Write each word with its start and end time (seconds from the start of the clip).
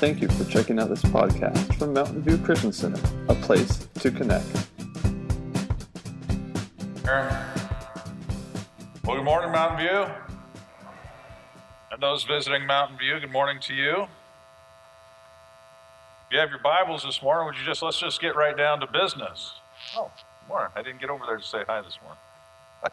Thank 0.00 0.22
you 0.22 0.28
for 0.28 0.44
checking 0.50 0.80
out 0.80 0.88
this 0.88 1.02
podcast 1.02 1.74
from 1.78 1.92
Mountain 1.92 2.22
View 2.22 2.38
Christian 2.38 2.72
Center, 2.72 2.98
a 3.28 3.34
place 3.34 3.86
to 3.96 4.10
connect. 4.10 4.46
Well, 7.04 7.44
good 9.04 9.24
morning, 9.24 9.52
Mountain 9.52 9.80
View. 9.80 10.06
And 11.92 12.00
those 12.00 12.24
visiting 12.24 12.66
Mountain 12.66 12.96
View, 12.96 13.20
good 13.20 13.30
morning 13.30 13.60
to 13.60 13.74
you. 13.74 14.04
If 16.24 16.32
you 16.32 16.38
have 16.38 16.48
your 16.48 16.60
Bibles 16.60 17.02
this 17.02 17.20
morning, 17.22 17.44
would 17.44 17.58
you 17.58 17.66
just 17.66 17.82
let's 17.82 18.00
just 18.00 18.22
get 18.22 18.34
right 18.34 18.56
down 18.56 18.80
to 18.80 18.86
business? 18.86 19.52
Oh, 19.94 20.10
morning. 20.48 20.70
I 20.76 20.80
didn't 20.80 21.02
get 21.02 21.10
over 21.10 21.26
there 21.26 21.36
to 21.36 21.44
say 21.44 21.64
hi 21.66 21.82
this 21.82 21.98
morning. 22.02 22.22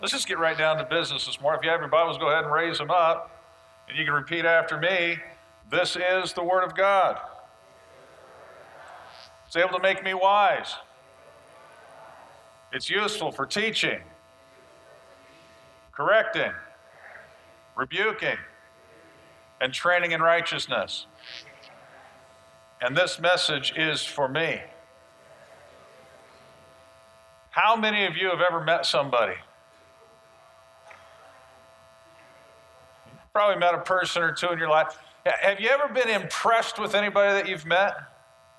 let's 0.00 0.12
just 0.12 0.26
get 0.26 0.40
right 0.40 0.58
down 0.58 0.78
to 0.78 0.84
business 0.84 1.26
this 1.26 1.40
morning. 1.40 1.60
If 1.60 1.64
you 1.66 1.70
have 1.70 1.78
your 1.78 1.88
Bibles, 1.88 2.18
go 2.18 2.28
ahead 2.32 2.42
and 2.42 2.52
raise 2.52 2.78
them 2.78 2.90
up. 2.90 3.40
And 3.88 3.96
you 3.96 4.04
can 4.04 4.14
repeat 4.14 4.44
after 4.44 4.76
me. 4.76 5.16
This 5.70 5.96
is 5.96 6.32
the 6.32 6.42
Word 6.42 6.64
of 6.64 6.74
God. 6.74 7.20
It's 9.46 9.56
able 9.56 9.70
to 9.70 9.80
make 9.80 10.02
me 10.02 10.14
wise. 10.14 10.74
It's 12.72 12.90
useful 12.90 13.30
for 13.30 13.46
teaching, 13.46 14.00
correcting, 15.92 16.52
rebuking, 17.76 18.36
and 19.60 19.72
training 19.72 20.12
in 20.12 20.20
righteousness. 20.20 21.06
And 22.80 22.96
this 22.96 23.20
message 23.20 23.72
is 23.76 24.04
for 24.04 24.28
me. 24.28 24.60
How 27.50 27.76
many 27.76 28.06
of 28.06 28.16
you 28.16 28.30
have 28.30 28.40
ever 28.40 28.62
met 28.62 28.86
somebody? 28.86 29.34
Probably 33.32 33.58
met 33.58 33.74
a 33.74 33.78
person 33.78 34.22
or 34.22 34.32
two 34.32 34.50
in 34.50 34.58
your 34.58 34.68
life. 34.68 34.96
Have 35.24 35.60
you 35.60 35.68
ever 35.68 35.92
been 35.92 36.08
impressed 36.08 36.78
with 36.78 36.94
anybody 36.94 37.32
that 37.32 37.48
you've 37.48 37.66
met? 37.66 37.94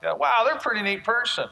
Yeah, 0.03 0.13
wow, 0.13 0.43
they're 0.45 0.55
a 0.55 0.59
pretty 0.59 0.81
neat 0.81 1.03
person. 1.03 1.47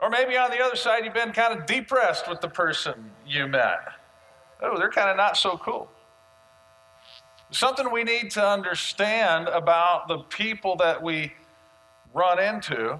Or 0.00 0.08
maybe 0.08 0.36
on 0.36 0.50
the 0.50 0.62
other 0.62 0.76
side, 0.76 1.04
you've 1.04 1.14
been 1.14 1.32
kind 1.32 1.58
of 1.58 1.66
depressed 1.66 2.28
with 2.28 2.40
the 2.40 2.48
person 2.48 3.10
you 3.26 3.46
met. 3.46 3.80
Oh, 4.62 4.78
they're 4.78 4.90
kind 4.90 5.10
of 5.10 5.16
not 5.16 5.36
so 5.36 5.58
cool. 5.58 5.90
Something 7.50 7.90
we 7.90 8.04
need 8.04 8.30
to 8.32 8.46
understand 8.46 9.48
about 9.48 10.08
the 10.08 10.18
people 10.18 10.76
that 10.76 11.02
we 11.02 11.32
run 12.14 12.38
into, 12.38 12.98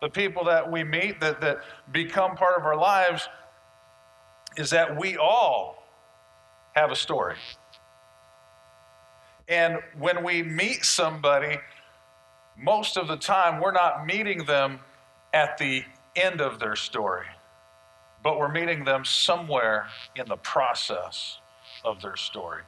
the 0.00 0.08
people 0.08 0.44
that 0.44 0.70
we 0.70 0.84
meet, 0.84 1.20
that, 1.20 1.40
that 1.40 1.62
become 1.90 2.36
part 2.36 2.58
of 2.58 2.64
our 2.64 2.76
lives, 2.76 3.28
is 4.56 4.70
that 4.70 4.96
we 4.98 5.16
all 5.16 5.84
have 6.74 6.90
a 6.90 6.96
story. 6.96 7.36
And 9.48 9.78
when 9.98 10.24
we 10.24 10.42
meet 10.42 10.84
somebody, 10.84 11.58
most 12.56 12.96
of 12.96 13.08
the 13.08 13.16
time 13.16 13.60
we're 13.60 13.72
not 13.72 14.06
meeting 14.06 14.44
them 14.44 14.80
at 15.32 15.58
the 15.58 15.84
end 16.16 16.40
of 16.40 16.58
their 16.58 16.76
story, 16.76 17.26
but 18.22 18.38
we're 18.38 18.52
meeting 18.52 18.84
them 18.84 19.04
somewhere 19.04 19.88
in 20.16 20.26
the 20.28 20.36
process 20.36 21.38
of 21.84 22.00
their 22.00 22.16
story. 22.16 22.62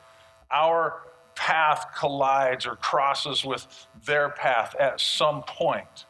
Our 0.50 1.02
path 1.34 1.86
collides 1.94 2.66
or 2.66 2.76
crosses 2.76 3.44
with 3.44 3.86
their 4.04 4.30
path 4.30 4.74
at 4.78 5.00
some 5.00 5.42
point 5.42 6.06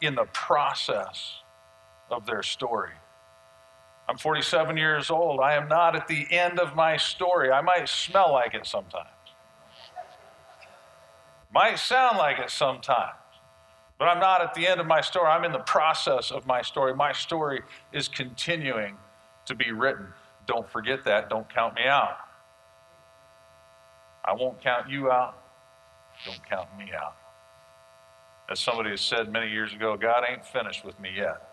in 0.00 0.14
the 0.14 0.24
process 0.26 1.40
of 2.10 2.26
their 2.26 2.42
story. 2.42 2.92
I'm 4.08 4.18
47 4.18 4.76
years 4.76 5.10
old. 5.10 5.40
I 5.40 5.54
am 5.54 5.68
not 5.68 5.96
at 5.96 6.06
the 6.06 6.26
end 6.30 6.60
of 6.60 6.76
my 6.76 6.96
story. 6.96 7.50
I 7.50 7.60
might 7.60 7.88
smell 7.88 8.32
like 8.32 8.54
it 8.54 8.66
sometimes. 8.66 9.08
Might 11.52 11.78
sound 11.78 12.18
like 12.18 12.38
it 12.38 12.50
sometimes, 12.50 13.16
but 13.98 14.06
I'm 14.06 14.20
not 14.20 14.42
at 14.42 14.54
the 14.54 14.66
end 14.66 14.80
of 14.80 14.86
my 14.86 15.00
story. 15.00 15.26
I'm 15.26 15.44
in 15.44 15.52
the 15.52 15.58
process 15.60 16.30
of 16.30 16.46
my 16.46 16.62
story. 16.62 16.94
My 16.94 17.12
story 17.12 17.62
is 17.92 18.08
continuing 18.08 18.96
to 19.46 19.54
be 19.54 19.72
written. 19.72 20.08
Don't 20.46 20.68
forget 20.68 21.04
that. 21.04 21.30
Don't 21.30 21.48
count 21.52 21.74
me 21.74 21.84
out. 21.84 22.18
I 24.24 24.34
won't 24.34 24.60
count 24.60 24.90
you 24.90 25.10
out. 25.10 25.40
Don't 26.24 26.44
count 26.48 26.68
me 26.76 26.90
out. 26.92 27.16
As 28.50 28.60
somebody 28.60 28.90
has 28.90 29.00
said 29.00 29.32
many 29.32 29.50
years 29.50 29.72
ago, 29.72 29.96
God 29.96 30.24
ain't 30.28 30.44
finished 30.44 30.84
with 30.84 30.98
me 31.00 31.10
yet. 31.16 31.48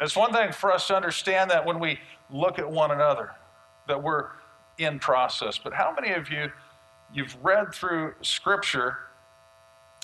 It's 0.00 0.16
one 0.16 0.32
thing 0.32 0.52
for 0.52 0.72
us 0.72 0.88
to 0.88 0.96
understand 0.96 1.50
that 1.50 1.64
when 1.64 1.78
we 1.78 1.98
look 2.30 2.58
at 2.58 2.68
one 2.68 2.90
another, 2.90 3.30
that 3.86 4.02
we're 4.02 4.28
in 4.78 4.98
process. 4.98 5.58
But 5.58 5.72
how 5.72 5.94
many 5.94 6.12
of 6.12 6.30
you 6.30 6.50
you've 7.12 7.36
read 7.42 7.74
through 7.74 8.14
scripture 8.22 8.98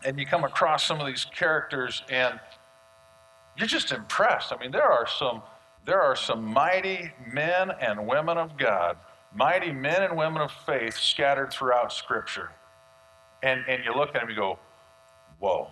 and 0.05 0.19
you 0.19 0.27
come 0.27 0.45
across 0.45 0.87
some 0.87 1.01
of 1.01 1.07
these 1.07 1.25
characters 1.25 2.03
and 2.09 2.41
you're 3.57 3.67
just 3.67 3.93
impressed. 3.93 4.53
I 4.53 4.57
mean, 4.59 4.71
there 4.71 4.91
are 4.91 5.07
some 5.07 5.43
there 5.87 6.01
are 6.01 6.15
some 6.15 6.45
mighty 6.45 7.11
men 7.27 7.71
and 7.81 8.07
women 8.07 8.37
of 8.37 8.57
God, 8.59 8.99
mighty 9.35 9.73
men 9.73 10.03
and 10.03 10.17
women 10.17 10.43
of 10.43 10.53
faith 10.67 10.97
scattered 10.97 11.51
throughout 11.53 11.93
scripture. 11.93 12.51
And 13.43 13.65
and 13.69 13.85
you 13.85 13.95
look 13.95 14.09
at 14.09 14.15
them 14.15 14.23
and 14.23 14.31
you 14.31 14.37
go, 14.37 14.59
whoa. 15.39 15.71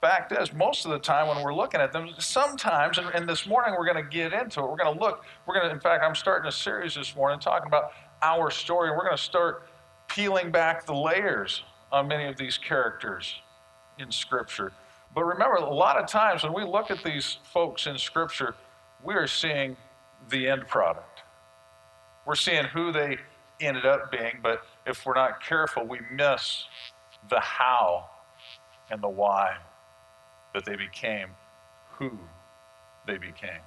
Fact 0.00 0.32
is, 0.32 0.54
most 0.54 0.86
of 0.86 0.92
the 0.92 0.98
time 0.98 1.28
when 1.28 1.44
we're 1.44 1.54
looking 1.54 1.78
at 1.78 1.92
them, 1.92 2.08
sometimes, 2.18 2.96
and, 2.96 3.08
and 3.08 3.28
this 3.28 3.46
morning 3.46 3.74
we're 3.78 3.84
going 3.84 4.02
to 4.02 4.10
get 4.10 4.32
into 4.32 4.60
it. 4.60 4.62
We're 4.62 4.76
going 4.76 4.94
to 4.94 5.00
look. 5.00 5.24
We're 5.46 5.54
going 5.54 5.68
to, 5.68 5.74
in 5.74 5.80
fact, 5.80 6.02
I'm 6.02 6.14
starting 6.14 6.48
a 6.48 6.52
series 6.52 6.94
this 6.94 7.14
morning 7.14 7.38
talking 7.38 7.66
about 7.66 7.92
our 8.22 8.50
story. 8.50 8.90
We're 8.90 9.04
going 9.04 9.16
to 9.16 9.22
start 9.22 9.68
peeling 10.08 10.50
back 10.50 10.86
the 10.86 10.94
layers 10.94 11.64
on 11.92 12.08
many 12.08 12.24
of 12.24 12.38
these 12.38 12.56
characters 12.56 13.34
in 13.98 14.10
Scripture. 14.10 14.72
But 15.14 15.24
remember, 15.24 15.56
a 15.56 15.74
lot 15.74 15.98
of 15.98 16.08
times 16.08 16.44
when 16.44 16.54
we 16.54 16.64
look 16.64 16.90
at 16.90 17.04
these 17.04 17.36
folks 17.52 17.86
in 17.86 17.98
Scripture, 17.98 18.54
we 19.04 19.12
are 19.14 19.26
seeing 19.26 19.76
the 20.30 20.48
end 20.48 20.66
product. 20.66 21.24
We're 22.24 22.36
seeing 22.36 22.64
who 22.64 22.90
they 22.90 23.18
ended 23.60 23.84
up 23.84 24.10
being, 24.10 24.38
but 24.42 24.62
if 24.86 25.04
we're 25.04 25.14
not 25.14 25.42
careful, 25.42 25.86
we 25.86 25.98
miss 26.10 26.64
the 27.28 27.40
how 27.40 28.08
and 28.90 29.02
the 29.02 29.08
why 29.08 29.56
that 30.54 30.64
they 30.64 30.76
became 30.76 31.28
who 31.98 32.18
they 33.06 33.18
became. 33.18 33.60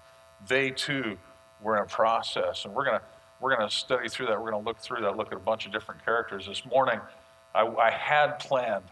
They 0.48 0.72
too 0.72 1.18
were 1.62 1.78
in 1.78 1.84
a 1.84 1.88
process, 1.88 2.66
and 2.66 2.74
we're 2.74 2.86
going 2.86 3.00
to 3.00 3.06
we're 3.40 3.56
going 3.56 3.68
to 3.68 3.76
study 3.76 4.08
through 4.08 4.28
that. 4.28 4.42
We're 4.42 4.52
going 4.52 4.64
to 4.64 4.68
look 4.68 4.80
through 4.80 5.02
that, 5.02 5.18
look 5.18 5.28
at 5.28 5.38
a 5.38 5.42
bunch 5.42 5.66
of 5.66 5.74
different 5.74 6.04
characters. 6.06 6.48
This 6.48 6.66
morning, 6.66 7.02
I, 7.54 7.68
I 7.68 7.92
had 7.92 8.40
planned, 8.40 8.86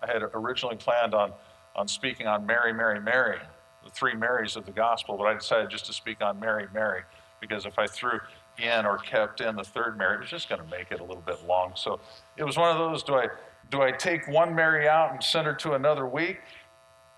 I 0.00 0.06
had 0.06 0.22
originally 0.32 0.76
planned 0.76 1.12
on, 1.12 1.32
on 1.74 1.88
speaking 1.88 2.28
on 2.28 2.46
Mary, 2.46 2.72
Mary, 2.72 3.00
Mary, 3.00 3.38
the 3.84 3.90
three 3.90 4.14
Marys 4.14 4.54
of 4.54 4.64
the 4.64 4.70
gospel, 4.70 5.16
but 5.16 5.24
I 5.24 5.34
decided 5.34 5.70
just 5.70 5.86
to 5.86 5.92
speak 5.92 6.22
on 6.22 6.38
Mary, 6.38 6.68
Mary, 6.72 7.02
because 7.40 7.66
if 7.66 7.80
I 7.80 7.88
threw 7.88 8.20
in 8.58 8.86
or 8.86 8.98
kept 8.98 9.40
in 9.40 9.56
the 9.56 9.64
third 9.64 9.98
Mary, 9.98 10.14
it 10.14 10.20
was 10.20 10.30
just 10.30 10.48
going 10.48 10.62
to 10.62 10.68
make 10.68 10.92
it 10.92 11.00
a 11.00 11.04
little 11.04 11.24
bit 11.26 11.44
long. 11.44 11.72
So 11.74 11.98
it 12.36 12.44
was 12.44 12.56
one 12.56 12.70
of 12.70 12.78
those 12.78 13.02
do 13.02 13.14
I, 13.14 13.26
do 13.70 13.82
I 13.82 13.90
take 13.90 14.28
one 14.28 14.54
Mary 14.54 14.88
out 14.88 15.12
and 15.12 15.22
send 15.22 15.46
her 15.46 15.54
to 15.54 15.72
another 15.72 16.06
week 16.06 16.38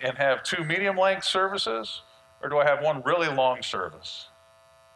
and 0.01 0.17
have 0.17 0.43
two 0.43 0.65
medium 0.65 0.97
length 0.97 1.25
services, 1.25 2.03
or 2.43 2.49
do 2.49 2.59
I 2.59 2.65
have 2.65 2.83
one 2.83 3.03
really 3.03 3.29
long 3.29 3.63
service? 3.63 4.29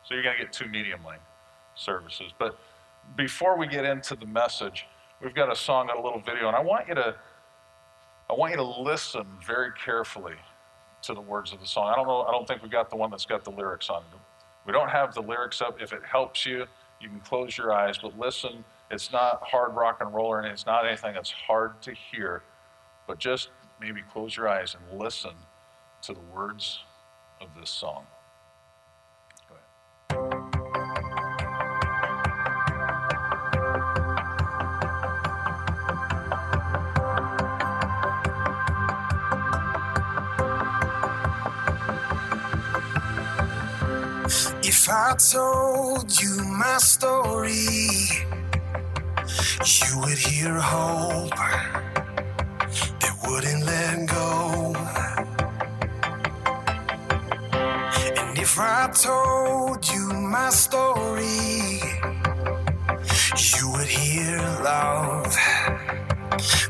So 0.05 0.15
you're 0.15 0.23
going 0.23 0.37
to 0.37 0.45
get 0.45 0.53
two 0.53 0.69
medium 0.69 1.05
length 1.05 1.25
services. 1.75 2.33
But 2.39 2.59
before 3.17 3.57
we 3.59 3.67
get 3.67 3.85
into 3.85 4.15
the 4.15 4.27
message, 4.27 4.87
we've 5.23 5.35
got 5.35 5.51
a 5.51 5.57
song 5.57 5.89
and 5.91 5.99
a 5.99 6.03
little 6.03 6.21
video, 6.21 6.49
and 6.49 6.57
I 6.57 6.61
want 6.61 6.89
you 6.89 6.95
to 6.95 7.15
I 8.31 8.35
want 8.35 8.53
you 8.53 8.57
to 8.57 8.63
listen 8.63 9.27
very 9.47 9.73
carefully 9.85 10.37
to 11.03 11.13
the 11.13 11.21
words 11.21 11.53
of 11.53 11.61
the 11.61 11.67
song. 11.67 11.93
I 11.93 11.97
don't 11.97 12.07
know, 12.07 12.23
I 12.23 12.31
don't 12.31 12.47
think 12.49 12.63
we 12.63 12.69
got 12.69 12.89
the 12.89 12.97
one 12.97 13.11
that's 13.11 13.27
got 13.27 13.45
the 13.45 13.51
lyrics 13.51 13.91
on 13.91 14.03
it. 14.03 14.19
We 14.65 14.73
don't 14.73 14.89
have 14.89 15.13
the 15.13 15.21
lyrics 15.21 15.61
up. 15.61 15.83
If 15.83 15.93
it 15.93 16.03
helps 16.05 16.47
you, 16.47 16.65
you 17.01 17.09
can 17.09 17.21
close 17.21 17.59
your 17.59 17.73
eyes, 17.73 17.99
but 17.99 18.19
listen. 18.19 18.65
It's 18.91 19.11
not 19.11 19.43
hard 19.43 19.75
rock 19.75 19.99
and 20.01 20.15
roll, 20.15 20.35
and 20.35 20.47
it's 20.47 20.67
not 20.67 20.87
anything 20.87 21.15
that's 21.15 21.31
hard 21.31 21.81
to 21.83 21.93
hear. 21.93 22.43
But 23.07 23.19
just 23.19 23.49
maybe 23.83 24.01
close 24.13 24.37
your 24.37 24.49
eyes 24.49 24.77
and 24.77 25.01
listen 25.01 25.33
to 26.01 26.13
the 26.15 26.21
words 26.33 26.79
of 27.41 27.49
this 27.59 27.69
song. 27.69 28.07
If 44.65 44.89
I 44.89 45.15
told 45.17 46.21
you 46.21 46.45
my 46.45 46.79
story, 46.79 47.67
you 49.61 50.01
would 50.01 50.19
hear 50.19 50.55
hope 50.59 51.92
wouldn't 53.33 53.65
let 53.65 54.07
go. 54.09 54.75
And 58.21 58.39
if 58.39 58.59
I 58.59 58.91
told 58.93 59.81
you 59.93 60.05
my 60.37 60.51
story, 60.51 61.81
you 63.55 63.65
would 63.73 63.91
hear 64.01 64.37
love 64.73 65.33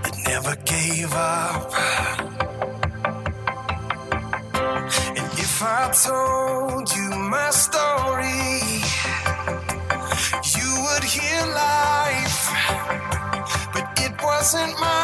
that 0.03 0.17
never 0.29 0.55
gave 0.75 1.13
up. 1.13 1.73
And 5.19 5.33
if 5.47 5.55
I 5.81 5.83
told 6.09 6.87
you 6.97 7.09
my 7.37 7.51
story, 7.51 8.51
you 10.55 10.69
would 10.85 11.05
hear 11.17 11.41
life, 11.67 12.41
but 13.75 13.87
it 14.07 14.13
wasn't 14.23 14.79
mine. 14.79 15.02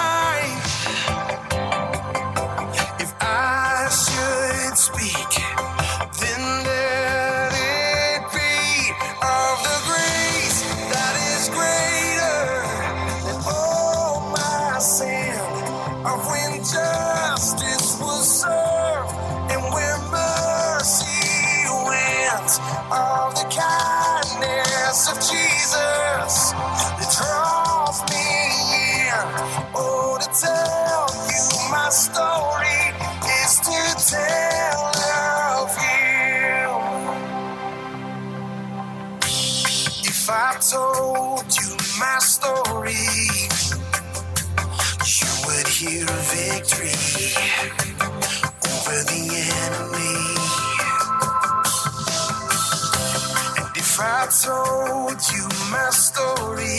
Told 54.31 55.19
you 55.33 55.49
my 55.71 55.89
story, 55.91 56.79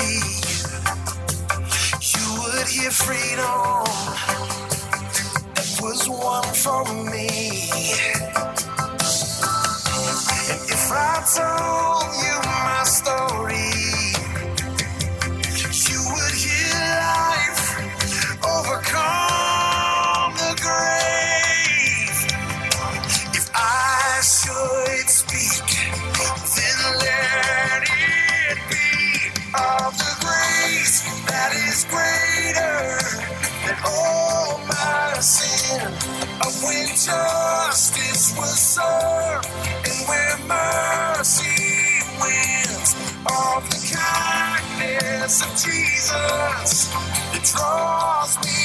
you 2.13 2.25
would 2.41 2.67
hear 2.67 2.91
freedom 2.91 3.85
that 5.55 5.79
was 5.81 6.07
won 6.07 6.43
for 6.53 6.85
me. 7.09 7.27
And 10.51 10.61
if 10.69 10.91
I 10.91 11.23
told 11.35 12.08
that 46.09 47.43
draws 47.43 48.37
me 48.43 48.58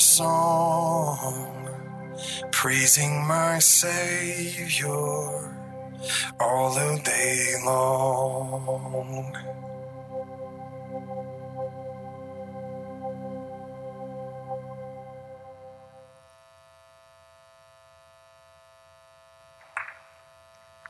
song. 0.00 1.68
Praising 2.50 3.26
my 3.26 3.58
Savior 3.58 4.88
all 6.40 6.74
the 6.74 7.00
day 7.04 7.54
long. 7.64 9.36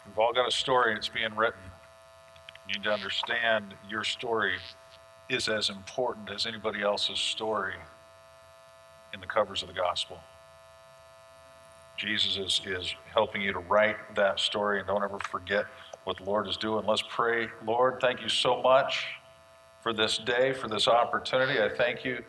We've 0.07 0.19
all 0.19 0.33
got 0.33 0.49
a 0.49 0.51
story 0.51 0.95
that's 0.95 1.09
being 1.09 1.35
written. 1.37 1.61
You 2.69 2.75
need 2.75 2.85
to 2.85 2.93
understand 2.93 3.75
your 3.89 4.05
story 4.05 4.57
is 5.29 5.49
as 5.49 5.69
important 5.69 6.31
as 6.31 6.47
anybody 6.47 6.83
else's 6.83 7.19
story 7.19 7.75
in 9.13 9.21
the 9.21 9.27
covers 9.27 9.63
of 9.63 9.69
the 9.69 9.75
gospel. 9.75 10.19
Jesus 11.97 12.37
is, 12.39 12.61
is 12.65 12.95
helping 13.13 13.43
you 13.43 13.53
to 13.53 13.59
write 13.59 13.97
that 14.15 14.41
story, 14.41 14.79
and 14.79 14.89
don't 14.89 15.05
ever 15.05 15.19
forget 15.19 15.67
what 16.05 16.17
the 16.17 16.25
Lord 16.25 16.49
is 16.49 16.57
doing. 16.57 16.87
Let's 16.87 17.05
pray. 17.09 17.49
Lord, 17.67 17.99
thank 18.01 18.23
you 18.23 18.29
so 18.29 18.63
much 18.63 19.07
for 19.83 19.93
this 19.93 20.19
day, 20.19 20.53
for 20.53 20.69
this 20.69 20.89
opportunity. 20.89 21.61
I 21.61 21.69
thank 21.69 22.05
you, 22.05 22.23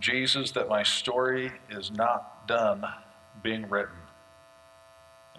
Jesus, 0.00 0.50
that 0.52 0.68
my 0.68 0.82
story 0.82 1.50
is 1.70 1.90
not 1.90 2.46
done 2.46 2.84
being 3.42 3.68
written. 3.68 3.96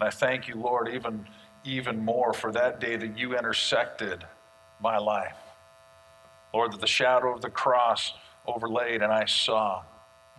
And 0.00 0.08
I 0.08 0.10
thank 0.10 0.48
you, 0.48 0.56
Lord, 0.56 0.88
even, 0.88 1.26
even 1.64 2.04
more 2.04 2.32
for 2.32 2.50
that 2.52 2.80
day 2.80 2.96
that 2.96 3.16
you 3.16 3.36
intersected 3.36 4.24
my 4.80 4.98
life. 4.98 5.36
Lord, 6.52 6.72
that 6.72 6.80
the 6.80 6.86
shadow 6.86 7.32
of 7.32 7.42
the 7.42 7.50
cross 7.50 8.12
overlaid 8.46 9.02
and 9.02 9.12
I 9.12 9.26
saw 9.26 9.82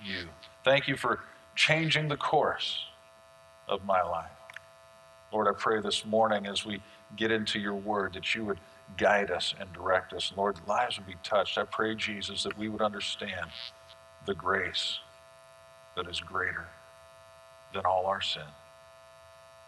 you. 0.03 0.27
Thank 0.63 0.87
you 0.87 0.95
for 0.95 1.19
changing 1.55 2.07
the 2.07 2.17
course 2.17 2.85
of 3.67 3.85
my 3.85 4.01
life. 4.01 4.31
Lord, 5.31 5.47
I 5.47 5.53
pray 5.57 5.81
this 5.81 6.05
morning 6.05 6.45
as 6.45 6.65
we 6.65 6.81
get 7.15 7.31
into 7.31 7.59
your 7.59 7.75
word 7.75 8.13
that 8.13 8.35
you 8.35 8.45
would 8.45 8.59
guide 8.97 9.31
us 9.31 9.55
and 9.59 9.71
direct 9.73 10.13
us. 10.13 10.33
Lord, 10.35 10.57
lives 10.67 10.97
would 10.97 11.07
be 11.07 11.15
touched. 11.23 11.57
I 11.57 11.63
pray, 11.63 11.95
Jesus, 11.95 12.43
that 12.43 12.57
we 12.57 12.69
would 12.69 12.81
understand 12.81 13.47
the 14.25 14.33
grace 14.33 14.99
that 15.95 16.07
is 16.07 16.19
greater 16.19 16.67
than 17.73 17.85
all 17.85 18.05
our 18.05 18.21
sin. 18.21 18.43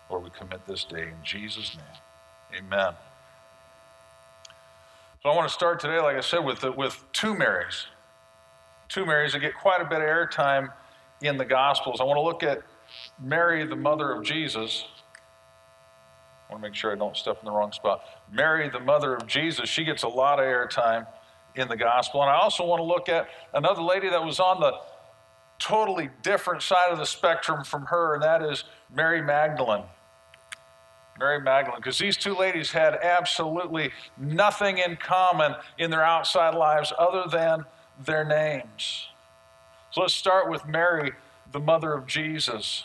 Lord, 0.10 0.24
we 0.24 0.30
commit 0.32 0.66
this 0.66 0.84
day 0.84 1.04
in 1.04 1.24
Jesus' 1.24 1.76
name. 1.76 2.64
Amen. 2.66 2.94
So 5.22 5.30
I 5.30 5.36
want 5.36 5.48
to 5.48 5.54
start 5.54 5.80
today, 5.80 6.00
like 6.02 6.18
I 6.18 6.22
said, 6.22 6.40
with, 6.40 6.64
with 6.76 7.04
two 7.14 7.34
Marys. 7.34 7.88
Two 8.94 9.08
Marys 9.08 9.34
that 9.34 9.40
get 9.40 9.56
quite 9.56 9.82
a 9.82 9.86
bit 9.86 10.02
of 10.02 10.04
airtime 10.04 10.72
in 11.24 11.36
the 11.36 11.46
Gospels. 11.46 12.00
I 12.00 12.04
want 12.04 12.18
to 12.18 12.22
look 12.22 12.44
at 12.44 12.62
Mary, 13.20 13.66
the 13.66 13.76
mother 13.76 14.12
of 14.12 14.24
Jesus. 14.24 14.86
I 16.48 16.54
want 16.54 16.62
to 16.62 16.70
make 16.70 16.76
sure 16.76 16.92
I 16.92 16.96
don't 16.96 17.18
step 17.18 17.40
in 17.42 17.46
the 17.46 17.52
wrong 17.52 17.72
spot. 17.72 18.04
Mary, 18.32 18.70
the 18.70 18.80
mother 18.80 19.16
of 19.16 19.26
Jesus, 19.26 19.68
she 19.68 19.84
gets 19.84 20.04
a 20.04 20.08
lot 20.08 20.38
of 20.38 20.46
airtime 20.46 21.08
in 21.56 21.68
the 21.70 21.76
gospel. 21.76 22.22
And 22.22 22.30
I 22.30 22.36
also 22.36 22.68
want 22.68 22.82
to 22.82 22.84
look 22.84 23.10
at 23.10 23.30
another 23.56 23.82
lady 23.82 24.12
that 24.12 24.24
was 24.24 24.40
on 24.40 24.60
the 24.60 24.74
totally 25.58 26.12
different 26.22 26.62
side 26.62 26.92
of 26.92 27.00
the 27.00 27.06
spectrum 27.08 27.64
from 27.64 27.88
her, 27.88 28.14
and 28.14 28.22
that 28.22 28.44
is 28.44 28.64
Mary 28.94 29.24
Magdalene. 29.24 29.86
Mary 31.18 31.42
Magdalene, 31.42 31.80
because 31.80 31.98
these 31.98 32.16
two 32.16 32.36
ladies 32.36 32.72
had 32.72 32.94
absolutely 33.02 33.90
nothing 34.20 34.78
in 34.78 34.98
common 34.98 35.56
in 35.80 35.90
their 35.90 36.04
outside 36.04 36.54
lives 36.54 36.94
other 37.00 37.24
than 37.28 37.66
their 38.04 38.24
names. 38.24 39.08
So 39.92 40.02
let's 40.02 40.14
start 40.14 40.50
with 40.50 40.68
Mary, 40.68 41.12
the 41.52 41.60
mother 41.60 41.94
of 41.94 42.08
Jesus. 42.08 42.84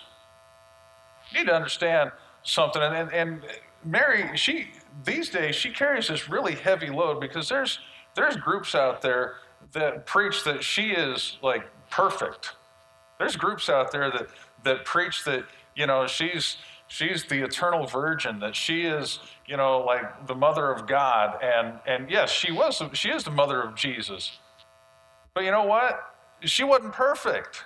You 1.31 1.41
need 1.41 1.47
to 1.47 1.55
understand 1.55 2.13
something. 2.43 2.83
And, 2.83 3.13
and 3.13 3.43
Mary, 3.85 4.37
she 4.37 4.69
these 5.05 5.31
days 5.31 5.55
she 5.55 5.71
carries 5.71 6.09
this 6.09 6.29
really 6.29 6.55
heavy 6.55 6.91
load 6.91 7.21
because 7.21 7.49
there's 7.49 7.79
there's 8.15 8.37
groups 8.37 8.75
out 8.75 9.01
there 9.03 9.35
that 9.73 10.07
preach 10.07 10.45
that 10.45 10.63
she 10.63 10.91
is 10.91 11.39
like 11.43 11.65
perfect. 11.91 12.53
There's 13.19 13.37
groups 13.37 13.69
out 13.69 13.93
there 13.93 14.11
that 14.11 14.29
that 14.65 14.85
preach 14.85 15.25
that 15.25 15.45
you 15.77 15.87
know 15.87 16.07
she's 16.07 16.57
she's 16.89 17.25
the 17.25 17.43
eternal 17.45 17.87
virgin 17.87 18.41
that 18.41 18.57
she 18.57 18.83
is 18.83 19.21
you 19.47 19.57
know 19.57 19.79
like 19.81 20.27
the 20.27 20.35
mother 20.35 20.71
of 20.71 20.87
God 20.87 21.39
and 21.43 21.79
and 21.87 22.11
yes 22.11 22.31
she 22.31 22.51
was 22.51 22.83
she 22.93 23.11
is 23.11 23.25
the 23.25 23.31
mother 23.31 23.63
of 23.63 23.75
Jesus. 23.75 24.39
But 25.39 25.45
you 25.45 25.53
know 25.53 25.67
what? 25.67 26.17
She 26.41 26.65
wasn't 26.65 26.95
perfect. 26.95 27.63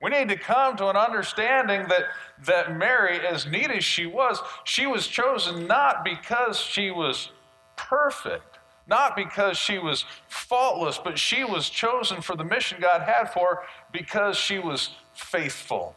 We 0.00 0.08
need 0.08 0.30
to 0.30 0.36
come 0.38 0.74
to 0.78 0.88
an 0.88 0.96
understanding 0.96 1.86
that, 1.88 2.04
that 2.46 2.74
Mary, 2.74 3.18
as 3.18 3.44
neat 3.44 3.70
as 3.70 3.84
she 3.84 4.06
was, 4.06 4.40
she 4.64 4.86
was 4.86 5.06
chosen 5.06 5.66
not 5.66 6.04
because 6.04 6.58
she 6.58 6.90
was 6.90 7.32
perfect, 7.76 8.60
not 8.86 9.14
because 9.14 9.58
she 9.58 9.76
was 9.76 10.06
faultless, 10.26 10.96
but 10.96 11.18
she 11.18 11.44
was 11.44 11.68
chosen 11.68 12.22
for 12.22 12.34
the 12.34 12.44
mission 12.44 12.78
God 12.80 13.02
had 13.02 13.30
for 13.30 13.56
her 13.56 13.62
because 13.92 14.38
she 14.38 14.58
was 14.58 14.92
faithful. 15.12 15.94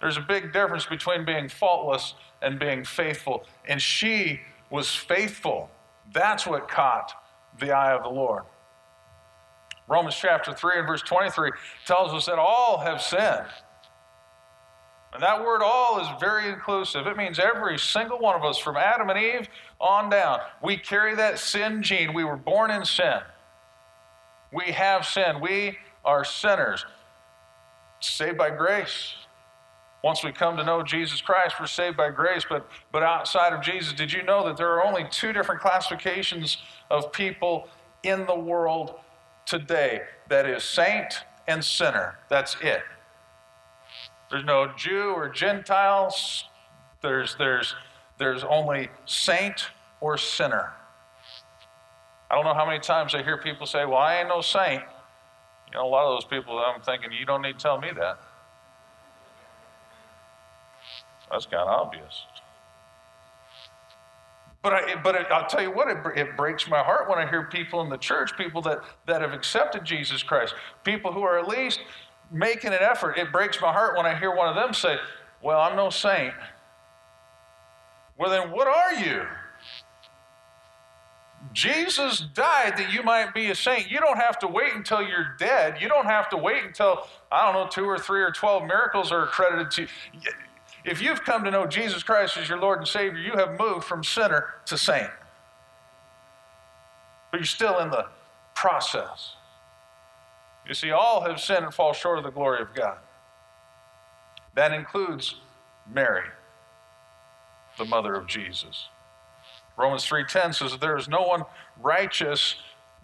There's 0.00 0.16
a 0.16 0.22
big 0.22 0.50
difference 0.50 0.86
between 0.86 1.26
being 1.26 1.50
faultless 1.50 2.14
and 2.40 2.58
being 2.58 2.86
faithful, 2.86 3.44
and 3.68 3.82
she 3.82 4.40
was 4.70 4.94
faithful. 4.94 5.68
That's 6.14 6.46
what 6.46 6.68
caught 6.70 7.12
the 7.58 7.72
eye 7.72 7.92
of 7.92 8.02
the 8.02 8.08
Lord. 8.08 8.44
Romans 9.88 10.16
chapter 10.16 10.52
3 10.52 10.78
and 10.78 10.86
verse 10.86 11.02
23 11.02 11.50
tells 11.86 12.12
us 12.12 12.26
that 12.26 12.38
all 12.38 12.78
have 12.78 13.00
sinned. 13.00 13.46
And 15.12 15.22
that 15.22 15.42
word 15.42 15.62
all 15.62 16.00
is 16.00 16.08
very 16.20 16.48
inclusive. 16.48 17.06
It 17.06 17.16
means 17.16 17.38
every 17.38 17.78
single 17.78 18.18
one 18.18 18.34
of 18.34 18.44
us, 18.44 18.58
from 18.58 18.76
Adam 18.76 19.08
and 19.08 19.18
Eve 19.18 19.48
on 19.80 20.10
down, 20.10 20.40
we 20.62 20.76
carry 20.76 21.14
that 21.14 21.38
sin 21.38 21.82
gene. 21.82 22.12
We 22.12 22.24
were 22.24 22.36
born 22.36 22.70
in 22.70 22.84
sin. 22.84 23.20
We 24.52 24.72
have 24.72 25.06
sin. 25.06 25.40
We 25.40 25.78
are 26.04 26.24
sinners. 26.24 26.84
Saved 28.00 28.36
by 28.36 28.50
grace. 28.50 29.14
Once 30.06 30.22
we 30.22 30.30
come 30.30 30.56
to 30.56 30.62
know 30.62 30.84
Jesus 30.84 31.20
Christ, 31.20 31.56
we're 31.58 31.66
saved 31.66 31.96
by 31.96 32.10
grace. 32.10 32.44
But, 32.48 32.70
but 32.92 33.02
outside 33.02 33.52
of 33.52 33.60
Jesus, 33.60 33.92
did 33.92 34.12
you 34.12 34.22
know 34.22 34.46
that 34.46 34.56
there 34.56 34.70
are 34.70 34.84
only 34.84 35.04
two 35.10 35.32
different 35.32 35.60
classifications 35.60 36.58
of 36.92 37.10
people 37.10 37.66
in 38.04 38.24
the 38.24 38.38
world 38.38 39.00
today 39.46 40.02
that 40.28 40.48
is 40.48 40.62
saint 40.62 41.22
and 41.48 41.64
sinner. 41.64 42.20
That's 42.28 42.56
it. 42.60 42.82
There's 44.30 44.44
no 44.44 44.70
Jew 44.76 45.10
or 45.10 45.28
Gentiles. 45.28 46.44
There's, 47.02 47.34
there's, 47.34 47.74
there's 48.16 48.44
only 48.44 48.90
saint 49.06 49.70
or 50.00 50.16
sinner. 50.18 50.72
I 52.30 52.36
don't 52.36 52.44
know 52.44 52.54
how 52.54 52.64
many 52.64 52.78
times 52.78 53.12
I 53.12 53.24
hear 53.24 53.38
people 53.38 53.66
say, 53.66 53.84
Well, 53.84 53.98
I 53.98 54.18
ain't 54.20 54.28
no 54.28 54.40
saint. 54.40 54.84
You 55.66 55.78
know, 55.78 55.84
a 55.84 55.90
lot 55.90 56.04
of 56.06 56.14
those 56.14 56.30
people, 56.30 56.60
I'm 56.60 56.80
thinking, 56.80 57.10
You 57.10 57.26
don't 57.26 57.42
need 57.42 57.58
to 57.58 57.58
tell 57.58 57.80
me 57.80 57.88
that. 57.96 58.20
That's 61.30 61.46
kind 61.46 61.62
of 61.62 61.68
obvious. 61.68 62.24
But, 64.62 64.72
I, 64.72 64.96
but 64.96 65.14
it, 65.14 65.26
I'll 65.30 65.46
tell 65.46 65.62
you 65.62 65.70
what, 65.70 65.88
it, 65.88 65.98
it 66.16 66.36
breaks 66.36 66.68
my 66.68 66.80
heart 66.80 67.08
when 67.08 67.18
I 67.18 67.28
hear 67.28 67.44
people 67.44 67.82
in 67.82 67.88
the 67.88 67.96
church, 67.96 68.36
people 68.36 68.60
that, 68.62 68.80
that 69.06 69.20
have 69.20 69.32
accepted 69.32 69.84
Jesus 69.84 70.24
Christ, 70.24 70.54
people 70.82 71.12
who 71.12 71.22
are 71.22 71.38
at 71.38 71.46
least 71.46 71.80
making 72.32 72.72
an 72.72 72.80
effort. 72.80 73.16
It 73.16 73.30
breaks 73.30 73.60
my 73.60 73.72
heart 73.72 73.96
when 73.96 74.06
I 74.06 74.18
hear 74.18 74.34
one 74.34 74.48
of 74.48 74.56
them 74.56 74.74
say, 74.74 74.96
Well, 75.40 75.60
I'm 75.60 75.76
no 75.76 75.90
saint. 75.90 76.34
Well, 78.18 78.30
then 78.30 78.50
what 78.50 78.66
are 78.66 78.94
you? 78.94 79.22
Jesus 81.52 82.20
died 82.34 82.76
that 82.76 82.92
you 82.92 83.02
might 83.02 83.34
be 83.34 83.50
a 83.50 83.54
saint. 83.54 83.90
You 83.90 84.00
don't 84.00 84.18
have 84.18 84.38
to 84.40 84.48
wait 84.48 84.74
until 84.74 85.00
you're 85.00 85.36
dead. 85.38 85.76
You 85.80 85.88
don't 85.88 86.06
have 86.06 86.28
to 86.30 86.36
wait 86.36 86.64
until, 86.64 87.06
I 87.30 87.44
don't 87.44 87.54
know, 87.54 87.70
two 87.70 87.84
or 87.84 87.98
three 87.98 88.22
or 88.22 88.32
12 88.32 88.64
miracles 88.64 89.12
are 89.12 89.22
accredited 89.22 89.70
to 89.72 89.82
you. 89.82 90.32
If 90.86 91.02
you've 91.02 91.24
come 91.24 91.42
to 91.42 91.50
know 91.50 91.66
Jesus 91.66 92.04
Christ 92.04 92.36
as 92.36 92.48
your 92.48 92.58
Lord 92.58 92.78
and 92.78 92.86
Savior, 92.86 93.18
you 93.18 93.32
have 93.32 93.58
moved 93.58 93.84
from 93.84 94.04
sinner 94.04 94.54
to 94.66 94.78
saint. 94.78 95.10
But 97.32 97.38
you're 97.38 97.44
still 97.44 97.80
in 97.80 97.90
the 97.90 98.06
process. 98.54 99.34
You 100.66 100.74
see, 100.74 100.92
all 100.92 101.22
have 101.22 101.40
sinned 101.40 101.64
and 101.64 101.74
fall 101.74 101.92
short 101.92 102.18
of 102.18 102.24
the 102.24 102.30
glory 102.30 102.62
of 102.62 102.72
God. 102.72 102.98
That 104.54 104.72
includes 104.72 105.34
Mary, 105.92 106.28
the 107.78 107.84
mother 107.84 108.14
of 108.14 108.28
Jesus. 108.28 108.88
Romans 109.76 110.04
3:10 110.04 110.54
says 110.54 110.78
there 110.78 110.96
is 110.96 111.08
no 111.08 111.22
one 111.22 111.44
righteous, 111.78 112.54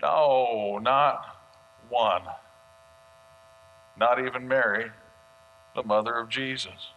no, 0.00 0.78
not 0.80 1.36
one. 1.88 2.22
Not 3.96 4.24
even 4.24 4.46
Mary, 4.46 4.92
the 5.74 5.82
mother 5.82 6.16
of 6.16 6.28
Jesus. 6.28 6.92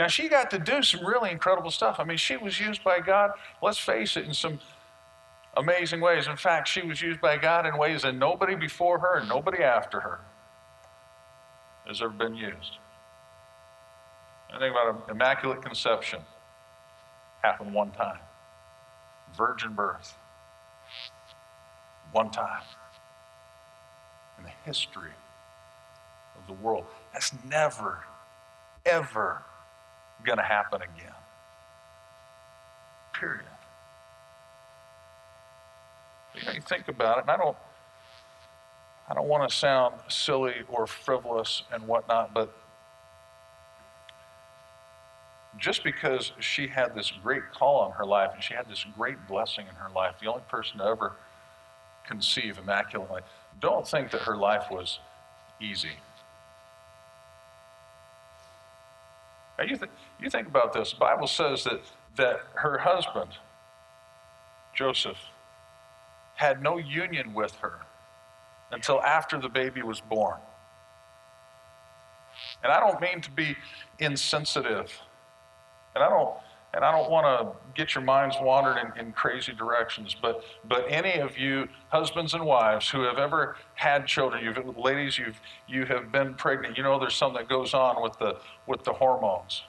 Now, 0.00 0.06
she 0.06 0.30
got 0.30 0.50
to 0.52 0.58
do 0.58 0.82
some 0.82 1.04
really 1.04 1.30
incredible 1.30 1.70
stuff. 1.70 2.00
I 2.00 2.04
mean, 2.04 2.16
she 2.16 2.34
was 2.38 2.58
used 2.58 2.82
by 2.82 3.00
God, 3.00 3.32
let's 3.62 3.76
face 3.76 4.16
it, 4.16 4.24
in 4.24 4.32
some 4.32 4.58
amazing 5.58 6.00
ways. 6.00 6.26
In 6.26 6.36
fact, 6.36 6.68
she 6.68 6.80
was 6.80 7.02
used 7.02 7.20
by 7.20 7.36
God 7.36 7.66
in 7.66 7.76
ways 7.76 8.00
that 8.00 8.14
nobody 8.14 8.54
before 8.54 8.98
her 9.00 9.18
and 9.18 9.28
nobody 9.28 9.62
after 9.62 10.00
her 10.00 10.20
has 11.86 12.00
ever 12.00 12.14
been 12.14 12.34
used. 12.34 12.78
I 14.50 14.58
think 14.58 14.74
about 14.74 15.10
immaculate 15.10 15.60
conception 15.60 16.20
happened 17.42 17.74
one 17.74 17.90
time. 17.90 18.20
Virgin 19.36 19.74
birth. 19.74 20.16
One 22.12 22.30
time. 22.30 22.62
In 24.38 24.44
the 24.44 24.52
history 24.64 25.12
of 26.38 26.46
the 26.46 26.54
world. 26.54 26.86
That's 27.12 27.34
never, 27.44 27.98
ever 28.86 29.42
going 30.24 30.38
to 30.38 30.44
happen 30.44 30.82
again. 30.82 31.14
Period. 33.12 33.44
You, 36.34 36.46
know, 36.46 36.52
you 36.52 36.60
think 36.60 36.88
about 36.88 37.18
it, 37.18 37.22
and 37.22 37.30
I 37.30 37.36
don't, 37.36 37.56
I 39.08 39.14
don't 39.14 39.26
want 39.26 39.48
to 39.48 39.54
sound 39.54 39.96
silly 40.08 40.54
or 40.68 40.86
frivolous 40.86 41.64
and 41.72 41.86
whatnot, 41.86 42.32
but 42.32 42.54
just 45.58 45.82
because 45.82 46.32
she 46.38 46.68
had 46.68 46.94
this 46.94 47.12
great 47.22 47.42
call 47.52 47.80
on 47.80 47.92
her 47.92 48.04
life 48.04 48.30
and 48.34 48.42
she 48.42 48.54
had 48.54 48.68
this 48.68 48.84
great 48.96 49.26
blessing 49.26 49.66
in 49.68 49.74
her 49.74 49.90
life, 49.90 50.14
the 50.20 50.28
only 50.28 50.42
person 50.48 50.78
to 50.78 50.84
ever 50.84 51.16
conceive 52.06 52.58
immaculately, 52.58 53.20
don't 53.60 53.86
think 53.86 54.10
that 54.10 54.22
her 54.22 54.36
life 54.36 54.66
was 54.70 55.00
easy. 55.60 55.98
Now 59.60 59.66
you, 59.66 59.76
th- 59.76 59.90
you 60.18 60.30
think 60.30 60.48
about 60.48 60.72
this. 60.72 60.92
The 60.92 60.98
Bible 60.98 61.26
says 61.26 61.64
that, 61.64 61.82
that 62.16 62.40
her 62.54 62.78
husband, 62.78 63.28
Joseph, 64.74 65.18
had 66.34 66.62
no 66.62 66.78
union 66.78 67.34
with 67.34 67.54
her 67.56 67.80
until 68.72 69.02
after 69.02 69.38
the 69.38 69.50
baby 69.50 69.82
was 69.82 70.00
born. 70.00 70.38
And 72.62 72.72
I 72.72 72.80
don't 72.80 72.98
mean 73.02 73.20
to 73.20 73.30
be 73.30 73.54
insensitive. 73.98 74.98
And 75.94 76.02
I 76.02 76.08
don't, 76.08 76.36
and 76.72 76.84
I 76.84 76.92
don't 76.92 77.10
want 77.10 77.26
to 77.26 77.56
get 77.74 77.94
your 77.94 78.04
minds 78.04 78.36
wandered 78.40 78.78
in, 78.78 79.06
in 79.06 79.12
crazy 79.12 79.52
directions, 79.52 80.14
but 80.20 80.44
but 80.64 80.84
any 80.88 81.18
of 81.18 81.36
you 81.36 81.68
husbands 81.88 82.34
and 82.34 82.44
wives 82.44 82.88
who 82.88 83.02
have 83.02 83.18
ever 83.18 83.56
had 83.74 84.06
children, 84.06 84.44
you've 84.44 84.76
ladies, 84.76 85.18
you've 85.18 85.40
you 85.68 85.84
have 85.86 86.12
been 86.12 86.34
pregnant, 86.34 86.76
you 86.76 86.82
know 86.82 86.98
there's 86.98 87.14
something 87.16 87.42
that 87.42 87.48
goes 87.48 87.74
on 87.74 88.02
with 88.02 88.18
the 88.18 88.36
with 88.66 88.84
the 88.84 88.92
hormones. 88.92 89.64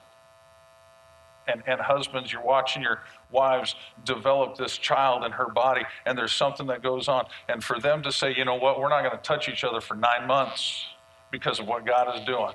And, 1.48 1.60
and 1.66 1.80
husbands, 1.80 2.32
you're 2.32 2.40
watching 2.40 2.82
your 2.82 3.02
wives 3.32 3.74
develop 4.04 4.56
this 4.56 4.78
child 4.78 5.24
in 5.24 5.32
her 5.32 5.48
body, 5.48 5.82
and 6.06 6.16
there's 6.16 6.32
something 6.32 6.68
that 6.68 6.84
goes 6.84 7.08
on. 7.08 7.26
And 7.48 7.64
for 7.64 7.80
them 7.80 8.00
to 8.04 8.12
say, 8.12 8.32
you 8.32 8.44
know 8.44 8.54
what, 8.54 8.78
we're 8.78 8.88
not 8.88 9.00
going 9.02 9.10
to 9.10 9.22
touch 9.24 9.48
each 9.48 9.64
other 9.64 9.80
for 9.80 9.96
nine 9.96 10.28
months 10.28 10.86
because 11.32 11.58
of 11.58 11.66
what 11.66 11.84
God 11.84 12.16
is 12.16 12.24
doing 12.24 12.54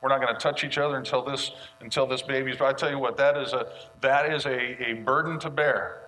we're 0.00 0.08
not 0.08 0.20
going 0.20 0.32
to 0.32 0.40
touch 0.40 0.64
each 0.64 0.78
other 0.78 0.96
until 0.96 1.24
this 1.24 1.52
until 1.80 2.06
this 2.06 2.22
baby's. 2.22 2.56
But 2.56 2.66
I 2.66 2.72
tell 2.72 2.90
you 2.90 2.98
what, 2.98 3.16
that 3.16 3.36
is 3.36 3.52
a 3.52 3.66
that 4.00 4.32
is 4.32 4.46
a, 4.46 4.90
a 4.90 4.92
burden 4.94 5.38
to 5.40 5.50
bear. 5.50 6.02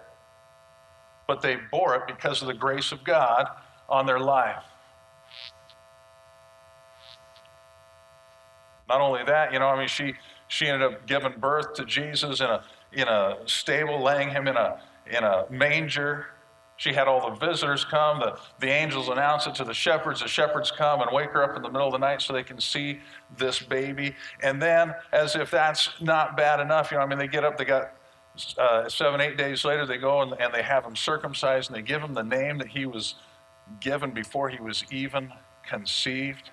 But 1.26 1.42
they 1.42 1.56
bore 1.70 1.94
it 1.97 2.02
because 2.06 2.42
of 2.42 2.49
the 2.49 2.54
grace 2.54 2.92
of 2.92 3.04
God 3.04 3.47
on 3.88 4.06
their 4.06 4.20
life. 4.20 4.62
Not 8.88 9.00
only 9.00 9.23
that, 9.25 9.52
you 9.52 9.59
know, 9.59 9.68
I 9.68 9.78
mean, 9.78 9.88
she 9.88 10.14
she 10.49 10.66
ended 10.66 10.92
up 10.92 11.06
giving 11.06 11.32
birth 11.38 11.75
to 11.75 11.85
Jesus 11.85 12.40
in 12.40 12.47
a 12.47 12.62
in 12.92 13.09
a 13.09 13.38
stable, 13.47 14.02
laying 14.02 14.30
him 14.30 14.49
in 14.49 14.56
a 14.56 14.80
in 15.06 15.25
a 15.25 15.47
manger. 15.50 16.26
She 16.80 16.94
had 16.94 17.08
all 17.08 17.28
the 17.28 17.37
visitors 17.46 17.84
come. 17.84 18.20
The, 18.20 18.38
the 18.58 18.68
angels 18.68 19.10
announce 19.10 19.46
it 19.46 19.54
to 19.56 19.64
the 19.64 19.75
shepherds. 19.75 20.22
The 20.22 20.28
shepherds 20.28 20.70
come 20.70 21.02
and 21.02 21.10
wake 21.12 21.28
her 21.32 21.44
up 21.44 21.54
in 21.54 21.60
the 21.60 21.68
middle 21.68 21.88
of 21.88 21.92
the 21.92 21.99
night 21.99 22.22
so 22.22 22.32
they 22.32 22.42
can 22.42 22.58
see 22.58 23.00
this 23.37 23.58
baby. 23.58 24.16
And 24.42 24.62
then, 24.62 24.94
as 25.12 25.37
if 25.37 25.50
that's 25.50 25.90
not 26.00 26.38
bad 26.38 26.58
enough, 26.58 26.90
you 26.90 26.96
know, 26.96 27.02
I 27.02 27.06
mean, 27.06 27.18
they 27.18 27.28
get 27.28 27.44
up, 27.44 27.58
they 27.58 27.66
got 27.66 27.92
uh, 28.56 28.88
seven, 28.88 29.20
eight 29.20 29.37
days 29.37 29.62
later, 29.62 29.84
they 29.84 29.99
go 29.99 30.22
and, 30.22 30.32
and 30.40 30.54
they 30.54 30.62
have 30.62 30.87
him 30.87 30.96
circumcised 30.96 31.68
and 31.68 31.76
they 31.76 31.82
give 31.82 32.00
him 32.00 32.14
the 32.14 32.22
name 32.22 32.56
that 32.56 32.68
he 32.68 32.87
was 32.87 33.16
given 33.80 34.12
before 34.12 34.49
he 34.49 34.58
was 34.58 34.82
even 34.90 35.30
conceived. 35.68 36.49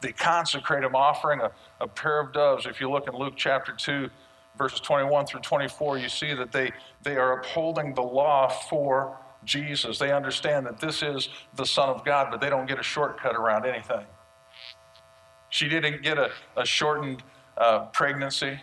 They 0.00 0.12
consecrate 0.12 0.82
him, 0.82 0.96
offering 0.96 1.42
a, 1.42 1.52
a 1.78 1.86
pair 1.86 2.20
of 2.20 2.32
doves. 2.32 2.64
If 2.64 2.80
you 2.80 2.90
look 2.90 3.06
in 3.06 3.14
Luke 3.14 3.34
chapter 3.36 3.72
2, 3.72 4.08
verses 4.56 4.80
21 4.80 5.26
through 5.26 5.40
24, 5.40 5.98
you 5.98 6.08
see 6.08 6.32
that 6.32 6.52
they, 6.52 6.72
they 7.02 7.16
are 7.16 7.38
upholding 7.38 7.92
the 7.92 8.00
law 8.00 8.48
for 8.48 9.18
Jesus. 9.44 9.98
They 9.98 10.12
understand 10.12 10.66
that 10.66 10.80
this 10.80 11.02
is 11.02 11.28
the 11.56 11.66
Son 11.66 11.88
of 11.88 12.04
God, 12.04 12.28
but 12.30 12.40
they 12.40 12.50
don't 12.50 12.66
get 12.66 12.78
a 12.78 12.82
shortcut 12.82 13.36
around 13.36 13.66
anything. 13.66 14.06
She 15.50 15.68
didn't 15.68 16.02
get 16.02 16.18
a, 16.18 16.30
a 16.56 16.64
shortened 16.64 17.22
uh, 17.56 17.86
pregnancy. 17.86 18.60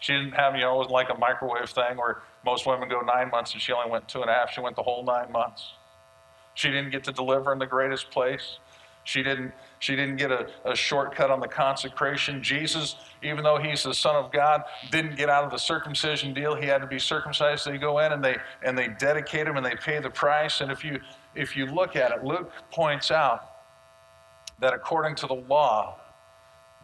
She 0.00 0.12
didn't 0.12 0.32
have, 0.32 0.54
you 0.54 0.62
know, 0.62 0.74
it 0.74 0.78
wasn't 0.78 0.92
like 0.92 1.10
a 1.10 1.18
microwave 1.18 1.68
thing 1.70 1.96
where 1.96 2.22
most 2.44 2.66
women 2.66 2.88
go 2.88 3.00
nine 3.00 3.30
months 3.30 3.52
and 3.52 3.62
she 3.62 3.72
only 3.72 3.90
went 3.90 4.08
two 4.08 4.20
and 4.20 4.30
a 4.30 4.34
half. 4.34 4.50
She 4.52 4.60
went 4.60 4.76
the 4.76 4.82
whole 4.82 5.04
nine 5.04 5.32
months. 5.32 5.72
She 6.54 6.68
didn't 6.68 6.90
get 6.90 7.04
to 7.04 7.12
deliver 7.12 7.52
in 7.52 7.58
the 7.58 7.66
greatest 7.66 8.10
place. 8.10 8.58
She 9.04 9.22
didn't, 9.22 9.52
she 9.78 9.94
didn't 9.96 10.16
get 10.16 10.32
a, 10.32 10.48
a 10.64 10.74
shortcut 10.74 11.30
on 11.30 11.40
the 11.40 11.48
consecration. 11.48 12.42
Jesus, 12.42 12.96
even 13.22 13.44
though 13.44 13.58
he's 13.58 13.82
the 13.82 13.92
Son 13.92 14.16
of 14.16 14.32
God, 14.32 14.64
didn't 14.90 15.16
get 15.16 15.28
out 15.28 15.44
of 15.44 15.50
the 15.50 15.58
circumcision 15.58 16.32
deal. 16.32 16.54
He 16.54 16.66
had 16.66 16.80
to 16.80 16.86
be 16.86 16.98
circumcised. 16.98 17.66
They 17.66 17.76
go 17.76 17.98
in 17.98 18.12
and 18.12 18.24
they 18.24 18.36
and 18.62 18.76
they 18.76 18.88
dedicate 18.88 19.46
him 19.46 19.56
and 19.56 19.64
they 19.64 19.76
pay 19.76 20.00
the 20.00 20.10
price. 20.10 20.62
And 20.62 20.72
if 20.72 20.82
you 20.82 21.00
if 21.34 21.54
you 21.54 21.66
look 21.66 21.96
at 21.96 22.12
it, 22.12 22.24
Luke 22.24 22.50
points 22.70 23.10
out 23.10 23.50
that 24.58 24.72
according 24.72 25.16
to 25.16 25.26
the 25.26 25.34
law, 25.34 25.98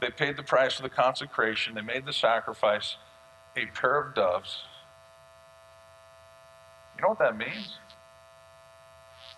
they 0.00 0.10
paid 0.10 0.36
the 0.36 0.42
price 0.42 0.76
of 0.76 0.82
the 0.82 0.90
consecration, 0.90 1.74
they 1.74 1.80
made 1.80 2.04
the 2.04 2.12
sacrifice, 2.12 2.96
a 3.56 3.66
pair 3.66 3.98
of 3.98 4.14
doves. 4.14 4.64
You 6.96 7.02
know 7.02 7.08
what 7.08 7.18
that 7.18 7.36
means? 7.36 7.78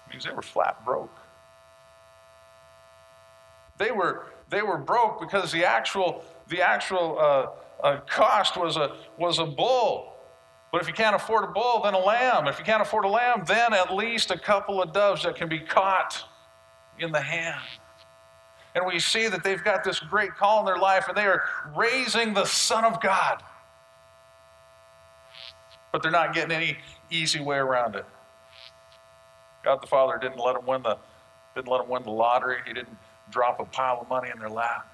It 0.06 0.12
means 0.12 0.24
they 0.24 0.32
were 0.32 0.42
flat 0.42 0.84
broke. 0.84 1.21
They 3.82 3.90
were, 3.90 4.26
they 4.48 4.62
were 4.62 4.78
broke 4.78 5.20
because 5.20 5.50
the 5.50 5.64
actual, 5.64 6.24
the 6.48 6.62
actual 6.62 7.18
uh, 7.18 7.84
uh, 7.84 8.00
cost 8.08 8.56
was 8.56 8.76
a, 8.76 8.94
was 9.18 9.40
a 9.40 9.44
bull. 9.44 10.14
But 10.70 10.82
if 10.82 10.86
you 10.86 10.94
can't 10.94 11.16
afford 11.16 11.42
a 11.42 11.48
bull, 11.48 11.80
then 11.82 11.94
a 11.94 11.98
lamb. 11.98 12.46
If 12.46 12.60
you 12.60 12.64
can't 12.64 12.80
afford 12.80 13.04
a 13.04 13.08
lamb, 13.08 13.42
then 13.44 13.74
at 13.74 13.92
least 13.92 14.30
a 14.30 14.38
couple 14.38 14.80
of 14.80 14.92
doves 14.92 15.24
that 15.24 15.34
can 15.34 15.48
be 15.48 15.58
caught 15.58 16.22
in 17.00 17.10
the 17.10 17.20
hand. 17.20 17.60
And 18.76 18.86
we 18.86 19.00
see 19.00 19.26
that 19.26 19.42
they've 19.42 19.62
got 19.62 19.82
this 19.82 19.98
great 19.98 20.34
call 20.36 20.60
in 20.60 20.66
their 20.66 20.78
life 20.78 21.06
and 21.08 21.16
they 21.16 21.26
are 21.26 21.42
raising 21.76 22.34
the 22.34 22.44
Son 22.44 22.84
of 22.84 23.02
God. 23.02 23.42
But 25.90 26.02
they're 26.02 26.12
not 26.12 26.34
getting 26.34 26.52
any 26.52 26.78
easy 27.10 27.40
way 27.40 27.56
around 27.56 27.96
it. 27.96 28.06
God 29.64 29.82
the 29.82 29.88
Father 29.88 30.18
didn't 30.18 30.38
let 30.38 30.54
them 30.54 30.66
win 30.66 30.82
the, 30.82 30.96
didn't 31.56 31.68
let 31.68 31.82
them 31.82 31.90
win 31.90 32.04
the 32.04 32.10
lottery. 32.10 32.58
He 32.64 32.72
didn't 32.72 32.96
drop 33.32 33.58
a 33.58 33.64
pile 33.64 34.00
of 34.00 34.08
money 34.08 34.30
in 34.32 34.38
their 34.38 34.50
lap. 34.50 34.86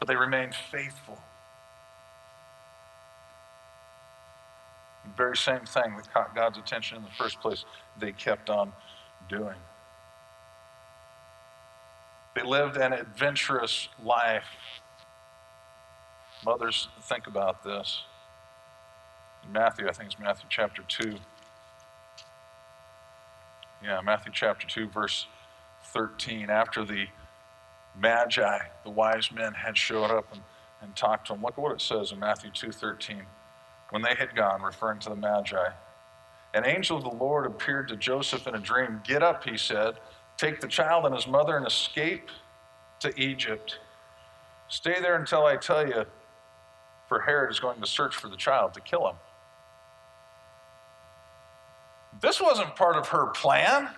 But 0.00 0.08
they 0.08 0.16
remained 0.16 0.54
faithful. 0.54 1.18
The 5.04 5.10
very 5.16 5.36
same 5.36 5.60
thing 5.60 5.96
that 5.96 6.12
caught 6.12 6.34
God's 6.34 6.58
attention 6.58 6.96
in 6.96 7.04
the 7.04 7.10
first 7.10 7.40
place, 7.40 7.64
they 7.98 8.12
kept 8.12 8.50
on 8.50 8.72
doing. 9.28 9.56
They 12.34 12.42
lived 12.42 12.76
an 12.76 12.92
adventurous 12.92 13.88
life. 14.02 14.44
Mothers, 16.44 16.88
think 17.02 17.26
about 17.26 17.64
this. 17.64 18.04
In 19.44 19.52
Matthew, 19.52 19.88
I 19.88 19.92
think 19.92 20.12
it's 20.12 20.20
Matthew 20.20 20.46
chapter 20.48 20.82
2. 20.86 21.16
Yeah, 23.82 24.00
Matthew 24.02 24.32
chapter 24.32 24.66
2, 24.66 24.88
verse 24.88 25.26
13, 25.92 26.50
after 26.50 26.84
the 26.84 27.06
Magi, 27.98 28.58
the 28.84 28.90
wise 28.90 29.32
men, 29.32 29.54
had 29.54 29.76
showed 29.76 30.10
up 30.10 30.26
and, 30.32 30.42
and 30.82 30.94
talked 30.94 31.28
to 31.28 31.34
him. 31.34 31.42
Look 31.42 31.52
at 31.52 31.58
what 31.58 31.72
it 31.72 31.80
says 31.80 32.12
in 32.12 32.18
Matthew 32.18 32.50
2.13. 32.50 33.22
When 33.90 34.02
they 34.02 34.14
had 34.14 34.36
gone, 34.36 34.62
referring 34.62 35.00
to 35.00 35.08
the 35.08 35.16
Magi, 35.16 35.70
an 36.54 36.64
angel 36.64 36.98
of 36.98 37.04
the 37.04 37.10
Lord 37.10 37.46
appeared 37.46 37.88
to 37.88 37.96
Joseph 37.96 38.46
in 38.46 38.54
a 38.54 38.58
dream. 38.58 39.00
Get 39.04 39.22
up, 39.22 39.44
he 39.44 39.56
said, 39.56 39.96
take 40.36 40.60
the 40.60 40.68
child 40.68 41.04
and 41.06 41.14
his 41.14 41.26
mother 41.26 41.56
and 41.56 41.66
escape 41.66 42.30
to 43.00 43.18
Egypt. 43.20 43.78
Stay 44.68 45.00
there 45.00 45.16
until 45.16 45.44
I 45.44 45.56
tell 45.56 45.86
you, 45.86 46.04
for 47.08 47.20
Herod 47.20 47.50
is 47.50 47.60
going 47.60 47.80
to 47.80 47.86
search 47.86 48.14
for 48.14 48.28
the 48.28 48.36
child 48.36 48.74
to 48.74 48.80
kill 48.80 49.08
him. 49.08 49.16
This 52.20 52.40
wasn't 52.40 52.74
part 52.76 52.96
of 52.96 53.08
her 53.08 53.26
plan. 53.26 53.90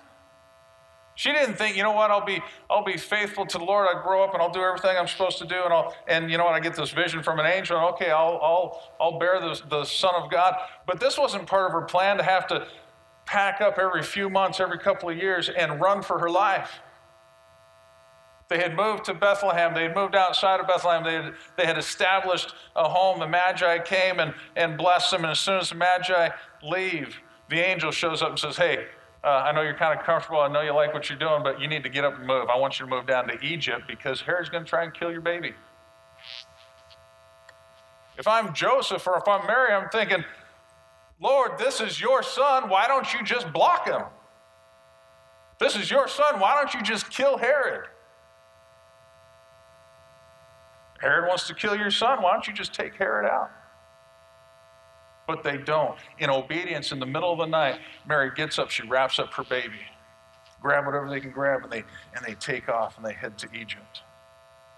She 1.20 1.32
didn't 1.32 1.56
think, 1.56 1.76
you 1.76 1.82
know 1.82 1.92
what, 1.92 2.10
I'll 2.10 2.24
be, 2.24 2.40
I'll 2.70 2.82
be 2.82 2.96
faithful 2.96 3.44
to 3.44 3.58
the 3.58 3.64
Lord. 3.64 3.86
I'll 3.94 4.02
grow 4.02 4.24
up 4.24 4.32
and 4.32 4.40
I'll 4.40 4.50
do 4.50 4.62
everything 4.62 4.96
I'm 4.96 5.06
supposed 5.06 5.36
to 5.36 5.44
do. 5.44 5.64
And, 5.64 5.70
I'll, 5.70 5.94
and 6.08 6.30
you 6.30 6.38
know 6.38 6.46
what, 6.46 6.54
I 6.54 6.60
get 6.60 6.74
this 6.74 6.92
vision 6.92 7.22
from 7.22 7.38
an 7.38 7.44
angel. 7.44 7.76
And 7.76 7.86
okay, 7.92 8.10
I'll, 8.10 8.40
I'll, 8.42 8.82
I'll 8.98 9.18
bear 9.18 9.38
the, 9.38 9.60
the 9.68 9.84
Son 9.84 10.14
of 10.14 10.30
God. 10.30 10.54
But 10.86 10.98
this 10.98 11.18
wasn't 11.18 11.46
part 11.46 11.66
of 11.66 11.72
her 11.72 11.82
plan 11.82 12.16
to 12.16 12.22
have 12.22 12.46
to 12.46 12.66
pack 13.26 13.60
up 13.60 13.76
every 13.78 14.02
few 14.02 14.30
months, 14.30 14.60
every 14.60 14.78
couple 14.78 15.10
of 15.10 15.18
years, 15.18 15.50
and 15.50 15.78
run 15.78 16.00
for 16.00 16.18
her 16.20 16.30
life. 16.30 16.80
They 18.48 18.56
had 18.56 18.74
moved 18.74 19.04
to 19.04 19.12
Bethlehem. 19.12 19.74
They 19.74 19.82
had 19.82 19.94
moved 19.94 20.14
outside 20.14 20.58
of 20.58 20.68
Bethlehem. 20.68 21.04
They 21.04 21.16
had, 21.16 21.34
they 21.58 21.66
had 21.66 21.76
established 21.76 22.54
a 22.74 22.88
home. 22.88 23.20
The 23.20 23.28
Magi 23.28 23.80
came 23.80 24.20
and, 24.20 24.32
and 24.56 24.78
blessed 24.78 25.10
them. 25.10 25.24
And 25.24 25.32
as 25.32 25.38
soon 25.38 25.58
as 25.58 25.68
the 25.68 25.74
Magi 25.74 26.30
leave, 26.62 27.14
the 27.50 27.60
angel 27.60 27.90
shows 27.90 28.22
up 28.22 28.30
and 28.30 28.38
says, 28.38 28.56
Hey, 28.56 28.86
uh, 29.22 29.28
I 29.28 29.52
know 29.52 29.60
you're 29.60 29.74
kind 29.74 29.98
of 29.98 30.04
comfortable. 30.04 30.40
I 30.40 30.48
know 30.48 30.62
you 30.62 30.72
like 30.72 30.94
what 30.94 31.10
you're 31.10 31.18
doing, 31.18 31.42
but 31.42 31.60
you 31.60 31.68
need 31.68 31.82
to 31.82 31.88
get 31.90 32.04
up 32.04 32.16
and 32.16 32.26
move. 32.26 32.48
I 32.48 32.56
want 32.56 32.78
you 32.78 32.86
to 32.86 32.90
move 32.90 33.06
down 33.06 33.28
to 33.28 33.38
Egypt 33.44 33.82
because 33.86 34.20
Herod's 34.22 34.48
going 34.48 34.64
to 34.64 34.68
try 34.68 34.84
and 34.84 34.94
kill 34.94 35.12
your 35.12 35.20
baby. 35.20 35.52
If 38.18 38.26
I'm 38.26 38.54
Joseph 38.54 39.06
or 39.06 39.16
if 39.18 39.28
I'm 39.28 39.46
Mary, 39.46 39.72
I'm 39.72 39.90
thinking, 39.90 40.24
Lord, 41.20 41.58
this 41.58 41.80
is 41.80 42.00
your 42.00 42.22
son. 42.22 42.68
Why 42.70 42.88
don't 42.88 43.12
you 43.12 43.22
just 43.22 43.52
block 43.52 43.86
him? 43.86 44.02
This 45.58 45.76
is 45.76 45.90
your 45.90 46.08
son. 46.08 46.40
Why 46.40 46.54
don't 46.54 46.72
you 46.72 46.82
just 46.82 47.10
kill 47.10 47.36
Herod? 47.36 47.88
Herod 51.00 51.28
wants 51.28 51.46
to 51.48 51.54
kill 51.54 51.76
your 51.76 51.90
son. 51.90 52.22
Why 52.22 52.32
don't 52.32 52.46
you 52.46 52.54
just 52.54 52.72
take 52.72 52.94
Herod 52.94 53.26
out? 53.26 53.50
But 55.30 55.44
they 55.44 55.56
don't. 55.58 55.96
In 56.18 56.28
obedience, 56.28 56.90
in 56.90 56.98
the 56.98 57.06
middle 57.06 57.32
of 57.32 57.38
the 57.38 57.46
night, 57.46 57.78
Mary 58.04 58.32
gets 58.34 58.58
up, 58.58 58.68
she 58.68 58.82
wraps 58.82 59.20
up 59.20 59.32
her 59.34 59.44
baby, 59.44 59.78
grab 60.60 60.86
whatever 60.86 61.08
they 61.08 61.20
can 61.20 61.30
grab, 61.30 61.62
and 61.62 61.70
they, 61.70 61.84
and 62.16 62.24
they 62.26 62.34
take 62.34 62.68
off 62.68 62.96
and 62.96 63.06
they 63.06 63.12
head 63.12 63.38
to 63.38 63.48
Egypt. 63.54 64.02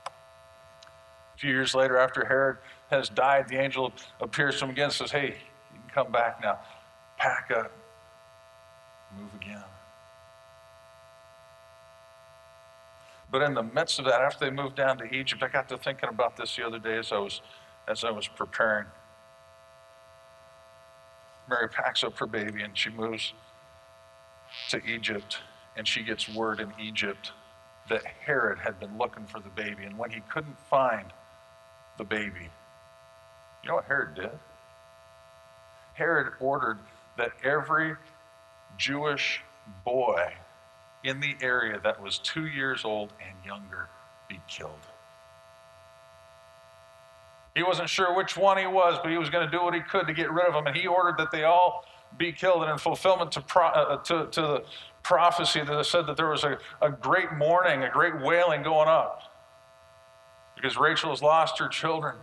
A 0.07 1.39
few 1.39 1.51
years 1.51 1.75
later, 1.75 1.97
after 1.97 2.27
Herod 2.27 2.59
has 2.91 3.09
died, 3.09 3.49
the 3.49 3.57
angel 3.57 3.95
appears 4.21 4.59
to 4.59 4.67
him 4.67 4.73
again 4.73 4.85
and 4.85 4.93
says, 4.93 5.11
Hey, 5.11 5.39
you 5.73 5.81
can 5.81 6.05
come 6.05 6.13
back 6.13 6.43
now. 6.43 6.59
Pack 7.17 7.51
up, 7.57 7.73
move 9.19 9.31
again. 9.41 9.65
But 13.31 13.41
in 13.41 13.55
the 13.55 13.63
midst 13.63 13.99
of 13.99 14.05
that, 14.05 14.21
after 14.21 14.45
they 14.45 14.51
moved 14.51 14.77
down 14.77 14.99
to 14.99 15.05
Egypt, 15.05 15.43
I 15.43 15.49
got 15.49 15.71
to 15.71 15.79
thinking 15.79 16.11
about 16.11 16.37
this 16.37 16.55
the 16.55 16.67
other 16.67 16.79
day 16.79 16.99
as 16.99 17.11
I 17.11 17.19
was, 17.19 17.41
as 17.89 18.05
I 18.05 18.11
was 18.11 18.29
preparing. 18.29 18.85
Mary 21.53 21.69
packs 21.69 22.03
up 22.03 22.17
her 22.19 22.27
baby 22.27 22.63
and 22.63 22.77
she 22.77 22.89
moves 22.89 23.35
to 24.71 24.83
Egypt, 24.85 25.39
and 25.77 25.87
she 25.87 26.03
gets 26.03 26.29
word 26.29 26.61
in 26.61 26.73
Egypt 26.81 27.33
that 27.89 28.05
Herod 28.05 28.59
had 28.59 28.81
been 28.81 28.97
looking 28.97 29.27
for 29.27 29.41
the 29.41 29.51
baby. 29.51 29.85
And 29.85 29.99
when 29.99 30.11
he 30.11 30.21
couldn't 30.29 30.59
find 30.71 31.13
the 31.99 32.05
baby, 32.05 32.49
you 33.63 33.69
know 33.69 33.77
what 33.77 33.85
Herod 33.85 34.15
did? 34.15 34.31
Herod 35.95 36.33
ordered 36.41 36.79
that 37.19 37.33
every 37.45 37.97
Jewish 38.79 39.43
boy 39.85 40.33
in 41.05 41.21
the 41.21 41.37
area 41.43 41.79
that 41.83 42.01
was 42.01 42.19
two 42.19 42.47
years 42.47 42.85
old 42.85 43.13
and 43.21 43.37
younger 43.45 43.89
be 44.29 44.41
killed. 44.49 44.87
He 47.55 47.63
wasn't 47.63 47.89
sure 47.89 48.15
which 48.15 48.37
one 48.37 48.57
he 48.57 48.67
was, 48.67 48.99
but 49.03 49.11
he 49.11 49.19
was 49.19 49.29
going 49.29 49.45
to 49.45 49.51
do 49.51 49.63
what 49.63 49.75
he 49.75 49.81
could 49.81 50.07
to 50.07 50.15
get 50.15 50.31
rid 50.33 50.47
of 50.47 50.55
them. 50.55 50.67
And 50.67 50.77
he 50.77 50.87
ordered 50.87 51.19
that 51.19 51.31
they 51.31 51.45
all 51.45 51.85
be 52.17 52.33
killed. 52.33 52.63
And 52.63 52.71
in 52.71 52.79
fulfillment 52.79 53.33
to, 53.33 53.41
pro, 53.43 53.67
uh, 53.67 53.97
to, 54.05 54.27
to 54.31 54.41
the 54.41 54.65
prophecy 55.03 55.61
that 55.63 55.87
said 55.87 56.07
that 56.07 56.17
there 56.17 56.31
was 56.31 56.45
a, 56.45 56.59
a 56.81 56.91
great 56.91 57.33
mourning, 57.33 57.83
a 57.83 57.91
great 57.91 58.19
wailing 58.21 58.63
going 58.63 58.89
up 58.89 59.23
because 60.55 60.77
Rachel 60.77 61.11
has 61.11 61.23
lost 61.23 61.59
her 61.59 61.69
children. 61.69 62.17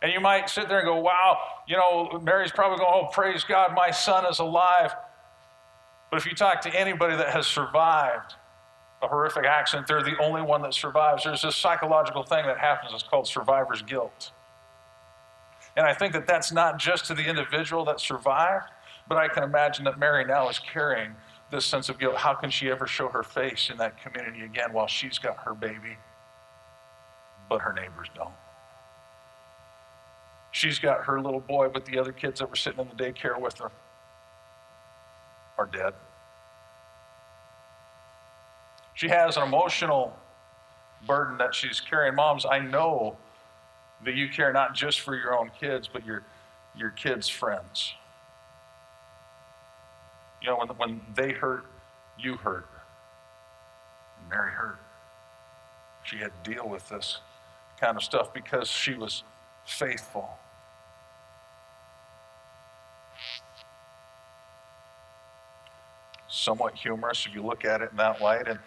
And 0.00 0.12
you 0.12 0.20
might 0.20 0.48
sit 0.48 0.68
there 0.68 0.78
and 0.78 0.86
go, 0.86 1.00
wow, 1.00 1.38
you 1.66 1.76
know, 1.76 2.20
Mary's 2.22 2.52
probably 2.52 2.78
going, 2.78 2.90
oh, 2.92 3.08
praise 3.12 3.42
God, 3.42 3.74
my 3.74 3.90
son 3.90 4.24
is 4.30 4.38
alive. 4.38 4.94
But 6.10 6.18
if 6.18 6.26
you 6.26 6.34
talk 6.34 6.60
to 6.62 6.74
anybody 6.74 7.16
that 7.16 7.30
has 7.30 7.46
survived 7.46 8.34
a 9.02 9.08
horrific 9.08 9.44
accident, 9.44 9.86
they're 9.86 10.02
the 10.02 10.16
only 10.20 10.42
one 10.42 10.62
that 10.62 10.74
survives. 10.74 11.24
There's 11.24 11.42
this 11.42 11.56
psychological 11.56 12.22
thing 12.22 12.46
that 12.46 12.58
happens, 12.58 12.92
it's 12.92 13.02
called 13.02 13.26
survivor's 13.26 13.82
guilt. 13.82 14.32
And 15.76 15.86
I 15.86 15.94
think 15.94 16.12
that 16.14 16.26
that's 16.26 16.50
not 16.50 16.78
just 16.78 17.04
to 17.06 17.14
the 17.14 17.24
individual 17.24 17.84
that 17.84 18.00
survived, 18.00 18.70
but 19.08 19.16
I 19.16 19.28
can 19.28 19.44
imagine 19.44 19.84
that 19.84 19.98
Mary 19.98 20.24
now 20.24 20.48
is 20.48 20.58
carrying 20.58 21.14
this 21.50 21.64
sense 21.64 21.88
of 21.88 21.98
guilt. 21.98 22.16
How 22.16 22.34
can 22.34 22.50
she 22.50 22.68
ever 22.70 22.86
show 22.86 23.08
her 23.08 23.22
face 23.22 23.70
in 23.70 23.76
that 23.78 24.00
community 24.02 24.44
again 24.44 24.72
while 24.72 24.88
she's 24.88 25.18
got 25.18 25.36
her 25.44 25.54
baby, 25.54 25.96
but 27.48 27.60
her 27.60 27.72
neighbors 27.72 28.08
don't? 28.14 28.34
She's 30.50 30.78
got 30.78 31.04
her 31.04 31.20
little 31.20 31.40
boy, 31.40 31.68
but 31.68 31.84
the 31.84 31.98
other 31.98 32.12
kids 32.12 32.40
that 32.40 32.50
were 32.50 32.56
sitting 32.56 32.80
in 32.80 32.88
the 32.88 32.94
daycare 32.94 33.40
with 33.40 33.58
her 33.58 33.70
are 35.56 35.66
dead. 35.66 35.94
She 38.98 39.06
has 39.06 39.36
an 39.36 39.44
emotional 39.44 40.18
burden 41.06 41.38
that 41.38 41.54
she's 41.54 41.78
carrying. 41.78 42.16
Moms, 42.16 42.44
I 42.44 42.58
know 42.58 43.16
that 44.04 44.16
you 44.16 44.28
care 44.28 44.52
not 44.52 44.74
just 44.74 45.02
for 45.02 45.14
your 45.14 45.38
own 45.38 45.52
kids, 45.60 45.86
but 45.86 46.04
your, 46.04 46.24
your 46.76 46.90
kids' 46.90 47.28
friends. 47.28 47.94
You 50.42 50.48
know, 50.48 50.56
when, 50.56 50.68
when 50.70 51.00
they 51.14 51.30
hurt, 51.30 51.66
you 52.18 52.38
hurt. 52.38 52.66
Mary 54.28 54.50
hurt. 54.50 54.80
She 56.02 56.16
had 56.16 56.32
to 56.42 56.50
deal 56.50 56.68
with 56.68 56.88
this 56.88 57.20
kind 57.80 57.96
of 57.96 58.02
stuff 58.02 58.34
because 58.34 58.68
she 58.68 58.94
was 58.94 59.22
faithful. 59.64 60.28
Somewhat 66.38 66.76
humorous 66.76 67.26
if 67.26 67.34
you 67.34 67.42
look 67.42 67.64
at 67.64 67.82
it 67.82 67.90
in 67.90 67.96
that 67.96 68.20
light, 68.20 68.46
and 68.46 68.58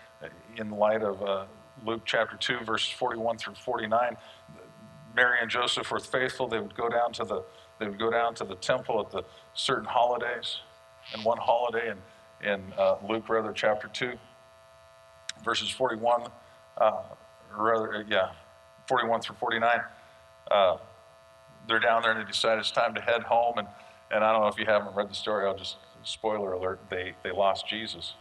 in 0.58 0.70
light 0.72 1.02
of 1.02 1.22
uh, 1.24 1.46
Luke 1.86 2.02
chapter 2.06 2.36
2, 2.36 2.66
verses 2.66 2.90
41 2.90 3.38
through 3.38 3.56
49. 3.56 4.18
Mary 5.16 5.38
and 5.42 5.50
Joseph 5.50 5.90
were 5.90 6.00
faithful. 6.00 6.48
They 6.48 6.60
would 6.60 6.76
go 6.76 6.90
down 6.90 7.14
to 7.14 7.24
the 7.24 7.44
they 7.80 7.88
would 7.88 7.98
go 7.98 8.12
down 8.12 8.36
to 8.36 8.44
the 8.44 8.56
temple 8.56 9.00
at 9.00 9.10
the 9.10 9.24
certain 9.56 9.86
holidays. 9.86 10.58
And 11.14 11.26
one 11.26 11.40
holiday 11.40 11.90
in, 11.90 12.48
in 12.48 12.74
uh, 12.78 12.98
Luke, 13.10 13.28
rather, 13.28 13.52
chapter 13.54 13.88
2, 13.88 14.14
verses 15.44 15.72
41, 15.72 16.28
uh, 16.78 17.02
rather, 17.58 18.06
yeah, 18.08 18.34
41 18.88 19.22
through 19.22 19.36
49. 19.38 19.82
Uh, 20.52 20.78
they're 21.68 21.80
down 21.80 22.04
there 22.04 22.12
and 22.12 22.22
they 22.22 22.32
decide 22.32 22.60
it's 22.60 22.70
time 22.70 22.94
to 22.94 23.02
head 23.02 23.24
home. 23.24 23.58
And, 23.58 23.68
and 24.12 24.24
I 24.24 24.32
don't 24.32 24.42
know 24.42 24.48
if 24.48 24.58
you 24.58 24.66
haven't 24.66 24.96
read 24.96 25.10
the 25.10 25.16
story, 25.16 25.48
I'll 25.48 25.58
just, 25.58 25.78
spoiler 26.04 26.54
alert, 26.54 26.80
they, 26.90 27.14
they 27.24 27.32
lost 27.32 27.68
Jesus. 27.68 28.14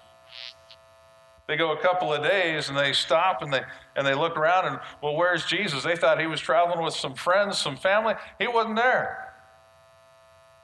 They 1.49 1.57
go 1.57 1.73
a 1.73 1.83
couple 1.83 2.13
of 2.13 2.23
days 2.23 2.69
and 2.69 2.79
they 2.79 2.93
stop 2.93 3.43
and 3.43 3.53
they, 3.53 3.63
and 3.97 4.07
they 4.07 4.15
look 4.15 4.37
around 4.37 4.67
and, 4.67 4.79
well, 5.03 5.17
where's 5.17 5.45
Jesus? 5.45 5.83
They 5.83 5.97
thought 5.97 6.21
he 6.21 6.29
was 6.29 6.41
traveling 6.41 6.85
with 6.85 6.95
some 6.95 7.15
friends, 7.15 7.59
some 7.59 7.77
family. 7.77 8.15
He 8.39 8.47
wasn't 8.47 8.77
there. 8.77 9.35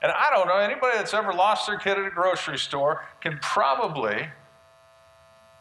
And 0.03 0.13
I 0.13 0.31
don't 0.31 0.47
know, 0.47 0.59
anybody 0.59 0.97
that's 0.97 1.15
ever 1.15 1.33
lost 1.33 1.67
their 1.67 1.79
kid 1.79 1.99
at 1.99 2.07
a 2.07 2.11
grocery 2.11 2.59
store 2.59 3.05
can 3.21 3.39
probably, 3.43 4.29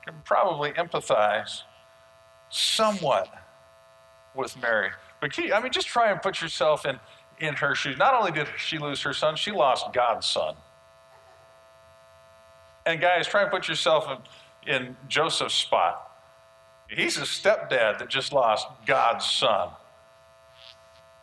can 0.06 0.16
probably 0.24 0.72
empathize 0.74 1.62
somewhat 2.50 3.28
with 4.36 4.62
Mary. 4.62 4.92
But 5.22 5.40
I 5.40 5.60
mean, 5.60 5.72
just 5.72 5.88
try 5.88 6.12
and 6.12 6.22
put 6.22 6.42
yourself 6.42 6.86
in, 6.86 7.00
in 7.40 7.56
her 7.56 7.76
shoes. 7.76 7.98
Not 7.98 8.14
only 8.14 8.32
did 8.32 8.48
she 8.58 8.78
lose 8.78 9.02
her 9.02 9.14
son, 9.14 9.36
she 9.36 9.52
lost 9.52 9.94
God's 9.94 10.26
son. 10.26 10.56
And 12.86 13.02
guys, 13.02 13.28
try 13.28 13.42
and 13.42 13.52
put 13.52 13.68
yourself 13.68 14.08
in 14.10 14.18
in 14.68 14.96
Joseph's 15.08 15.56
spot. 15.56 16.12
He's 16.88 17.18
a 17.18 17.22
stepdad 17.22 18.00
that 18.00 18.10
just 18.10 18.32
lost 18.34 18.68
God's 18.86 19.26
son. 19.26 19.70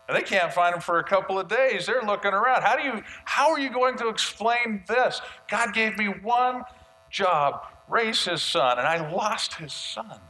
And 0.08 0.16
they 0.16 0.22
can't 0.22 0.52
find 0.52 0.74
him 0.74 0.80
for 0.80 0.98
a 0.98 1.04
couple 1.04 1.38
of 1.38 1.48
days. 1.48 1.86
They're 1.86 2.02
looking 2.02 2.32
around. 2.32 2.62
How 2.62 2.76
do 2.76 2.82
you 2.82 3.02
how 3.24 3.50
are 3.50 3.58
you 3.58 3.70
going 3.70 3.96
to 3.98 4.08
explain 4.08 4.82
this? 4.88 5.20
God 5.48 5.72
gave 5.72 5.96
me 5.96 6.06
one 6.06 6.64
job, 7.10 7.62
raise 7.88 8.24
his 8.24 8.42
son, 8.42 8.78
and 8.78 8.86
I 8.86 9.10
lost 9.10 9.54
his 9.54 9.72
son. 9.72 10.20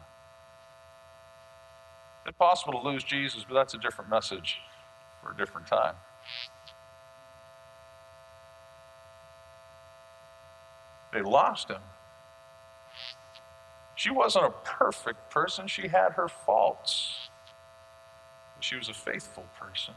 It's 2.27 2.37
possible 2.39 2.81
to 2.81 2.89
lose 2.89 3.03
Jesus, 3.03 3.45
but 3.49 3.55
that's 3.55 3.75
a 3.75 3.79
different 3.79 4.11
message 4.11 4.59
for 5.23 5.33
a 5.33 5.37
different 5.37 5.67
time. 5.67 5.95
They 11.13 11.21
lost 11.21 11.69
him. 11.69 11.81
She 13.95 14.11
wasn't 14.11 14.47
a 14.47 14.51
perfect 14.65 15.31
person, 15.31 15.67
she 15.67 15.89
had 15.89 16.13
her 16.13 16.29
faults. 16.29 17.29
But 18.57 18.65
she 18.65 18.77
was 18.77 18.89
a 18.89 18.95
faithful 18.95 19.45
person. 19.61 19.95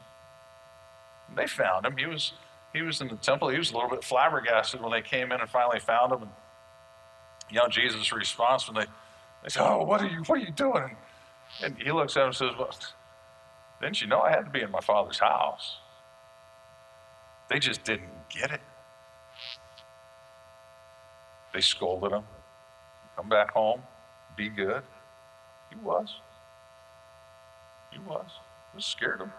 And 1.29 1.37
they 1.37 1.47
found 1.47 1.85
him. 1.85 1.97
He 1.97 2.05
was, 2.05 2.33
he 2.73 2.81
was 2.81 3.01
in 3.01 3.07
the 3.07 3.15
temple. 3.15 3.49
He 3.49 3.57
was 3.57 3.71
a 3.71 3.73
little 3.73 3.89
bit 3.89 4.03
flabbergasted 4.03 4.81
when 4.81 4.91
they 4.91 5.01
came 5.01 5.31
in 5.31 5.39
and 5.39 5.49
finally 5.49 5.79
found 5.79 6.11
him. 6.11 6.23
And 6.23 6.31
you 7.49 7.57
know, 7.57 7.67
Jesus' 7.67 8.11
response 8.11 8.67
when 8.67 8.75
they, 8.75 8.91
they 9.43 9.49
said, 9.49 9.63
Oh, 9.65 9.83
what 9.83 10.01
are 10.01 10.07
you, 10.07 10.23
what 10.23 10.39
are 10.39 10.43
you 10.43 10.51
doing? 10.51 10.95
And, 11.63 11.77
he 11.77 11.91
looks 11.91 12.17
at 12.17 12.21
him 12.21 12.27
and 12.27 12.35
says, 12.35 12.51
Well, 12.57 12.75
didn't 13.81 14.01
you 14.01 14.07
know 14.07 14.21
I 14.21 14.29
had 14.29 14.45
to 14.45 14.51
be 14.51 14.61
in 14.61 14.71
my 14.71 14.81
father's 14.81 15.19
house? 15.19 15.77
They 17.49 17.59
just 17.59 17.83
didn't 17.83 18.09
get 18.29 18.51
it. 18.51 18.61
They 21.53 21.61
scolded 21.61 22.11
him. 22.11 22.23
Come 23.15 23.29
back 23.29 23.51
home 23.51 23.81
be 24.35 24.49
good. 24.49 24.83
He 25.69 25.75
was. 25.77 26.15
He 27.91 27.99
was. 27.99 28.29
It 28.75 28.83
scared 28.83 29.21
him. 29.21 29.31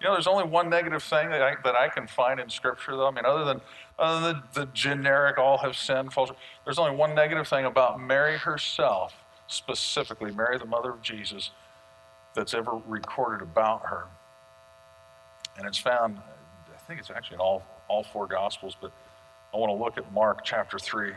You 0.00 0.08
know, 0.08 0.14
there's 0.14 0.26
only 0.26 0.44
one 0.44 0.68
negative 0.68 1.02
thing 1.02 1.30
that 1.30 1.40
I, 1.40 1.54
that 1.64 1.74
I 1.74 1.88
can 1.88 2.06
find 2.06 2.38
in 2.38 2.50
Scripture, 2.50 2.96
though. 2.96 3.06
I 3.06 3.10
mean, 3.10 3.24
other 3.24 3.44
than, 3.44 3.60
other 3.98 4.20
than 4.26 4.42
the, 4.52 4.60
the 4.60 4.66
generic 4.72 5.38
all 5.38 5.58
have 5.58 5.76
sinned, 5.76 6.12
false, 6.12 6.30
there's 6.64 6.78
only 6.78 6.94
one 6.94 7.14
negative 7.14 7.48
thing 7.48 7.64
about 7.64 8.00
Mary 8.00 8.36
herself, 8.36 9.14
specifically, 9.46 10.30
Mary, 10.30 10.58
the 10.58 10.66
mother 10.66 10.90
of 10.90 11.00
Jesus, 11.00 11.52
that's 12.34 12.54
ever 12.54 12.80
recorded 12.86 13.42
about 13.42 13.86
her. 13.86 14.04
And 15.56 15.66
it's 15.66 15.78
found, 15.78 16.18
I 16.18 16.78
think 16.86 17.00
it's 17.00 17.10
actually 17.10 17.36
in 17.36 17.40
all, 17.40 17.64
all 17.88 18.02
four 18.02 18.26
Gospels, 18.26 18.76
but 18.80 18.90
I 19.52 19.56
want 19.56 19.70
to 19.70 19.82
look 19.82 19.98
at 19.98 20.12
Mark 20.12 20.44
chapter 20.44 20.78
3. 20.78 21.12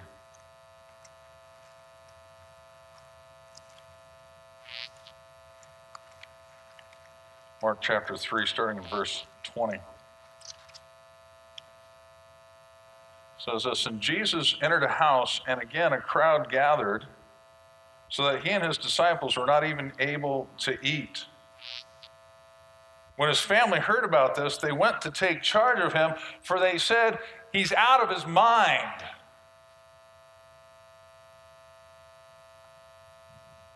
Mark 7.63 7.81
chapter 7.81 8.15
3, 8.15 8.45
starting 8.45 8.83
in 8.83 8.89
verse 8.89 9.25
20. 9.43 9.79
says 13.47 13.63
this 13.63 13.85
And 13.85 14.01
Jesus 14.01 14.55
entered 14.61 14.83
a 14.83 14.89
house, 14.89 15.41
and 15.47 15.61
again 15.61 15.93
a 15.93 15.99
crowd 15.99 16.49
gathered, 16.51 17.05
so 18.09 18.23
that 18.25 18.43
he 18.43 18.49
and 18.51 18.63
his 18.63 18.77
disciples 18.77 19.37
were 19.37 19.45
not 19.45 19.65
even 19.65 19.91
able 19.99 20.47
to 20.59 20.77
eat. 20.85 21.25
When 23.17 23.29
his 23.29 23.39
family 23.39 23.79
heard 23.79 24.05
about 24.05 24.35
this, 24.35 24.57
they 24.57 24.71
went 24.71 25.01
to 25.01 25.11
take 25.11 25.41
charge 25.41 25.79
of 25.79 25.93
him, 25.93 26.13
for 26.43 26.59
they 26.59 26.77
said, 26.77 27.17
He's 27.51 27.73
out 27.73 28.01
of 28.01 28.09
his 28.09 28.25
mind. 28.27 29.03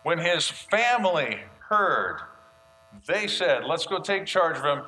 When 0.04 0.18
his 0.18 0.48
family 0.48 1.40
heard, 1.68 2.20
they 3.06 3.26
said, 3.26 3.64
Let's 3.64 3.86
go 3.86 3.98
take 3.98 4.26
charge 4.26 4.56
of 4.56 4.64
him. 4.64 4.82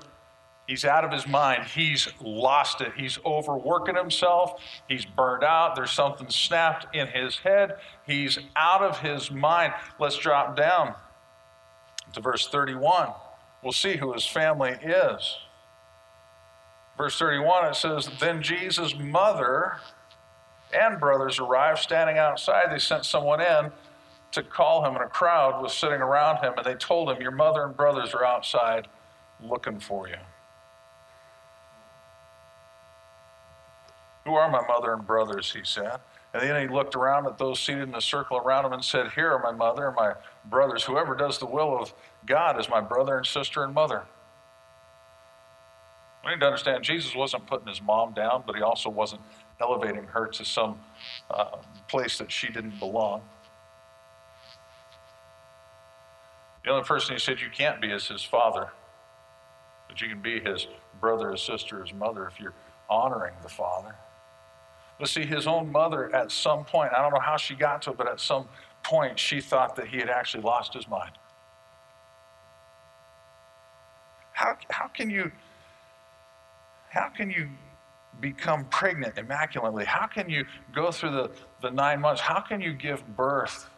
He's 0.66 0.84
out 0.84 1.04
of 1.04 1.12
his 1.12 1.26
mind. 1.26 1.64
He's 1.64 2.08
lost 2.22 2.80
it. 2.80 2.92
He's 2.96 3.18
overworking 3.24 3.96
himself. 3.96 4.60
He's 4.88 5.04
burned 5.04 5.44
out. 5.44 5.76
There's 5.76 5.92
something 5.92 6.30
snapped 6.30 6.94
in 6.94 7.06
his 7.08 7.36
head. 7.36 7.76
He's 8.06 8.38
out 8.56 8.82
of 8.82 9.00
his 9.00 9.30
mind. 9.30 9.74
Let's 10.00 10.16
drop 10.16 10.56
down 10.56 10.94
to 12.14 12.20
verse 12.20 12.48
31. 12.48 13.10
We'll 13.62 13.72
see 13.72 13.96
who 13.96 14.14
his 14.14 14.26
family 14.26 14.70
is. 14.70 15.38
Verse 16.96 17.18
31, 17.18 17.66
it 17.66 17.74
says, 17.74 18.08
Then 18.20 18.40
Jesus' 18.40 18.94
mother 18.96 19.78
and 20.72 20.98
brothers 20.98 21.38
arrived, 21.38 21.80
standing 21.80 22.18
outside. 22.18 22.70
They 22.70 22.78
sent 22.78 23.04
someone 23.04 23.40
in 23.40 23.70
to 24.32 24.42
call 24.42 24.84
him, 24.84 24.94
and 24.94 25.04
a 25.04 25.08
crowd 25.08 25.62
was 25.62 25.74
sitting 25.74 26.00
around 26.00 26.38
him, 26.38 26.54
and 26.56 26.64
they 26.64 26.74
told 26.74 27.10
him, 27.10 27.20
Your 27.20 27.32
mother 27.32 27.64
and 27.64 27.76
brothers 27.76 28.14
are 28.14 28.24
outside 28.24 28.88
looking 29.42 29.80
for 29.80 30.08
you. 30.08 30.16
Who 34.24 34.34
are 34.34 34.50
my 34.50 34.66
mother 34.66 34.92
and 34.92 35.06
brothers? 35.06 35.52
He 35.52 35.60
said. 35.64 35.98
And 36.32 36.42
then 36.42 36.68
he 36.68 36.74
looked 36.74 36.96
around 36.96 37.26
at 37.26 37.38
those 37.38 37.60
seated 37.60 37.88
in 37.88 37.94
a 37.94 38.00
circle 38.00 38.38
around 38.38 38.64
him 38.64 38.72
and 38.72 38.84
said, 38.84 39.12
Here 39.12 39.30
are 39.30 39.38
my 39.38 39.52
mother 39.52 39.86
and 39.86 39.94
my 39.94 40.14
brothers. 40.46 40.82
Whoever 40.82 41.14
does 41.14 41.38
the 41.38 41.46
will 41.46 41.78
of 41.78 41.94
God 42.26 42.58
is 42.58 42.68
my 42.68 42.80
brother 42.80 43.16
and 43.16 43.26
sister 43.26 43.62
and 43.62 43.72
mother. 43.72 44.02
We 46.24 46.32
need 46.32 46.40
to 46.40 46.46
understand 46.46 46.82
Jesus 46.82 47.14
wasn't 47.14 47.46
putting 47.46 47.68
his 47.68 47.82
mom 47.82 48.14
down, 48.14 48.44
but 48.46 48.56
he 48.56 48.62
also 48.62 48.88
wasn't 48.88 49.20
elevating 49.60 50.04
her 50.04 50.26
to 50.26 50.44
some 50.44 50.80
uh, 51.30 51.56
place 51.86 52.18
that 52.18 52.32
she 52.32 52.48
didn't 52.48 52.78
belong. 52.78 53.22
The 56.64 56.70
only 56.70 56.84
person 56.84 57.14
he 57.14 57.20
said 57.20 57.40
you 57.40 57.50
can't 57.50 57.80
be 57.80 57.90
is 57.90 58.08
his 58.08 58.22
father, 58.22 58.70
but 59.86 60.00
you 60.00 60.08
can 60.08 60.20
be 60.20 60.40
his 60.40 60.66
brother, 60.98 61.30
his 61.30 61.42
sister, 61.42 61.84
his 61.84 61.92
mother 61.92 62.26
if 62.26 62.40
you're 62.40 62.54
honoring 62.88 63.34
the 63.42 63.50
father. 63.50 63.94
But 64.98 65.08
see, 65.08 65.26
his 65.26 65.46
own 65.46 65.72
mother, 65.72 66.14
at 66.14 66.30
some 66.30 66.64
point, 66.64 66.92
I 66.96 67.02
don't 67.02 67.12
know 67.12 67.20
how 67.20 67.36
she 67.36 67.54
got 67.54 67.82
to 67.82 67.90
it, 67.90 67.96
but 67.96 68.08
at 68.08 68.20
some 68.20 68.48
point, 68.82 69.18
she 69.18 69.40
thought 69.40 69.76
that 69.76 69.88
he 69.88 69.98
had 69.98 70.08
actually 70.08 70.42
lost 70.44 70.74
his 70.74 70.88
mind. 70.88 71.12
How, 74.32 74.56
how 74.70 74.88
can 74.88 75.10
you 75.10 75.30
how 76.94 77.08
can 77.08 77.28
you 77.28 77.48
become 78.20 78.66
pregnant 78.66 79.18
immaculately? 79.18 79.84
How 79.84 80.06
can 80.06 80.30
you 80.30 80.44
go 80.72 80.92
through 80.92 81.10
the, 81.10 81.30
the 81.60 81.70
nine 81.72 82.00
months? 82.00 82.20
How 82.20 82.38
can 82.38 82.60
you 82.60 82.72
give 82.72 83.16
birth 83.16 83.68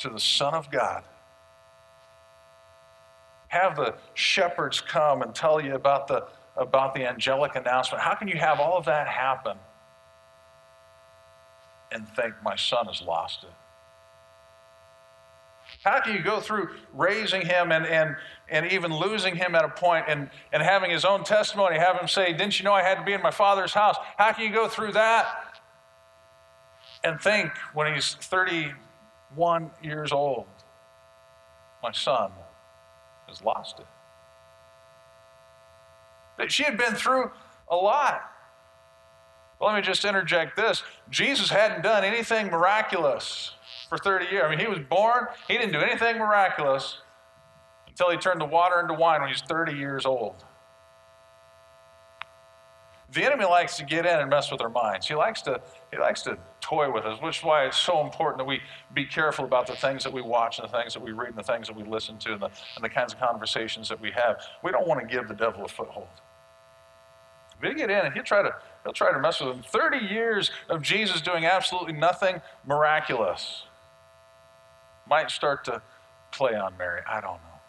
to 0.00 0.08
the 0.08 0.18
Son 0.18 0.52
of 0.52 0.68
God? 0.68 1.04
Have 3.46 3.76
the 3.76 3.94
shepherds 4.14 4.80
come 4.80 5.22
and 5.22 5.32
tell 5.32 5.60
you 5.60 5.76
about 5.76 6.08
the, 6.08 6.26
about 6.56 6.94
the 6.94 7.06
angelic 7.06 7.54
announcement. 7.54 8.02
How 8.02 8.16
can 8.16 8.26
you 8.26 8.38
have 8.38 8.58
all 8.58 8.76
of 8.76 8.84
that 8.86 9.06
happen 9.06 9.56
and 11.92 12.08
think 12.08 12.34
my 12.42 12.56
son 12.56 12.86
has 12.86 13.02
lost 13.02 13.44
it? 13.44 13.50
How 15.84 16.00
can 16.00 16.14
you 16.14 16.22
go 16.22 16.40
through 16.40 16.70
raising 16.92 17.42
him 17.42 17.72
and, 17.72 17.86
and, 17.86 18.16
and 18.48 18.70
even 18.70 18.94
losing 18.94 19.34
him 19.34 19.54
at 19.54 19.64
a 19.64 19.68
point 19.68 20.06
and, 20.08 20.30
and 20.52 20.62
having 20.62 20.90
his 20.90 21.04
own 21.04 21.24
testimony, 21.24 21.78
have 21.78 21.96
him 21.96 22.08
say, 22.08 22.32
Didn't 22.32 22.58
you 22.58 22.64
know 22.64 22.72
I 22.72 22.82
had 22.82 22.96
to 22.96 23.04
be 23.04 23.12
in 23.12 23.22
my 23.22 23.30
father's 23.30 23.72
house? 23.72 23.96
How 24.16 24.32
can 24.32 24.44
you 24.44 24.52
go 24.52 24.68
through 24.68 24.92
that 24.92 25.60
and 27.04 27.20
think 27.20 27.50
when 27.74 27.92
he's 27.92 28.14
31 28.14 29.70
years 29.82 30.12
old, 30.12 30.46
my 31.82 31.92
son 31.92 32.30
has 33.28 33.42
lost 33.42 33.80
it? 33.80 33.86
But 36.36 36.52
she 36.52 36.62
had 36.62 36.76
been 36.76 36.94
through 36.94 37.30
a 37.68 37.76
lot. 37.76 38.31
Well, 39.62 39.72
let 39.72 39.76
me 39.76 39.86
just 39.86 40.04
interject 40.04 40.56
this 40.56 40.82
Jesus 41.08 41.48
hadn't 41.48 41.82
done 41.82 42.02
anything 42.02 42.48
miraculous 42.48 43.52
for 43.88 43.96
30 43.96 44.26
years. 44.26 44.42
I 44.44 44.50
mean, 44.50 44.58
he 44.58 44.66
was 44.66 44.80
born, 44.80 45.28
he 45.46 45.56
didn't 45.56 45.72
do 45.72 45.78
anything 45.78 46.18
miraculous 46.18 46.98
until 47.86 48.10
he 48.10 48.16
turned 48.16 48.40
the 48.40 48.46
water 48.46 48.80
into 48.80 48.94
wine 48.94 49.20
when 49.20 49.28
he 49.28 49.34
was 49.34 49.42
30 49.42 49.74
years 49.74 50.04
old. 50.04 50.44
The 53.12 53.24
enemy 53.24 53.44
likes 53.44 53.76
to 53.76 53.84
get 53.84 54.04
in 54.04 54.18
and 54.18 54.28
mess 54.28 54.50
with 54.50 54.60
our 54.62 54.70
minds. 54.70 55.06
He 55.06 55.14
likes 55.14 55.42
to, 55.42 55.60
he 55.92 55.98
likes 55.98 56.22
to 56.22 56.38
toy 56.60 56.90
with 56.90 57.04
us, 57.04 57.22
which 57.22 57.38
is 57.38 57.44
why 57.44 57.66
it's 57.66 57.78
so 57.78 58.00
important 58.00 58.38
that 58.38 58.46
we 58.46 58.60
be 58.94 59.04
careful 59.04 59.44
about 59.44 59.68
the 59.68 59.76
things 59.76 60.02
that 60.02 60.12
we 60.12 60.22
watch 60.22 60.58
and 60.58 60.68
the 60.68 60.72
things 60.72 60.92
that 60.94 61.02
we 61.02 61.12
read 61.12 61.28
and 61.28 61.38
the 61.38 61.42
things 61.44 61.68
that 61.68 61.76
we 61.76 61.84
listen 61.84 62.18
to 62.18 62.32
and 62.32 62.42
the, 62.42 62.50
and 62.74 62.82
the 62.82 62.88
kinds 62.88 63.12
of 63.12 63.20
conversations 63.20 63.88
that 63.90 64.00
we 64.00 64.10
have. 64.10 64.42
We 64.64 64.72
don't 64.72 64.88
want 64.88 65.00
to 65.02 65.06
give 65.06 65.28
the 65.28 65.34
devil 65.34 65.64
a 65.64 65.68
foothold. 65.68 66.08
He 67.62 67.74
get 67.74 67.90
in 67.90 68.06
and 68.06 68.12
he'll 68.12 68.24
try 68.24 68.42
to 68.42 68.54
he'll 68.82 68.92
try 68.92 69.12
to 69.12 69.20
mess 69.20 69.40
with 69.40 69.54
him. 69.54 69.62
30 69.62 69.98
years 70.06 70.50
of 70.68 70.82
Jesus 70.82 71.20
doing 71.20 71.44
absolutely 71.46 71.92
nothing 71.92 72.40
miraculous 72.66 73.64
might 75.08 75.30
start 75.30 75.64
to 75.64 75.82
play 76.32 76.54
on 76.54 76.76
Mary. 76.76 77.02
I 77.08 77.20
don't 77.20 77.34
know. 77.34 77.60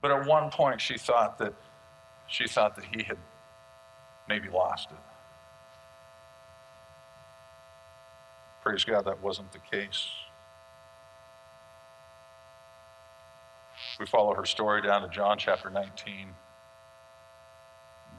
But 0.00 0.10
at 0.12 0.26
one 0.26 0.50
point 0.50 0.80
she 0.80 0.96
thought 0.96 1.38
that 1.38 1.52
she 2.26 2.46
thought 2.46 2.76
that 2.76 2.84
he 2.84 3.02
had 3.02 3.18
maybe 4.28 4.48
lost 4.48 4.90
it. 4.90 4.96
Praise 8.62 8.84
God 8.84 9.04
that 9.06 9.22
wasn't 9.22 9.52
the 9.52 9.58
case. 9.58 10.06
We 13.98 14.06
follow 14.06 14.34
her 14.34 14.44
story 14.44 14.82
down 14.82 15.02
to 15.02 15.08
John 15.08 15.38
chapter 15.38 15.70
19, 15.70 16.28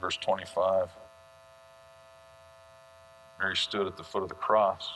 verse 0.02 0.16
25. 0.16 0.90
Mary 3.38 3.56
stood 3.56 3.86
at 3.86 3.96
the 3.96 4.02
foot 4.02 4.24
of 4.24 4.28
the 4.28 4.34
cross 4.34 4.90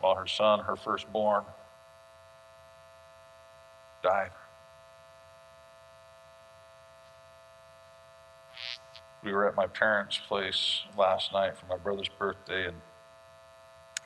while 0.00 0.14
her 0.14 0.26
son, 0.26 0.60
her 0.60 0.76
firstborn, 0.76 1.44
died. 4.02 4.30
We 9.24 9.32
were 9.32 9.48
at 9.48 9.56
my 9.56 9.66
parents' 9.66 10.18
place 10.18 10.82
last 10.96 11.32
night 11.32 11.56
for 11.56 11.66
my 11.66 11.76
brother's 11.76 12.08
birthday, 12.08 12.68
and 12.68 12.76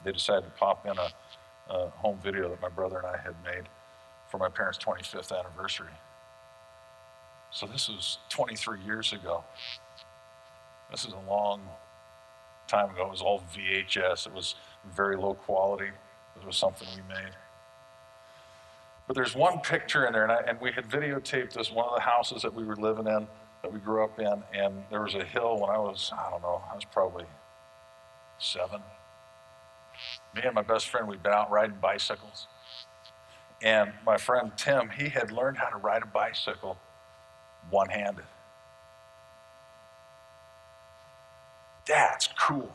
they 0.03 0.13
decided 0.13 0.45
to 0.45 0.51
pop 0.53 0.87
in 0.87 0.97
a, 0.97 1.11
a 1.69 1.91
home 1.91 2.19
video 2.23 2.49
that 2.49 2.63
my 2.63 2.71
brother 2.71 2.97
and 2.97 3.07
I 3.07 3.19
had 3.19 3.35
made 3.45 3.69
for 4.31 4.39
my 4.39 4.49
parents' 4.49 4.79
25th 4.79 5.39
anniversary. 5.39 5.93
So 7.51 7.67
this 7.67 7.89
was 7.89 8.19
23 8.29 8.83
years 8.85 9.13
ago. 9.13 9.45
This 10.91 11.05
is 11.05 11.13
a 11.13 11.31
long 11.31 11.63
time 12.69 12.91
ago. 12.91 13.07
It 13.07 13.11
was 13.11 13.23
all 13.23 13.43
VHS. 13.55 14.27
It 14.27 14.33
was 14.33 14.55
very 14.95 15.17
low 15.17 15.35
quality. 15.35 15.91
It 16.37 16.47
was 16.47 16.57
something 16.57 16.87
we 16.95 17.03
made. 17.15 17.33
But 19.07 19.17
there's 19.17 19.35
one 19.35 19.59
picture 19.61 20.07
in 20.07 20.13
there, 20.13 20.23
and, 20.23 20.33
I, 20.33 20.43
and 20.47 20.61
we 20.61 20.71
had 20.71 20.89
videotaped 20.89 21.53
this 21.55 21.71
one 21.71 21.87
of 21.89 21.97
the 21.97 22.01
houses 22.01 22.43
that 22.43 22.55
we 22.55 22.63
were 22.63 22.77
living 22.77 23.09
in, 23.09 23.27
that 23.63 23.73
we 23.73 23.81
grew 23.81 24.05
up 24.05 24.21
in, 24.21 24.45
and 24.55 24.85
there 24.89 25.03
was 25.03 25.17
a 25.17 25.25
hill 25.25 25.59
when 25.59 25.69
I 25.69 25.79
was, 25.79 26.13
I 26.17 26.31
don't 26.31 26.43
know, 26.43 26.63
I 26.71 26.77
was 26.77 26.85
probably 26.85 27.25
seven. 28.39 28.81
Me 30.35 30.43
and 30.45 30.55
my 30.55 30.63
best 30.63 30.89
friend, 30.89 31.09
we'd 31.09 31.25
been 31.25 31.33
out 31.33 31.51
riding 31.51 31.77
bicycles. 31.83 32.47
And 33.63 33.93
my 34.07 34.17
friend 34.17 34.53
Tim, 34.57 34.91
he 34.91 35.09
had 35.09 35.33
learned 35.33 35.59
how 35.59 35.69
to 35.69 35.77
ride 35.77 36.03
a 36.03 36.07
bicycle 36.07 36.79
one 37.69 37.89
handed. 37.89 38.25
That's 41.87 42.29
cool. 42.39 42.73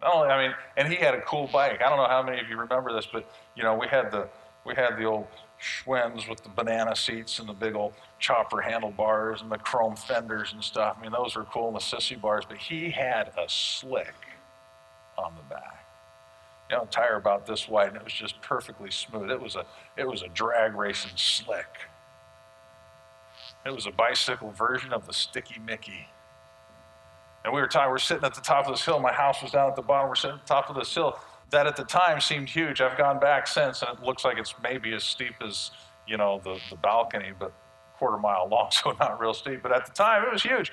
Not 0.00 0.14
only, 0.14 0.28
I 0.28 0.46
mean, 0.46 0.56
and 0.76 0.88
he 0.88 0.96
had 0.96 1.14
a 1.14 1.20
cool 1.20 1.48
bike. 1.52 1.80
I 1.84 1.88
don't 1.88 1.98
know 1.98 2.08
how 2.08 2.22
many 2.22 2.40
of 2.40 2.48
you 2.48 2.56
remember 2.56 2.92
this, 2.92 3.06
but 3.06 3.28
you 3.54 3.62
know, 3.62 3.74
we 3.74 3.86
had 3.86 4.10
the 4.10 4.28
we 4.64 4.74
had 4.74 4.96
the 4.96 5.04
old 5.04 5.26
Schwinn's 5.60 6.26
with 6.28 6.42
the 6.42 6.48
banana 6.48 6.96
seats 6.96 7.38
and 7.38 7.48
the 7.48 7.52
big 7.52 7.76
old 7.76 7.94
chopper 8.18 8.60
handlebars 8.60 9.42
and 9.42 9.50
the 9.50 9.58
chrome 9.58 9.94
fenders 9.94 10.52
and 10.52 10.62
stuff. 10.62 10.96
I 10.98 11.02
mean, 11.02 11.12
those 11.12 11.36
were 11.36 11.44
cool 11.44 11.68
and 11.68 11.76
the 11.76 11.80
sissy 11.80 12.20
bars, 12.20 12.44
but 12.48 12.58
he 12.58 12.90
had 12.90 13.28
a 13.38 13.48
slick 13.48 14.14
on 15.16 15.34
the 15.36 15.54
back. 15.54 15.84
You 16.70 16.78
know, 16.78 16.88
tire 16.90 17.16
about 17.16 17.46
this 17.46 17.68
wide, 17.68 17.88
and 17.88 17.96
it 17.96 18.04
was 18.04 18.12
just 18.12 18.40
perfectly 18.40 18.90
smooth. 18.90 19.30
It 19.30 19.40
was 19.40 19.56
a 19.56 19.64
it 19.96 20.08
was 20.08 20.22
a 20.22 20.28
drag 20.28 20.74
racing 20.74 21.12
slick. 21.16 21.66
It 23.64 23.74
was 23.74 23.86
a 23.86 23.92
bicycle 23.92 24.50
version 24.50 24.92
of 24.92 25.06
the 25.06 25.12
Sticky 25.12 25.60
Mickey. 25.60 26.08
And 27.44 27.52
we 27.52 27.60
were 27.60 27.66
talking, 27.66 27.90
we 27.90 27.96
are 27.96 27.98
sitting 27.98 28.24
at 28.24 28.34
the 28.34 28.40
top 28.40 28.66
of 28.66 28.72
this 28.72 28.84
hill. 28.84 29.00
My 29.00 29.12
house 29.12 29.42
was 29.42 29.52
down 29.52 29.68
at 29.68 29.76
the 29.76 29.82
bottom. 29.82 30.08
We're 30.08 30.14
sitting 30.14 30.36
at 30.36 30.46
the 30.46 30.54
top 30.54 30.68
of 30.68 30.76
this 30.76 30.92
hill. 30.94 31.18
That 31.50 31.66
at 31.66 31.76
the 31.76 31.84
time 31.84 32.20
seemed 32.20 32.48
huge. 32.48 32.80
I've 32.80 32.96
gone 32.96 33.20
back 33.20 33.46
since, 33.46 33.82
and 33.82 33.96
it 33.96 34.04
looks 34.04 34.24
like 34.24 34.38
it's 34.38 34.54
maybe 34.62 34.92
as 34.94 35.04
steep 35.04 35.34
as, 35.46 35.70
you 36.06 36.16
know, 36.16 36.40
the, 36.42 36.58
the 36.70 36.76
balcony, 36.76 37.32
but 37.38 37.52
quarter 37.98 38.16
mile 38.16 38.48
long, 38.48 38.70
so 38.72 38.94
not 38.98 39.20
real 39.20 39.34
steep. 39.34 39.62
But 39.62 39.72
at 39.72 39.86
the 39.86 39.92
time, 39.92 40.24
it 40.24 40.32
was 40.32 40.42
huge. 40.42 40.72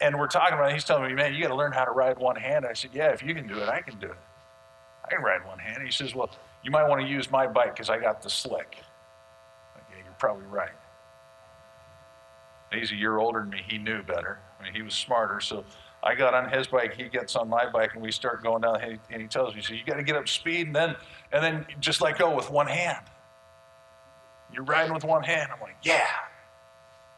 And 0.00 0.18
we're 0.18 0.26
talking 0.26 0.54
about 0.54 0.70
it. 0.70 0.74
He's 0.74 0.84
telling 0.84 1.06
me, 1.08 1.14
man, 1.14 1.34
you 1.34 1.42
got 1.42 1.48
to 1.48 1.54
learn 1.54 1.72
how 1.72 1.84
to 1.84 1.92
ride 1.92 2.18
one 2.18 2.36
hand. 2.36 2.66
I 2.66 2.72
said, 2.72 2.90
yeah, 2.92 3.10
if 3.10 3.22
you 3.22 3.34
can 3.34 3.46
do 3.46 3.58
it, 3.58 3.68
I 3.68 3.80
can 3.80 3.98
do 3.98 4.06
it. 4.06 4.16
I 5.04 5.14
can 5.14 5.22
ride 5.22 5.46
one 5.46 5.58
hand. 5.58 5.82
He 5.84 5.92
says, 5.92 6.14
well, 6.14 6.30
you 6.62 6.70
might 6.70 6.88
want 6.88 7.02
to 7.02 7.06
use 7.06 7.30
my 7.30 7.46
bike 7.46 7.74
because 7.74 7.90
I 7.90 7.98
got 7.98 8.22
the 8.22 8.30
slick. 8.30 8.78
Yeah, 9.90 9.96
you're 10.04 10.14
probably 10.18 10.46
right. 10.46 10.70
He's 12.72 12.92
a 12.92 12.96
year 12.96 13.18
older 13.18 13.40
than 13.40 13.50
me. 13.50 13.62
He 13.66 13.78
knew 13.78 14.02
better. 14.02 14.40
I 14.58 14.64
mean, 14.64 14.74
he 14.74 14.82
was 14.82 14.94
smarter. 14.94 15.40
So 15.40 15.64
I 16.02 16.14
got 16.14 16.34
on 16.34 16.50
his 16.50 16.66
bike. 16.66 16.94
He 16.94 17.04
gets 17.08 17.34
on 17.36 17.48
my 17.48 17.70
bike, 17.70 17.94
and 17.94 18.02
we 18.02 18.12
start 18.12 18.42
going 18.42 18.62
down. 18.62 18.80
And 18.80 18.92
he, 18.92 18.98
and 19.10 19.22
he 19.22 19.28
tells 19.28 19.54
me, 19.54 19.62
"So 19.62 19.72
you 19.72 19.84
got 19.84 19.96
to 19.96 20.02
get 20.02 20.16
up 20.16 20.28
speed, 20.28 20.66
and 20.66 20.76
then 20.76 20.96
and 21.32 21.42
then 21.42 21.66
just 21.80 22.00
let 22.00 22.18
go 22.18 22.34
with 22.34 22.50
one 22.50 22.66
hand. 22.66 23.04
You're 24.52 24.64
riding 24.64 24.92
with 24.92 25.04
one 25.04 25.22
hand." 25.22 25.50
I'm 25.52 25.60
like, 25.60 25.76
"Yeah." 25.82 26.06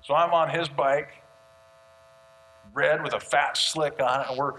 So 0.03 0.15
I'm 0.15 0.33
on 0.33 0.51
his 0.51 0.69
bike, 0.69 1.09
red 2.73 3.03
with 3.03 3.15
a 3.15 3.21
fat 3.21 3.57
slick 3.57 4.01
on 4.01 4.21
it, 4.21 4.27
and 4.29 4.39
we're 4.39 4.55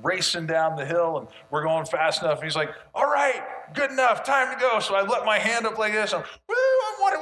racing 0.00 0.46
down 0.46 0.76
the 0.76 0.86
hill, 0.86 1.18
and 1.18 1.28
we're 1.50 1.64
going 1.64 1.84
fast 1.84 2.22
enough. 2.22 2.36
And 2.36 2.44
he's 2.44 2.56
like, 2.56 2.70
"All 2.94 3.10
right, 3.10 3.42
good 3.74 3.90
enough, 3.90 4.22
time 4.22 4.54
to 4.54 4.60
go." 4.60 4.78
So 4.78 4.94
I 4.94 5.02
let 5.02 5.24
my 5.24 5.38
hand 5.38 5.66
up 5.66 5.76
like 5.76 5.92
this. 5.92 6.12
I'm, 6.14 6.22
Woo, 6.48 6.54
I'm 6.54 7.00
wanting, 7.00 7.20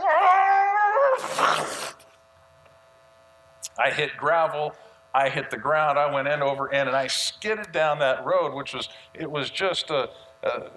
I 3.78 3.90
hit 3.90 4.16
gravel. 4.16 4.74
I 5.14 5.28
hit 5.28 5.50
the 5.50 5.58
ground. 5.58 5.98
I 5.98 6.12
went 6.12 6.28
end 6.28 6.42
over 6.42 6.72
end, 6.72 6.88
and 6.88 6.96
I 6.96 7.06
skidded 7.08 7.72
down 7.72 7.98
that 7.98 8.24
road, 8.24 8.54
which 8.54 8.74
was 8.74 8.88
it 9.14 9.30
was 9.30 9.50
just 9.50 9.90
a, 9.90 10.08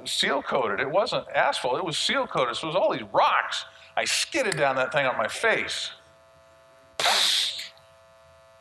seal 0.05 0.41
coated. 0.41 0.79
It 0.79 0.89
wasn't 0.89 1.25
asphalt. 1.33 1.77
It 1.77 1.85
was 1.85 1.97
seal 1.97 2.27
coated. 2.27 2.55
So 2.55 2.67
it 2.67 2.73
was 2.73 2.75
all 2.75 2.91
these 2.91 3.07
rocks. 3.13 3.65
I 3.95 4.05
skidded 4.05 4.57
down 4.57 4.75
that 4.77 4.91
thing 4.91 5.05
on 5.05 5.17
my 5.17 5.27
face, 5.27 5.91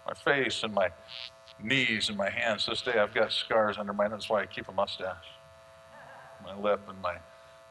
my 0.07 0.15
face 0.15 0.63
and 0.63 0.75
my 0.75 0.91
knees 1.63 2.09
and 2.09 2.19
my 2.19 2.29
hands. 2.29 2.67
This 2.67 2.83
day 2.83 2.99
I've 2.99 3.15
got 3.15 3.33
scars 3.33 3.79
under 3.79 3.93
my. 3.93 4.05
Nose. 4.05 4.13
That's 4.13 4.31
why 4.31 4.43
I 4.43 4.47
keep 4.47 4.69
a 4.69 4.73
mustache. 4.73 5.17
My 6.45 6.55
lip 6.57 6.81
and 6.89 7.01
my 7.01 7.17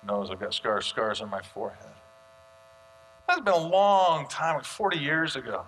nose. 0.05 0.29
I've 0.31 0.39
got 0.39 0.53
scars. 0.53 0.85
Scars 0.85 1.21
on 1.21 1.29
my 1.29 1.41
forehead. 1.41 1.85
That's 3.27 3.41
been 3.41 3.53
a 3.53 3.67
long 3.67 4.27
time, 4.27 4.55
like 4.55 4.65
40 4.65 4.97
years 4.97 5.35
ago. 5.35 5.65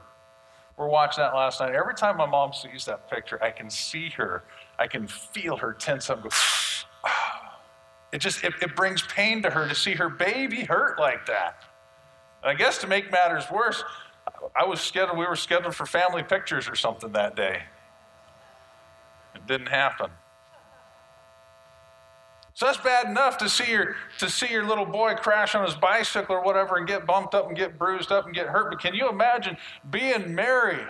We're 0.77 0.88
watching 0.88 1.23
that 1.23 1.36
last 1.36 1.59
night. 1.59 1.73
Every 1.75 1.93
time 1.93 2.17
my 2.17 2.25
mom 2.25 2.51
sees 2.53 2.86
that 2.86 3.09
picture, 3.09 3.41
I 3.43 3.51
can 3.51 3.69
see 3.69 4.09
her. 4.12 4.43
I 4.79 4.88
can 4.88 5.07
feel 5.07 5.57
her 5.57 5.73
tense 5.73 6.09
up. 6.09 6.25
It 8.12 8.21
just 8.21 8.43
it, 8.43 8.53
it 8.62 8.75
brings 8.75 9.01
pain 9.01 9.41
to 9.41 9.49
her 9.49 9.67
to 9.67 9.73
see 9.73 9.93
her 9.93 10.07
baby 10.07 10.65
hurt 10.65 10.99
like 10.99 11.25
that. 11.25 11.63
And 12.43 12.51
I 12.51 12.53
guess 12.53 12.77
to 12.79 12.88
make 12.88 13.12
matters 13.12 13.49
worse, 13.49 13.83
I 14.55 14.65
was 14.65 14.81
scheduled. 14.81 15.17
We 15.17 15.25
were 15.25 15.36
scheduled 15.36 15.73
for 15.73 15.88
family 15.88 16.21
pictures 16.21 16.69
or 16.69 16.75
something 16.75 17.12
that 17.13 17.36
day. 17.36 17.63
It 19.33 19.47
didn't 19.47 19.69
happen. 19.69 20.12
So 22.55 22.67
that's 22.67 22.77
bad 22.77 23.07
enough 23.07 23.37
to 23.39 23.49
see 23.49 23.71
your 23.71 23.95
to 24.19 24.29
see 24.29 24.51
your 24.51 24.65
little 24.65 24.85
boy 24.85 25.15
crash 25.15 25.55
on 25.55 25.65
his 25.65 25.73
bicycle 25.75 26.35
or 26.35 26.43
whatever 26.43 26.77
and 26.77 26.87
get 26.87 27.05
bumped 27.05 27.33
up 27.33 27.47
and 27.47 27.57
get 27.57 27.79
bruised 27.79 28.11
up 28.11 28.25
and 28.25 28.35
get 28.35 28.47
hurt. 28.47 28.69
But 28.69 28.79
can 28.79 28.93
you 28.93 29.09
imagine 29.09 29.57
being 29.89 30.35
Mary, 30.35 30.83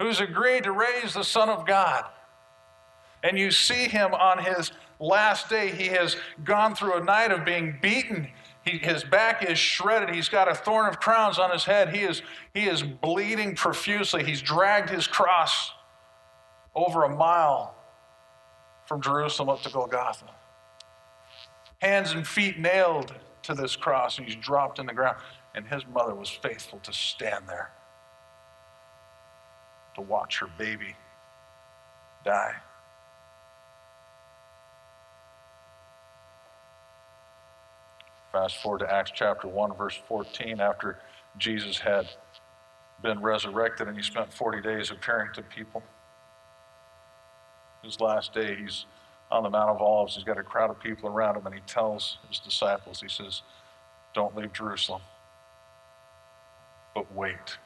who's 0.00 0.20
agreed 0.20 0.64
to 0.64 0.72
raise 0.72 1.12
the 1.12 1.24
Son 1.24 1.50
of 1.50 1.66
God, 1.66 2.04
and 3.22 3.38
you 3.38 3.50
see 3.50 3.86
him 3.86 4.14
on 4.14 4.42
his 4.42 4.72
last 4.98 5.50
day? 5.50 5.70
He 5.70 5.88
has 5.88 6.16
gone 6.42 6.74
through 6.74 6.94
a 6.94 7.04
night 7.04 7.30
of 7.30 7.44
being 7.44 7.76
beaten. 7.82 8.28
He, 8.64 8.78
his 8.78 9.04
back 9.04 9.44
is 9.44 9.58
shredded. 9.58 10.14
He's 10.14 10.30
got 10.30 10.48
a 10.48 10.54
thorn 10.54 10.88
of 10.88 10.98
crowns 10.98 11.38
on 11.38 11.50
his 11.50 11.64
head. 11.64 11.94
He 11.94 12.00
is, 12.00 12.22
he 12.54 12.64
is 12.64 12.82
bleeding 12.82 13.56
profusely. 13.56 14.24
He's 14.24 14.40
dragged 14.40 14.88
his 14.88 15.06
cross 15.06 15.70
over 16.74 17.04
a 17.04 17.14
mile 17.14 17.73
from 18.86 19.00
Jerusalem 19.00 19.48
up 19.48 19.62
to 19.62 19.70
Golgotha. 19.70 20.26
Hands 21.80 22.12
and 22.12 22.26
feet 22.26 22.58
nailed 22.58 23.14
to 23.42 23.54
this 23.54 23.76
cross, 23.76 24.18
and 24.18 24.26
he's 24.26 24.36
dropped 24.36 24.78
in 24.78 24.86
the 24.86 24.94
ground. 24.94 25.18
And 25.54 25.66
his 25.66 25.86
mother 25.86 26.14
was 26.14 26.28
faithful 26.28 26.80
to 26.80 26.92
stand 26.92 27.48
there 27.48 27.70
to 29.94 30.00
watch 30.00 30.40
her 30.40 30.48
baby 30.58 30.96
die. 32.24 32.54
Fast 38.32 38.56
forward 38.56 38.80
to 38.80 38.92
Acts 38.92 39.12
chapter 39.14 39.46
1, 39.46 39.76
verse 39.76 40.00
14, 40.08 40.58
after 40.58 40.98
Jesus 41.38 41.78
had 41.78 42.08
been 43.00 43.20
resurrected 43.20 43.86
and 43.86 43.96
he 43.96 44.02
spent 44.02 44.32
40 44.32 44.60
days 44.60 44.90
appearing 44.90 45.28
to 45.34 45.42
people 45.42 45.84
his 47.84 48.00
last 48.00 48.32
day, 48.32 48.56
he's 48.56 48.86
on 49.30 49.42
the 49.42 49.50
Mount 49.50 49.70
of 49.70 49.80
Olives. 49.80 50.14
He's 50.14 50.24
got 50.24 50.38
a 50.38 50.42
crowd 50.42 50.70
of 50.70 50.80
people 50.80 51.08
around 51.08 51.36
him, 51.36 51.46
and 51.46 51.54
he 51.54 51.60
tells 51.66 52.18
his 52.28 52.38
disciples, 52.38 53.00
he 53.00 53.08
says, 53.08 53.42
Don't 54.14 54.36
leave 54.36 54.52
Jerusalem, 54.52 55.02
but 56.94 57.12
wait. 57.14 57.58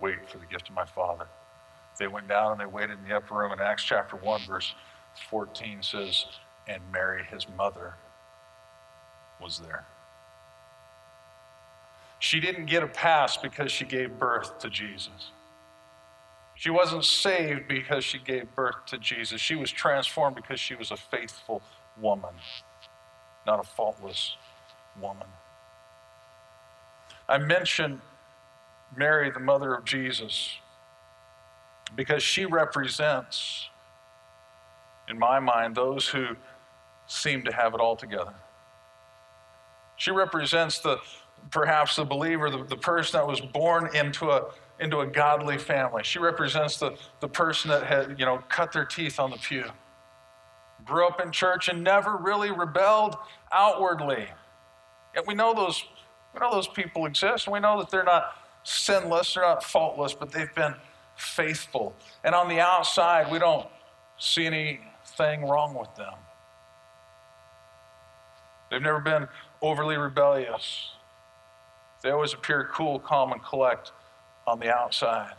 Wait 0.00 0.28
for 0.28 0.38
the 0.38 0.46
gift 0.46 0.68
of 0.68 0.74
my 0.74 0.84
Father. 0.84 1.26
They 1.98 2.08
went 2.08 2.28
down 2.28 2.52
and 2.52 2.60
they 2.60 2.66
waited 2.66 2.98
in 2.98 3.08
the 3.08 3.16
upper 3.16 3.34
room. 3.34 3.52
And 3.52 3.60
Acts 3.60 3.84
chapter 3.84 4.16
1, 4.16 4.42
verse 4.46 4.74
14 5.30 5.82
says, 5.82 6.24
And 6.66 6.82
Mary, 6.92 7.22
his 7.30 7.46
mother, 7.56 7.94
was 9.40 9.60
there. 9.60 9.86
She 12.18 12.40
didn't 12.40 12.66
get 12.66 12.82
a 12.82 12.86
pass 12.86 13.36
because 13.36 13.70
she 13.70 13.84
gave 13.84 14.18
birth 14.18 14.58
to 14.60 14.70
Jesus. 14.70 15.30
She 16.54 16.70
wasn't 16.70 17.04
saved 17.04 17.68
because 17.68 18.04
she 18.04 18.18
gave 18.18 18.54
birth 18.54 18.86
to 18.86 18.98
Jesus. 18.98 19.40
She 19.40 19.56
was 19.56 19.70
transformed 19.70 20.36
because 20.36 20.60
she 20.60 20.74
was 20.74 20.90
a 20.90 20.96
faithful 20.96 21.62
woman, 22.00 22.34
not 23.46 23.60
a 23.60 23.64
faultless 23.64 24.36
woman. 25.00 25.26
I 27.28 27.38
mention 27.38 28.00
Mary, 28.96 29.30
the 29.30 29.40
mother 29.40 29.74
of 29.74 29.84
Jesus, 29.84 30.58
because 31.96 32.22
she 32.22 32.44
represents, 32.44 33.68
in 35.08 35.18
my 35.18 35.40
mind, 35.40 35.74
those 35.74 36.08
who 36.08 36.36
seem 37.06 37.42
to 37.44 37.52
have 37.52 37.74
it 37.74 37.80
all 37.80 37.96
together. 37.96 38.34
She 39.96 40.10
represents 40.10 40.78
the 40.80 40.98
perhaps 41.50 41.96
the 41.96 42.04
believer, 42.04 42.50
the, 42.50 42.64
the 42.64 42.76
person 42.76 43.20
that 43.20 43.26
was 43.26 43.40
born 43.40 43.94
into 43.94 44.30
a 44.30 44.46
into 44.80 45.00
a 45.00 45.06
godly 45.06 45.58
family. 45.58 46.02
She 46.02 46.18
represents 46.18 46.78
the, 46.78 46.96
the 47.20 47.28
person 47.28 47.70
that 47.70 47.84
had, 47.84 48.18
you 48.18 48.26
know, 48.26 48.38
cut 48.48 48.72
their 48.72 48.84
teeth 48.84 49.20
on 49.20 49.30
the 49.30 49.36
pew. 49.36 49.64
Grew 50.84 51.06
up 51.06 51.20
in 51.20 51.30
church 51.30 51.68
and 51.68 51.82
never 51.82 52.16
really 52.16 52.50
rebelled 52.50 53.16
outwardly. 53.52 54.26
Yet 55.14 55.26
we 55.26 55.34
know 55.34 55.54
those, 55.54 55.84
we 56.34 56.40
know 56.40 56.50
those 56.50 56.68
people 56.68 57.06
exist, 57.06 57.46
and 57.46 57.54
we 57.54 57.60
know 57.60 57.78
that 57.78 57.90
they're 57.90 58.04
not 58.04 58.32
sinless, 58.64 59.34
they're 59.34 59.44
not 59.44 59.62
faultless, 59.62 60.12
but 60.12 60.32
they've 60.32 60.54
been 60.54 60.74
faithful. 61.16 61.94
And 62.24 62.34
on 62.34 62.48
the 62.48 62.60
outside, 62.60 63.30
we 63.30 63.38
don't 63.38 63.68
see 64.18 64.46
anything 64.46 65.46
wrong 65.46 65.74
with 65.74 65.94
them. 65.94 66.14
They've 68.70 68.82
never 68.82 69.00
been 69.00 69.28
overly 69.62 69.96
rebellious. 69.96 70.90
They 72.02 72.10
always 72.10 72.34
appear 72.34 72.68
cool, 72.72 72.98
calm, 72.98 73.32
and 73.32 73.42
collect 73.42 73.92
on 74.46 74.58
the 74.58 74.74
outside. 74.74 75.34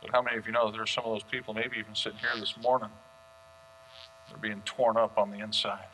But 0.00 0.10
how 0.12 0.22
many 0.22 0.36
of 0.36 0.46
you 0.46 0.52
know 0.52 0.70
there 0.70 0.82
are 0.82 0.86
some 0.86 1.04
of 1.04 1.12
those 1.12 1.22
people, 1.22 1.54
maybe 1.54 1.78
even 1.78 1.94
sitting 1.94 2.18
here 2.18 2.30
this 2.38 2.54
morning, 2.60 2.90
they're 4.28 4.38
being 4.38 4.62
torn 4.64 4.96
up 4.96 5.16
on 5.16 5.30
the 5.30 5.38
inside 5.38 5.86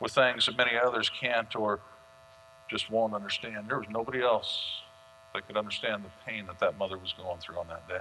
with 0.00 0.12
things 0.12 0.46
that 0.46 0.56
many 0.56 0.72
others 0.76 1.10
can't 1.10 1.54
or 1.54 1.80
just 2.68 2.90
won't 2.90 3.14
understand. 3.14 3.68
There 3.68 3.78
was 3.78 3.88
nobody 3.90 4.22
else 4.22 4.82
that 5.34 5.46
could 5.46 5.56
understand 5.56 6.04
the 6.04 6.10
pain 6.30 6.46
that 6.46 6.58
that 6.60 6.78
mother 6.78 6.98
was 6.98 7.12
going 7.12 7.38
through 7.38 7.58
on 7.58 7.68
that 7.68 7.86
day. 7.88 8.00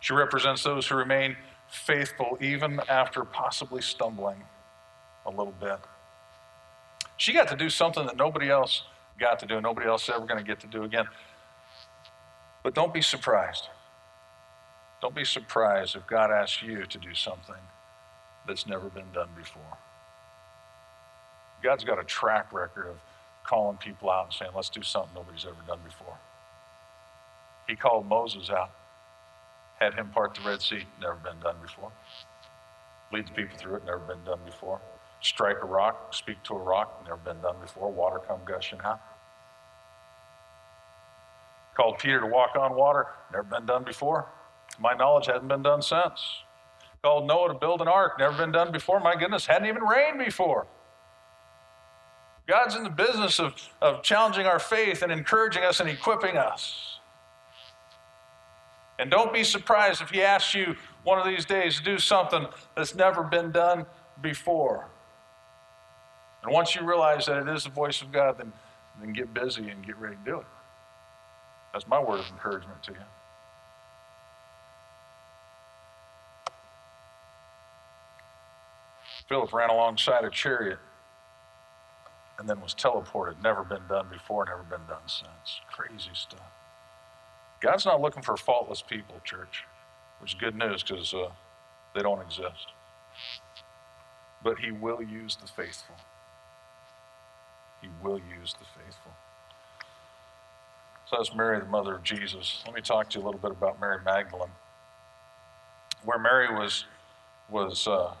She 0.00 0.12
represents 0.12 0.62
those 0.62 0.86
who 0.86 0.96
remain 0.96 1.36
faithful 1.68 2.38
even 2.40 2.80
after 2.88 3.24
possibly 3.24 3.82
stumbling 3.82 4.44
a 5.26 5.30
little 5.30 5.54
bit. 5.60 5.78
She 7.18 7.32
got 7.32 7.48
to 7.48 7.56
do 7.56 7.68
something 7.68 8.06
that 8.06 8.16
nobody 8.16 8.48
else 8.48 8.84
got 9.18 9.40
to 9.40 9.46
do, 9.46 9.60
nobody 9.60 9.88
else 9.88 10.08
ever 10.08 10.24
going 10.24 10.38
to 10.38 10.44
get 10.44 10.60
to 10.60 10.68
do 10.68 10.84
again. 10.84 11.06
But 12.62 12.74
don't 12.74 12.94
be 12.94 13.02
surprised. 13.02 13.68
Don't 15.02 15.14
be 15.14 15.24
surprised 15.24 15.96
if 15.96 16.06
God 16.06 16.30
asks 16.30 16.62
you 16.62 16.86
to 16.86 16.98
do 16.98 17.14
something 17.14 17.56
that's 18.46 18.66
never 18.66 18.88
been 18.88 19.10
done 19.12 19.28
before. 19.36 19.78
God's 21.60 21.82
got 21.82 21.98
a 21.98 22.04
track 22.04 22.52
record 22.52 22.86
of 22.86 22.96
calling 23.44 23.78
people 23.78 24.10
out 24.10 24.26
and 24.26 24.34
saying, 24.34 24.52
let's 24.54 24.70
do 24.70 24.82
something 24.82 25.10
nobody's 25.16 25.44
ever 25.44 25.56
done 25.66 25.80
before. 25.84 26.16
He 27.66 27.74
called 27.74 28.06
Moses 28.06 28.48
out, 28.48 28.70
had 29.80 29.94
him 29.94 30.08
part 30.10 30.36
the 30.36 30.48
Red 30.48 30.62
Sea, 30.62 30.84
never 31.00 31.16
been 31.16 31.40
done 31.42 31.56
before. 31.60 31.90
Lead 33.12 33.26
the 33.26 33.32
people 33.32 33.58
through 33.58 33.76
it, 33.76 33.84
never 33.84 33.98
been 33.98 34.22
done 34.24 34.40
before 34.46 34.80
strike 35.20 35.58
a 35.62 35.66
rock, 35.66 36.14
speak 36.14 36.42
to 36.44 36.54
a 36.54 36.58
rock, 36.58 37.02
never 37.04 37.16
been 37.16 37.40
done 37.40 37.56
before, 37.60 37.90
water 37.90 38.18
come 38.18 38.40
gushing 38.44 38.80
out. 38.84 39.00
Called 41.76 41.98
Peter 41.98 42.20
to 42.20 42.26
walk 42.26 42.56
on 42.56 42.74
water, 42.76 43.06
never 43.32 43.44
been 43.44 43.66
done 43.66 43.84
before. 43.84 44.26
My 44.80 44.94
knowledge, 44.94 45.26
hadn't 45.26 45.48
been 45.48 45.62
done 45.62 45.82
since. 45.82 46.42
called 47.02 47.26
Noah 47.26 47.48
to 47.48 47.54
build 47.54 47.80
an 47.80 47.88
ark. 47.88 48.18
Never 48.18 48.36
been 48.36 48.52
done 48.52 48.70
before. 48.70 49.00
My 49.00 49.16
goodness, 49.16 49.46
hadn't 49.46 49.68
even 49.68 49.82
rained 49.82 50.18
before. 50.18 50.66
God's 52.46 52.74
in 52.76 52.82
the 52.82 52.90
business 52.90 53.38
of, 53.38 53.54
of 53.82 54.02
challenging 54.02 54.46
our 54.46 54.58
faith 54.58 55.02
and 55.02 55.12
encouraging 55.12 55.64
us 55.64 55.80
and 55.80 55.88
equipping 55.88 56.36
us. 56.36 56.98
And 58.98 59.10
don't 59.10 59.32
be 59.32 59.44
surprised 59.44 60.00
if 60.00 60.10
He 60.10 60.22
asks 60.22 60.54
you 60.54 60.74
one 61.04 61.18
of 61.18 61.26
these 61.26 61.44
days 61.44 61.76
to 61.76 61.84
do 61.84 61.98
something 61.98 62.46
that's 62.74 62.94
never 62.94 63.22
been 63.22 63.52
done 63.52 63.86
before. 64.22 64.88
And 66.42 66.52
once 66.52 66.74
you 66.74 66.82
realize 66.82 67.26
that 67.26 67.36
it 67.36 67.48
is 67.48 67.64
the 67.64 67.70
voice 67.70 68.00
of 68.02 68.12
God, 68.12 68.38
then, 68.38 68.52
then 69.00 69.12
get 69.12 69.34
busy 69.34 69.68
and 69.68 69.84
get 69.84 69.96
ready 69.98 70.16
to 70.16 70.30
do 70.30 70.38
it. 70.38 70.46
That's 71.72 71.86
my 71.86 72.00
word 72.00 72.20
of 72.20 72.28
encouragement 72.30 72.82
to 72.84 72.92
you. 72.92 72.98
Philip 79.28 79.52
ran 79.52 79.68
alongside 79.68 80.24
a 80.24 80.30
chariot 80.30 80.78
and 82.38 82.48
then 82.48 82.60
was 82.60 82.74
teleported. 82.74 83.42
Never 83.42 83.62
been 83.62 83.86
done 83.88 84.06
before, 84.10 84.46
never 84.46 84.62
been 84.62 84.86
done 84.88 85.06
since. 85.06 85.60
Crazy 85.70 86.10
stuff. 86.14 86.40
God's 87.60 87.84
not 87.84 88.00
looking 88.00 88.22
for 88.22 88.36
faultless 88.36 88.82
people, 88.82 89.20
church, 89.24 89.64
which 90.20 90.34
is 90.34 90.40
good 90.40 90.54
news 90.54 90.82
because 90.82 91.12
uh, 91.12 91.28
they 91.94 92.02
don't 92.02 92.22
exist. 92.22 92.68
But 94.42 94.60
He 94.60 94.70
will 94.70 95.02
use 95.02 95.36
the 95.36 95.48
faithful. 95.48 95.96
He 97.80 97.88
will 98.02 98.18
use 98.18 98.54
the 98.58 98.64
faithful. 98.64 99.12
So 101.06 101.16
that's 101.16 101.34
Mary, 101.34 101.58
the 101.58 101.66
mother 101.66 101.94
of 101.94 102.02
Jesus. 102.02 102.62
Let 102.66 102.74
me 102.74 102.82
talk 102.82 103.08
to 103.10 103.18
you 103.18 103.24
a 103.24 103.26
little 103.26 103.40
bit 103.40 103.50
about 103.50 103.80
Mary 103.80 103.98
Magdalene. 104.04 104.50
Where 106.04 106.18
Mary 106.18 106.52
was, 106.54 106.84
was 107.48 107.86
uh, 107.86 108.14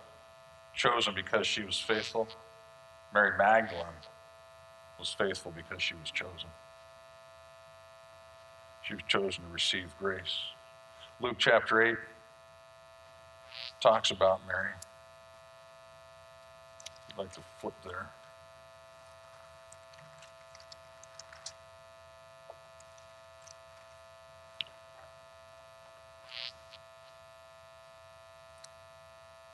chosen 0.74 1.14
because 1.14 1.46
she 1.46 1.62
was 1.62 1.78
faithful, 1.78 2.28
Mary 3.12 3.36
Magdalene 3.36 3.84
was 4.98 5.12
faithful 5.12 5.52
because 5.54 5.82
she 5.82 5.94
was 5.94 6.10
chosen. 6.10 6.48
She 8.82 8.94
was 8.94 9.02
chosen 9.06 9.44
to 9.44 9.50
receive 9.50 9.94
grace. 9.98 10.38
Luke 11.20 11.36
chapter 11.38 11.82
8 11.82 11.96
talks 13.80 14.10
about 14.10 14.40
Mary. 14.46 14.70
You'd 17.08 17.18
like 17.18 17.32
to 17.34 17.40
flip 17.60 17.74
there. 17.84 18.08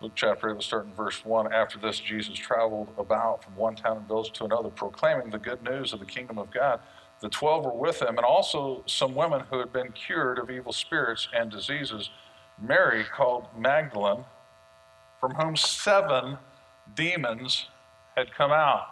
Luke 0.05 0.13
chapter 0.15 0.51
8, 0.51 0.53
let's 0.53 0.67
start 0.67 0.85
in 0.85 0.93
verse 0.93 1.25
1. 1.25 1.51
After 1.51 1.79
this, 1.79 1.99
Jesus 1.99 2.37
traveled 2.37 2.89
about 2.99 3.43
from 3.43 3.57
one 3.57 3.75
town 3.75 3.97
and 3.97 4.07
village 4.07 4.33
to 4.33 4.45
another, 4.45 4.69
proclaiming 4.69 5.31
the 5.31 5.39
good 5.39 5.63
news 5.63 5.95
of 5.95 5.99
the 5.99 6.05
kingdom 6.05 6.37
of 6.37 6.51
God. 6.51 6.81
The 7.23 7.31
twelve 7.31 7.65
were 7.65 7.73
with 7.73 8.03
him, 8.03 8.19
and 8.19 8.19
also 8.19 8.83
some 8.85 9.15
women 9.15 9.45
who 9.51 9.59
had 9.61 9.73
been 9.73 9.93
cured 9.93 10.39
of 10.39 10.51
evil 10.51 10.75
spirits 10.75 11.29
and 11.35 11.51
diseases. 11.51 12.11
Mary, 12.61 13.03
called 13.03 13.47
Magdalene, 13.57 14.27
from 15.21 15.37
whom 15.37 15.57
seven 15.57 16.37
demons 16.95 17.69
had 18.15 18.31
come 18.35 18.53
out. 18.53 18.85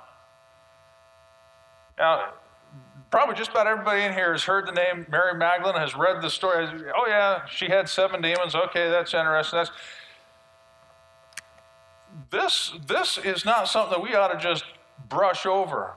Now, 1.99 2.33
probably 3.11 3.35
just 3.35 3.51
about 3.51 3.67
everybody 3.67 4.01
in 4.01 4.15
here 4.15 4.33
has 4.33 4.45
heard 4.45 4.67
the 4.67 4.73
name 4.73 5.05
Mary 5.11 5.35
Magdalene, 5.35 5.77
has 5.77 5.95
read 5.95 6.23
the 6.23 6.31
story. 6.31 6.67
Oh, 6.97 7.07
yeah, 7.07 7.45
she 7.45 7.67
had 7.67 7.87
seven 7.87 8.23
demons. 8.23 8.55
Okay, 8.55 8.89
that's 8.89 9.13
interesting. 9.13 9.59
That's 9.59 9.71
this, 12.31 12.73
this 12.87 13.19
is 13.19 13.45
not 13.45 13.69
something 13.69 13.93
that 13.93 14.03
we 14.03 14.15
ought 14.15 14.33
to 14.33 14.39
just 14.39 14.65
brush 15.09 15.47
over. 15.47 15.95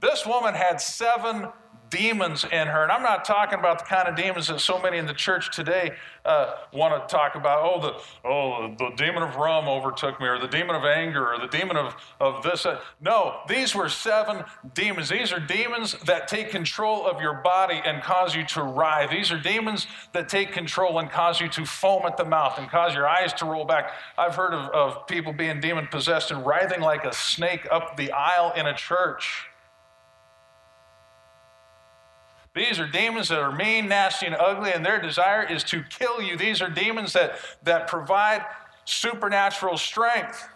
This 0.00 0.26
woman 0.26 0.54
had 0.54 0.80
seven 0.80 1.48
demons 1.90 2.44
in 2.44 2.66
her. 2.68 2.82
And 2.82 2.92
I'm 2.92 3.02
not 3.02 3.24
talking 3.24 3.58
about 3.58 3.78
the 3.78 3.84
kind 3.84 4.08
of 4.08 4.16
demons 4.16 4.48
that 4.48 4.60
so 4.60 4.80
many 4.80 4.98
in 4.98 5.06
the 5.06 5.14
church 5.14 5.54
today 5.54 5.92
uh, 6.24 6.54
want 6.72 7.08
to 7.08 7.14
talk 7.14 7.34
about. 7.34 7.60
Oh, 7.62 7.80
the, 7.80 8.28
oh, 8.28 8.74
the 8.78 8.90
demon 8.96 9.22
of 9.22 9.36
rum 9.36 9.68
overtook 9.68 10.20
me, 10.20 10.26
or 10.26 10.38
the 10.38 10.48
demon 10.48 10.74
of 10.74 10.84
anger, 10.84 11.32
or 11.32 11.38
the 11.38 11.46
demon 11.46 11.76
of, 11.76 11.94
of 12.20 12.42
this. 12.42 12.66
Uh, 12.66 12.80
no, 13.00 13.40
these 13.48 13.74
were 13.74 13.88
seven 13.88 14.44
demons. 14.74 15.08
These 15.08 15.32
are 15.32 15.40
demons 15.40 15.92
that 16.04 16.28
take 16.28 16.50
control 16.50 17.06
of 17.06 17.20
your 17.20 17.34
body 17.34 17.80
and 17.84 18.02
cause 18.02 18.34
you 18.34 18.44
to 18.46 18.62
writhe. 18.62 19.10
These 19.10 19.30
are 19.30 19.38
demons 19.38 19.86
that 20.12 20.28
take 20.28 20.52
control 20.52 20.98
and 20.98 21.10
cause 21.10 21.40
you 21.40 21.48
to 21.50 21.64
foam 21.66 22.02
at 22.06 22.16
the 22.16 22.24
mouth 22.24 22.58
and 22.58 22.68
cause 22.68 22.94
your 22.94 23.06
eyes 23.06 23.32
to 23.34 23.44
roll 23.44 23.64
back. 23.64 23.92
I've 24.16 24.34
heard 24.34 24.54
of, 24.54 24.70
of 24.70 25.06
people 25.06 25.32
being 25.32 25.60
demon 25.60 25.88
possessed 25.88 26.30
and 26.30 26.44
writhing 26.46 26.80
like 26.80 27.04
a 27.04 27.12
snake 27.12 27.66
up 27.70 27.96
the 27.96 28.12
aisle 28.12 28.52
in 28.56 28.66
a 28.66 28.74
church. 28.74 29.46
These 32.54 32.78
are 32.78 32.86
demons 32.86 33.28
that 33.28 33.40
are 33.40 33.54
mean, 33.54 33.88
nasty, 33.88 34.26
and 34.26 34.36
ugly, 34.36 34.72
and 34.72 34.86
their 34.86 35.00
desire 35.00 35.42
is 35.42 35.64
to 35.64 35.82
kill 35.90 36.22
you. 36.22 36.36
These 36.36 36.62
are 36.62 36.70
demons 36.70 37.12
that, 37.14 37.36
that 37.64 37.88
provide 37.88 38.44
supernatural 38.84 39.76
strength. 39.76 40.48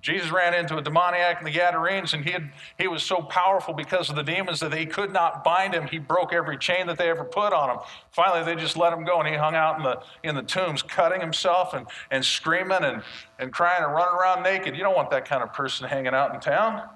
Jesus 0.00 0.30
ran 0.30 0.54
into 0.54 0.76
a 0.76 0.82
demoniac 0.82 1.40
in 1.40 1.44
the 1.44 1.50
Gadarenes, 1.50 2.14
and 2.14 2.24
he, 2.24 2.30
had, 2.30 2.48
he 2.78 2.86
was 2.86 3.02
so 3.02 3.16
powerful 3.16 3.74
because 3.74 4.08
of 4.08 4.14
the 4.14 4.22
demons 4.22 4.60
that 4.60 4.70
they 4.70 4.86
could 4.86 5.12
not 5.12 5.42
bind 5.42 5.74
him. 5.74 5.88
He 5.88 5.98
broke 5.98 6.32
every 6.32 6.56
chain 6.56 6.86
that 6.86 6.96
they 6.96 7.10
ever 7.10 7.24
put 7.24 7.52
on 7.52 7.70
him. 7.70 7.78
Finally, 8.12 8.44
they 8.44 8.54
just 8.54 8.76
let 8.76 8.92
him 8.92 9.04
go, 9.04 9.18
and 9.18 9.28
he 9.28 9.34
hung 9.34 9.56
out 9.56 9.78
in 9.78 9.82
the, 9.82 10.00
in 10.22 10.34
the 10.36 10.42
tombs, 10.42 10.80
cutting 10.80 11.20
himself 11.20 11.74
and, 11.74 11.86
and 12.12 12.24
screaming 12.24 12.84
and, 12.84 13.02
and 13.40 13.52
crying 13.52 13.82
and 13.82 13.92
running 13.92 14.14
around 14.14 14.42
naked. 14.44 14.76
You 14.76 14.84
don't 14.84 14.96
want 14.96 15.10
that 15.10 15.28
kind 15.28 15.42
of 15.42 15.52
person 15.52 15.88
hanging 15.88 16.14
out 16.14 16.32
in 16.32 16.40
town. 16.40 16.88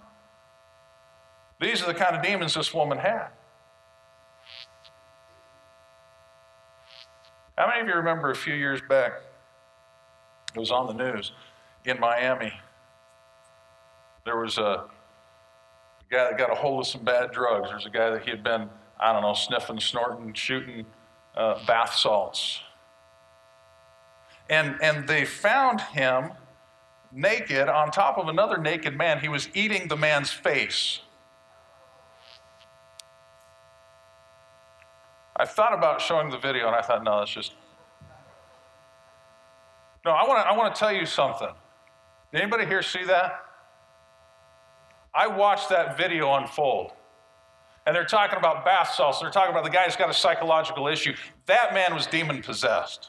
These 1.60 1.82
are 1.82 1.86
the 1.86 1.94
kind 1.94 2.16
of 2.16 2.22
demons 2.22 2.54
this 2.54 2.72
woman 2.72 2.98
had. 2.98 3.28
How 7.58 7.66
many 7.68 7.82
of 7.82 7.86
you 7.88 7.94
remember 7.94 8.30
a 8.30 8.34
few 8.34 8.54
years 8.54 8.80
back? 8.88 9.12
It 10.54 10.58
was 10.58 10.70
on 10.70 10.86
the 10.86 10.94
news 10.94 11.32
in 11.84 12.00
Miami. 12.00 12.52
There 14.24 14.38
was 14.38 14.56
a 14.56 14.84
guy 16.10 16.24
that 16.24 16.38
got 16.38 16.50
a 16.50 16.54
hold 16.54 16.80
of 16.80 16.86
some 16.86 17.04
bad 17.04 17.32
drugs. 17.32 17.68
There's 17.68 17.84
a 17.84 17.90
guy 17.90 18.10
that 18.10 18.22
he 18.22 18.30
had 18.30 18.42
been, 18.42 18.70
I 18.98 19.12
don't 19.12 19.22
know, 19.22 19.34
sniffing, 19.34 19.78
snorting, 19.78 20.32
shooting 20.32 20.86
uh, 21.36 21.64
bath 21.66 21.94
salts. 21.94 22.62
And, 24.48 24.76
and 24.82 25.06
they 25.06 25.26
found 25.26 25.82
him 25.82 26.32
naked 27.12 27.68
on 27.68 27.90
top 27.90 28.16
of 28.16 28.28
another 28.28 28.56
naked 28.56 28.96
man. 28.96 29.20
He 29.20 29.28
was 29.28 29.48
eating 29.54 29.88
the 29.88 29.96
man's 29.96 30.30
face. 30.30 31.00
I 35.40 35.46
thought 35.46 35.72
about 35.72 36.02
showing 36.02 36.28
the 36.28 36.36
video 36.36 36.66
and 36.66 36.76
I 36.76 36.82
thought, 36.82 37.02
no, 37.02 37.20
that's 37.20 37.30
just. 37.30 37.54
No, 40.04 40.10
I 40.10 40.28
want 40.28 40.44
to 40.44 40.50
I 40.50 40.54
want 40.54 40.74
to 40.74 40.78
tell 40.78 40.92
you 40.92 41.06
something. 41.06 41.48
Did 42.30 42.42
anybody 42.42 42.66
here 42.66 42.82
see 42.82 43.04
that? 43.04 43.40
I 45.14 45.28
watched 45.28 45.70
that 45.70 45.96
video 45.96 46.34
unfold. 46.34 46.92
And 47.86 47.96
they're 47.96 48.04
talking 48.04 48.38
about 48.38 48.66
bath 48.66 48.92
salts. 48.94 49.20
They're 49.20 49.30
talking 49.30 49.50
about 49.50 49.64
the 49.64 49.70
guy 49.70 49.84
who's 49.84 49.96
got 49.96 50.10
a 50.10 50.14
psychological 50.14 50.86
issue. 50.88 51.14
That 51.46 51.72
man 51.72 51.94
was 51.94 52.06
demon 52.06 52.42
possessed. 52.42 53.08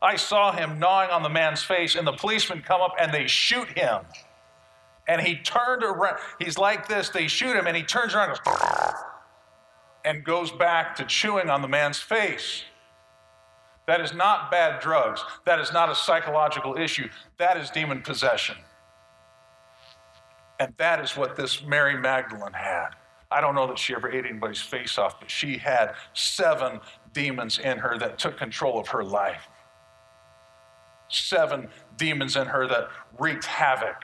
I 0.00 0.16
saw 0.16 0.50
him 0.50 0.78
gnawing 0.78 1.10
on 1.10 1.22
the 1.22 1.28
man's 1.28 1.62
face, 1.62 1.94
and 1.94 2.06
the 2.06 2.12
policemen 2.12 2.62
come 2.62 2.80
up 2.80 2.94
and 2.98 3.12
they 3.12 3.26
shoot 3.26 3.68
him. 3.76 4.00
And 5.06 5.20
he 5.20 5.36
turned 5.36 5.84
around. 5.84 6.16
He's 6.38 6.56
like 6.56 6.88
this. 6.88 7.10
They 7.10 7.28
shoot 7.28 7.54
him, 7.54 7.66
and 7.66 7.76
he 7.76 7.82
turns 7.82 8.14
around 8.14 8.30
and 8.30 8.38
goes, 8.42 8.93
and 10.04 10.22
goes 10.24 10.52
back 10.52 10.94
to 10.96 11.04
chewing 11.04 11.48
on 11.48 11.62
the 11.62 11.68
man's 11.68 11.98
face. 11.98 12.64
That 13.86 14.00
is 14.00 14.14
not 14.14 14.50
bad 14.50 14.80
drugs. 14.80 15.22
That 15.44 15.58
is 15.58 15.72
not 15.72 15.90
a 15.90 15.94
psychological 15.94 16.76
issue. 16.76 17.08
That 17.38 17.56
is 17.56 17.70
demon 17.70 18.02
possession. 18.02 18.56
And 20.58 20.72
that 20.78 21.00
is 21.00 21.16
what 21.16 21.36
this 21.36 21.62
Mary 21.62 21.98
Magdalene 21.98 22.52
had. 22.52 22.90
I 23.30 23.40
don't 23.40 23.54
know 23.54 23.66
that 23.66 23.78
she 23.78 23.94
ever 23.94 24.10
ate 24.10 24.24
anybody's 24.24 24.60
face 24.60 24.96
off, 24.96 25.18
but 25.18 25.30
she 25.30 25.58
had 25.58 25.94
seven 26.12 26.80
demons 27.12 27.58
in 27.58 27.78
her 27.78 27.98
that 27.98 28.18
took 28.18 28.38
control 28.38 28.78
of 28.78 28.88
her 28.88 29.02
life. 29.02 29.48
Seven 31.08 31.68
demons 31.96 32.36
in 32.36 32.46
her 32.46 32.66
that 32.68 32.88
wreaked 33.18 33.44
havoc. 33.44 33.96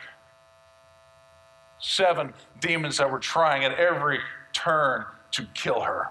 Seven 1.78 2.34
demons 2.60 2.98
that 2.98 3.10
were 3.10 3.18
trying 3.18 3.64
at 3.64 3.72
every 3.78 4.18
turn 4.52 5.04
to 5.32 5.46
kill 5.54 5.80
her. 5.80 6.08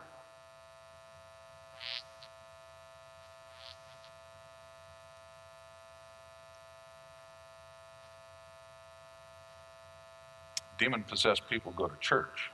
Demon 10.77 11.03
possessed 11.03 11.47
people 11.49 11.73
go 11.73 11.87
to 11.87 11.95
church. 11.99 12.51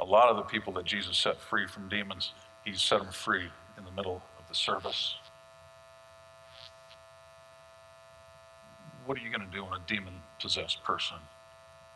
A 0.00 0.04
lot 0.04 0.28
of 0.28 0.36
the 0.36 0.42
people 0.42 0.72
that 0.72 0.84
Jesus 0.84 1.16
set 1.16 1.40
free 1.40 1.66
from 1.68 1.88
demons, 1.88 2.32
he 2.64 2.74
set 2.74 2.98
them 2.98 3.12
free 3.12 3.48
in 3.78 3.84
the 3.84 3.92
middle 3.92 4.20
of 4.38 4.48
the 4.48 4.54
service. 4.54 5.14
What 9.06 9.16
are 9.16 9.20
you 9.20 9.30
going 9.30 9.48
to 9.48 9.56
do 9.56 9.62
when 9.64 9.74
a 9.74 9.82
demon 9.86 10.14
possessed 10.40 10.82
person 10.82 11.18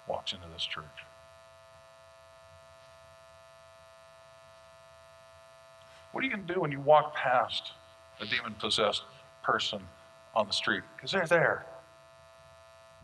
walks 0.07 0.33
into 0.33 0.47
this 0.53 0.63
church? 0.65 0.85
What 6.19 6.25
are 6.25 6.27
you 6.31 6.35
going 6.35 6.49
to 6.49 6.55
do 6.55 6.61
when 6.63 6.73
you 6.73 6.81
walk 6.81 7.15
past 7.15 7.75
a 8.21 8.27
demon 8.27 8.53
possessed 8.59 9.05
person 9.45 9.81
on 10.35 10.49
the 10.49 10.53
street? 10.53 10.83
Because 10.97 11.13
they're 11.13 11.29
there. 11.29 11.65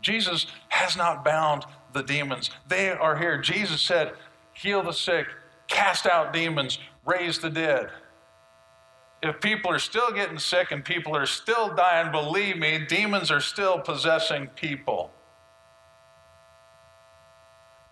Jesus 0.01 0.47
has 0.67 0.97
not 0.97 1.23
bound 1.23 1.63
the 1.93 2.03
demons, 2.03 2.49
they 2.67 2.89
are 2.89 3.17
here. 3.17 3.37
Jesus 3.37 3.81
said, 3.81 4.11
Heal 4.51 4.83
the 4.83 4.91
sick, 4.91 5.27
cast 5.69 6.05
out 6.05 6.33
demons, 6.33 6.77
raise 7.05 7.39
the 7.39 7.49
dead. 7.49 7.87
If 9.23 9.39
people 9.39 9.71
are 9.71 9.79
still 9.79 10.11
getting 10.11 10.37
sick 10.37 10.71
and 10.71 10.83
people 10.83 11.15
are 11.15 11.25
still 11.25 11.73
dying, 11.73 12.11
believe 12.11 12.57
me, 12.57 12.79
demons 12.79 13.31
are 13.31 13.39
still 13.39 13.79
possessing 13.79 14.47
people. 14.57 15.09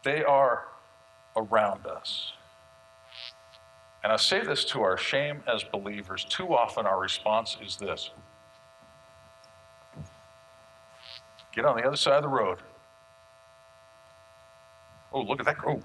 They 0.03 0.21
are 0.21 0.65
around 1.37 1.85
us. 1.87 2.33
And 4.03 4.11
I 4.11 4.17
say 4.17 4.41
this 4.41 4.65
to 4.65 4.81
our 4.81 4.97
shame 4.97 5.41
as 5.47 5.63
believers. 5.63 6.25
Too 6.25 6.53
often 6.53 6.85
our 6.85 6.99
response 6.99 7.57
is 7.65 7.77
this 7.77 8.11
get 11.53 11.65
on 11.65 11.77
the 11.77 11.83
other 11.83 11.95
side 11.95 12.15
of 12.15 12.23
the 12.23 12.29
road. 12.29 12.57
Oh, 15.13 15.21
look 15.21 15.39
at 15.39 15.45
that. 15.45 15.57
Oh, 15.65 15.79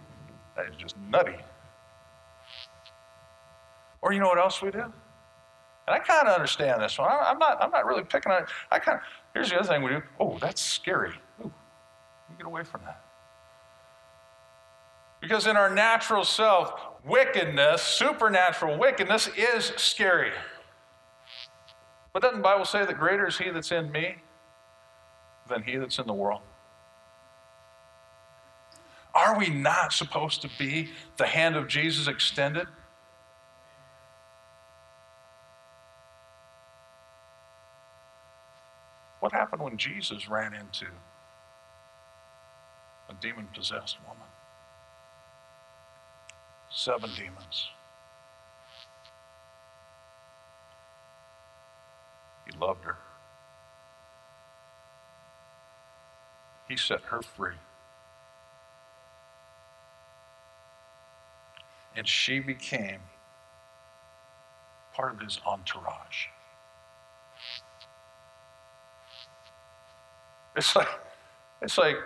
that 0.56 0.66
is 0.70 0.76
just 0.76 0.96
nutty. 1.10 1.36
Or 4.00 4.12
you 4.12 4.20
know 4.20 4.28
what 4.28 4.38
else 4.38 4.62
we 4.62 4.70
do? 4.70 4.80
And 4.80 4.92
I 5.94 5.98
kind 5.98 6.26
of 6.26 6.34
understand 6.34 6.82
this 6.82 6.98
one. 6.98 7.10
I, 7.10 7.30
am 7.30 7.38
not, 7.38 7.62
I'm 7.62 7.70
not 7.70 7.86
really 7.86 8.04
picking 8.04 8.32
on 8.32 8.42
it. 8.42 8.48
I 8.70 8.78
kind 8.78 8.98
of, 8.98 9.04
here's 9.34 9.50
the 9.50 9.58
other 9.58 9.68
thing 9.68 9.82
we 9.82 9.90
do. 9.90 10.02
Oh, 10.18 10.38
that's 10.40 10.60
scary. 10.60 11.12
Ooh, 11.44 11.52
get 12.36 12.46
away 12.46 12.64
from 12.64 12.80
that. 12.84 13.02
Because 15.20 15.46
in 15.46 15.56
our 15.56 15.68
natural 15.68 16.24
self, 16.24 16.80
wickedness, 17.08 17.82
supernatural 17.82 18.78
wickedness, 18.78 19.28
is 19.36 19.72
scary. 19.76 20.32
But 22.12 22.22
doesn't 22.22 22.38
the 22.38 22.42
Bible 22.42 22.64
say 22.64 22.84
that 22.84 22.98
greater 22.98 23.26
is 23.26 23.38
he 23.38 23.50
that's 23.50 23.72
in 23.72 23.90
me 23.90 24.16
than 25.48 25.62
he 25.62 25.76
that's 25.76 25.98
in 25.98 26.06
the 26.06 26.14
world? 26.14 26.42
Are 29.14 29.36
we 29.38 29.48
not 29.48 29.92
supposed 29.92 30.42
to 30.42 30.50
be 30.58 30.90
the 31.16 31.26
hand 31.26 31.56
of 31.56 31.66
Jesus 31.66 32.06
extended? 32.06 32.66
What 39.20 39.32
happened 39.32 39.62
when 39.62 39.76
Jesus 39.76 40.28
ran 40.28 40.54
into 40.54 40.86
a 43.10 43.14
demon 43.20 43.48
possessed 43.52 43.96
woman? 44.06 44.27
Seven 46.70 47.10
demons. 47.16 47.70
He 52.46 52.58
loved 52.58 52.84
her. 52.84 52.96
He 56.68 56.76
set 56.76 57.00
her 57.02 57.22
free. 57.22 57.56
And 61.96 62.06
she 62.06 62.38
became 62.38 63.00
part 64.94 65.14
of 65.14 65.20
his 65.20 65.40
entourage. 65.46 66.26
It's 70.56 70.74
like, 70.76 70.88
it's 71.62 71.78
like, 71.78 71.96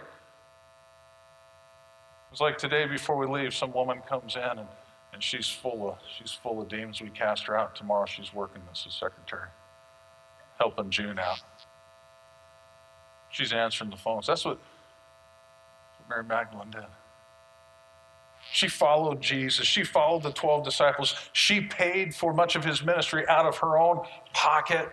it's 2.33 2.41
like 2.41 2.57
today 2.57 2.87
before 2.87 3.18
we 3.18 3.26
leave, 3.26 3.55
some 3.55 3.72
woman 3.74 4.01
comes 4.09 4.37
in 4.37 4.43
and, 4.43 4.66
and 5.12 5.22
she's 5.22 5.49
full 5.49 5.91
of 5.91 5.99
she's 6.18 6.33
full 6.33 6.62
of 6.62 6.68
demons. 6.68 7.01
We 7.03 7.11
cast 7.11 7.45
her 7.45 7.59
out. 7.59 7.76
Tomorrow 7.76 8.07
she's 8.07 8.33
working 8.33 8.62
as 8.72 8.87
a 8.87 8.91
secretary, 8.91 9.49
helping 10.59 10.89
June 10.89 11.18
out. 11.18 11.41
She's 13.28 13.53
answering 13.53 13.91
the 13.91 13.99
phones. 13.99 14.26
That's 14.26 14.47
what, 14.47 14.59
Mary 16.09 16.24
Magdalene 16.24 16.70
did. 16.70 16.85
She 18.51 18.68
followed 18.68 19.20
Jesus. 19.20 19.66
She 19.66 19.85
followed 19.85 20.22
the 20.22 20.33
12 20.33 20.64
disciples. 20.64 21.14
She 21.33 21.61
paid 21.61 22.14
for 22.14 22.35
much 22.35 22.57
of 22.57 22.64
his 22.64 22.83
ministry 22.83 23.26
out 23.28 23.47
of 23.47 23.59
her 23.59 23.78
own 23.78 24.01
pocket. 24.33 24.91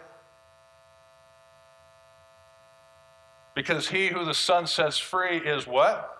Because 3.56 3.90
he 3.90 4.08
who 4.08 4.24
the 4.24 4.34
Son 4.34 4.68
sets 4.68 4.98
free 4.98 5.38
is 5.38 5.66
what? 5.66 6.19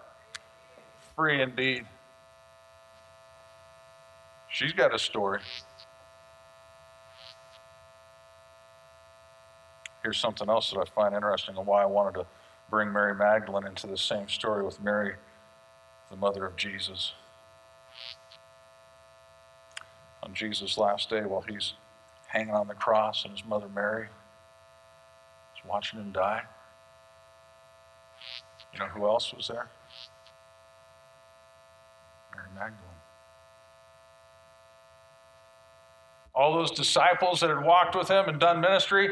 Free 1.20 1.42
indeed. 1.42 1.86
She's 4.48 4.72
got 4.72 4.96
a 4.96 4.98
story. 4.98 5.42
Here's 10.02 10.18
something 10.18 10.48
else 10.48 10.72
that 10.72 10.80
I 10.80 10.86
find 10.96 11.14
interesting 11.14 11.58
and 11.58 11.68
why 11.68 11.84
I 11.84 11.88
wanted 11.88 12.20
to 12.20 12.26
bring 12.70 12.94
Mary 12.94 13.14
Magdalene 13.14 13.68
into 13.68 13.86
the 13.86 13.98
same 13.98 14.30
story 14.30 14.64
with 14.64 14.82
Mary, 14.82 15.16
the 16.10 16.16
mother 16.16 16.46
of 16.46 16.56
Jesus. 16.56 17.12
On 20.24 20.34
Jesus' 20.34 20.78
last 20.78 21.10
day, 21.10 21.26
while 21.26 21.42
he's 21.42 21.74
hanging 22.28 22.54
on 22.54 22.70
the 22.70 22.76
cross 22.76 23.26
and 23.26 23.34
his 23.34 23.46
mother 23.46 23.68
Mary 23.68 24.04
is 24.04 25.66
watching 25.68 26.00
him 26.00 26.14
die, 26.14 26.44
you 28.72 28.80
know 28.80 28.86
who 28.86 29.06
else 29.06 29.34
was 29.34 29.50
there? 29.50 29.68
Mary 32.40 32.50
Magdalene. 32.56 32.90
All 36.34 36.54
those 36.54 36.72
disciples 36.72 37.42
that 37.42 37.50
had 37.50 37.64
walked 37.64 37.96
with 37.96 38.08
him 38.08 38.30
and 38.30 38.40
done 38.40 38.62
ministry, 38.62 39.10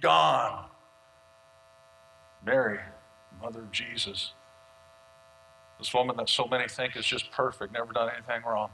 gone. 0.00 0.66
Mary, 2.44 2.78
mother 3.42 3.60
of 3.60 3.72
Jesus. 3.72 4.32
This 5.78 5.92
woman 5.92 6.16
that 6.16 6.28
so 6.28 6.46
many 6.46 6.68
think 6.68 6.96
is 6.96 7.04
just 7.04 7.30
perfect, 7.32 7.72
never 7.72 7.92
done 7.92 8.10
anything 8.14 8.42
wrong, 8.48 8.70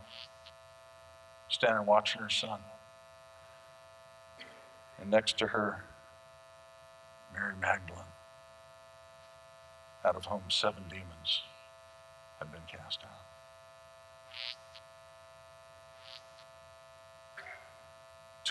standing 1.49 1.87
watching 1.87 2.21
her 2.21 2.31
son. 2.31 2.61
And 5.01 5.11
next 5.11 5.39
to 5.39 5.49
her, 5.49 5.85
Mary 7.33 7.55
Magdalene 7.61 8.05
out 10.05 10.17
of 10.17 10.27
whom 10.27 10.43
seven 10.49 10.85
demons 10.89 11.43
had 12.39 12.51
been 12.53 12.63
cast 12.71 13.01
out. 13.05 13.22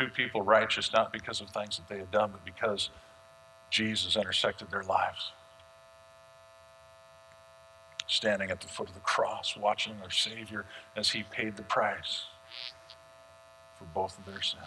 People 0.09 0.41
righteous 0.41 0.91
not 0.93 1.13
because 1.13 1.41
of 1.41 1.49
things 1.49 1.77
that 1.77 1.87
they 1.87 1.99
had 1.99 2.11
done, 2.11 2.31
but 2.31 2.43
because 2.43 2.89
Jesus 3.69 4.15
intersected 4.15 4.71
their 4.71 4.83
lives. 4.83 5.31
Standing 8.07 8.51
at 8.51 8.59
the 8.59 8.67
foot 8.67 8.89
of 8.89 8.93
the 8.93 9.01
cross, 9.01 9.55
watching 9.55 9.97
their 9.99 10.09
Savior 10.09 10.65
as 10.95 11.09
he 11.11 11.23
paid 11.23 11.55
the 11.55 11.63
price 11.63 12.25
for 13.77 13.85
both 13.85 14.17
of 14.17 14.25
their 14.25 14.41
sins. 14.41 14.63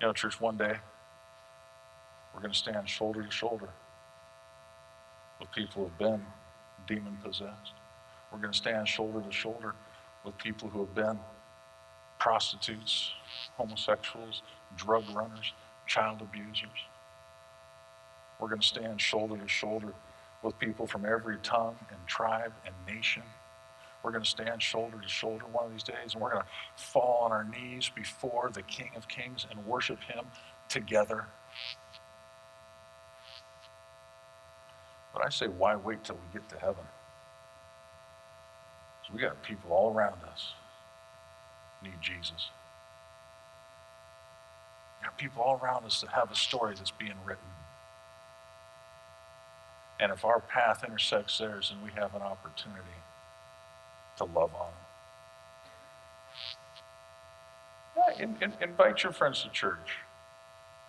You 0.00 0.08
know, 0.08 0.12
church, 0.12 0.40
one 0.40 0.56
day 0.56 0.76
we're 2.34 2.40
going 2.40 2.52
to 2.52 2.58
stand 2.58 2.88
shoulder 2.88 3.22
to 3.22 3.30
shoulder 3.30 3.68
with 5.38 5.52
people 5.52 5.82
who 5.82 5.88
have 5.88 5.98
been 5.98 6.26
demon 6.86 7.18
possessed. 7.22 7.74
We're 8.32 8.38
going 8.38 8.52
to 8.52 8.58
stand 8.58 8.88
shoulder 8.88 9.20
to 9.20 9.32
shoulder 9.32 9.74
with 10.24 10.36
people 10.38 10.68
who 10.68 10.80
have 10.80 10.94
been 10.94 11.18
prostitutes, 12.20 13.12
homosexuals, 13.56 14.42
drug 14.76 15.02
runners, 15.12 15.52
child 15.86 16.20
abusers. 16.20 16.68
We're 18.38 18.48
going 18.48 18.60
to 18.60 18.66
stand 18.66 19.00
shoulder 19.00 19.36
to 19.36 19.48
shoulder 19.48 19.92
with 20.42 20.58
people 20.58 20.86
from 20.86 21.04
every 21.04 21.38
tongue 21.38 21.76
and 21.90 21.98
tribe 22.06 22.52
and 22.64 22.74
nation. 22.86 23.22
We're 24.02 24.12
going 24.12 24.22
to 24.22 24.30
stand 24.30 24.62
shoulder 24.62 24.98
to 24.98 25.08
shoulder 25.08 25.44
one 25.50 25.66
of 25.66 25.72
these 25.72 25.82
days 25.82 26.12
and 26.12 26.22
we're 26.22 26.30
going 26.30 26.42
to 26.42 26.82
fall 26.82 27.24
on 27.24 27.32
our 27.32 27.44
knees 27.44 27.90
before 27.94 28.50
the 28.52 28.62
King 28.62 28.90
of 28.96 29.08
Kings 29.08 29.46
and 29.50 29.66
worship 29.66 30.00
Him 30.02 30.26
together. 30.68 31.26
But 35.12 35.24
I 35.24 35.28
say, 35.30 35.48
why 35.48 35.74
wait 35.76 36.04
till 36.04 36.16
we 36.16 36.38
get 36.38 36.48
to 36.50 36.58
heaven? 36.58 36.84
We 39.12 39.20
got 39.20 39.42
people 39.42 39.72
all 39.72 39.92
around 39.92 40.22
us 40.30 40.52
need 41.82 42.00
Jesus. 42.00 42.50
We 45.00 45.06
got 45.06 45.16
people 45.16 45.42
all 45.42 45.58
around 45.62 45.84
us 45.84 46.00
that 46.00 46.10
have 46.10 46.30
a 46.30 46.34
story 46.34 46.74
that's 46.76 46.90
being 46.90 47.16
written. 47.24 47.44
And 49.98 50.12
if 50.12 50.24
our 50.24 50.40
path 50.40 50.84
intersects 50.86 51.38
theirs, 51.38 51.72
then 51.72 51.84
we 51.84 51.90
have 52.00 52.14
an 52.14 52.22
opportunity 52.22 52.82
to 54.16 54.24
love 54.24 54.54
on 54.54 54.70
them. 54.70 54.90
in, 58.18 58.36
in, 58.42 58.52
invite 58.60 59.02
your 59.02 59.12
friends 59.12 59.42
to 59.42 59.50
church. 59.50 59.96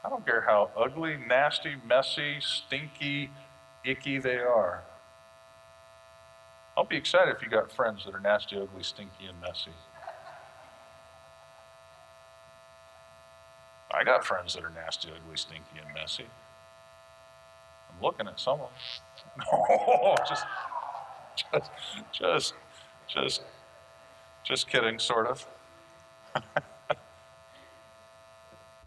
I 0.04 0.10
don't 0.10 0.26
care 0.26 0.42
how 0.42 0.72
ugly, 0.78 1.18
nasty, 1.28 1.76
messy, 1.86 2.38
stinky, 2.40 3.30
icky 3.86 4.18
they 4.18 4.38
are. 4.38 4.84
I'll 6.76 6.86
be 6.86 6.98
excited 6.98 7.36
if 7.36 7.44
you 7.44 7.50
got 7.50 7.72
friends 7.72 8.06
that 8.06 8.16
are 8.16 8.20
nasty, 8.20 8.58
ugly, 8.58 8.84
stinky, 8.84 9.26
and 9.28 9.40
messy. 9.42 9.72
Got 14.12 14.26
friends 14.26 14.54
that 14.56 14.64
are 14.64 14.72
nasty, 14.72 15.10
ugly, 15.10 15.38
stinky, 15.38 15.80
and 15.84 15.94
messy. 15.94 16.26
I'm 17.90 18.02
looking 18.02 18.28
at 18.28 18.40
some 18.40 18.60
of 18.60 18.70
them. 18.70 18.70
Just, 20.28 20.46
just, 21.38 21.72
just, 22.12 22.54
just, 23.08 23.42
just 24.44 24.70
kidding, 24.70 25.00
sort 25.00 25.28
of. 25.28 25.48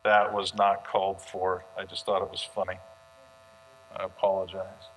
that 0.04 0.32
was 0.32 0.54
not 0.54 0.86
called 0.86 1.22
for. 1.22 1.64
I 1.78 1.84
just 1.84 2.04
thought 2.04 2.20
it 2.20 2.30
was 2.30 2.42
funny. 2.42 2.78
I 3.96 4.04
apologize. 4.04 4.90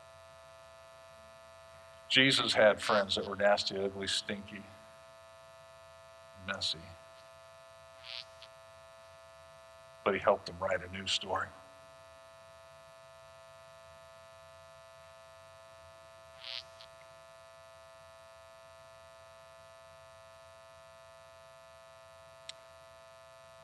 Jesus 2.09 2.53
had 2.53 2.81
friends 2.81 3.15
that 3.15 3.25
were 3.27 3.37
nasty, 3.37 3.77
ugly, 3.77 4.07
stinky, 4.07 4.63
messy. 6.45 6.79
But 10.07 10.13
he 10.13 10.21
helped 10.21 10.45
them 10.45 10.55
write 10.61 10.79
a 10.89 10.97
new 10.97 11.05
story. 11.05 11.47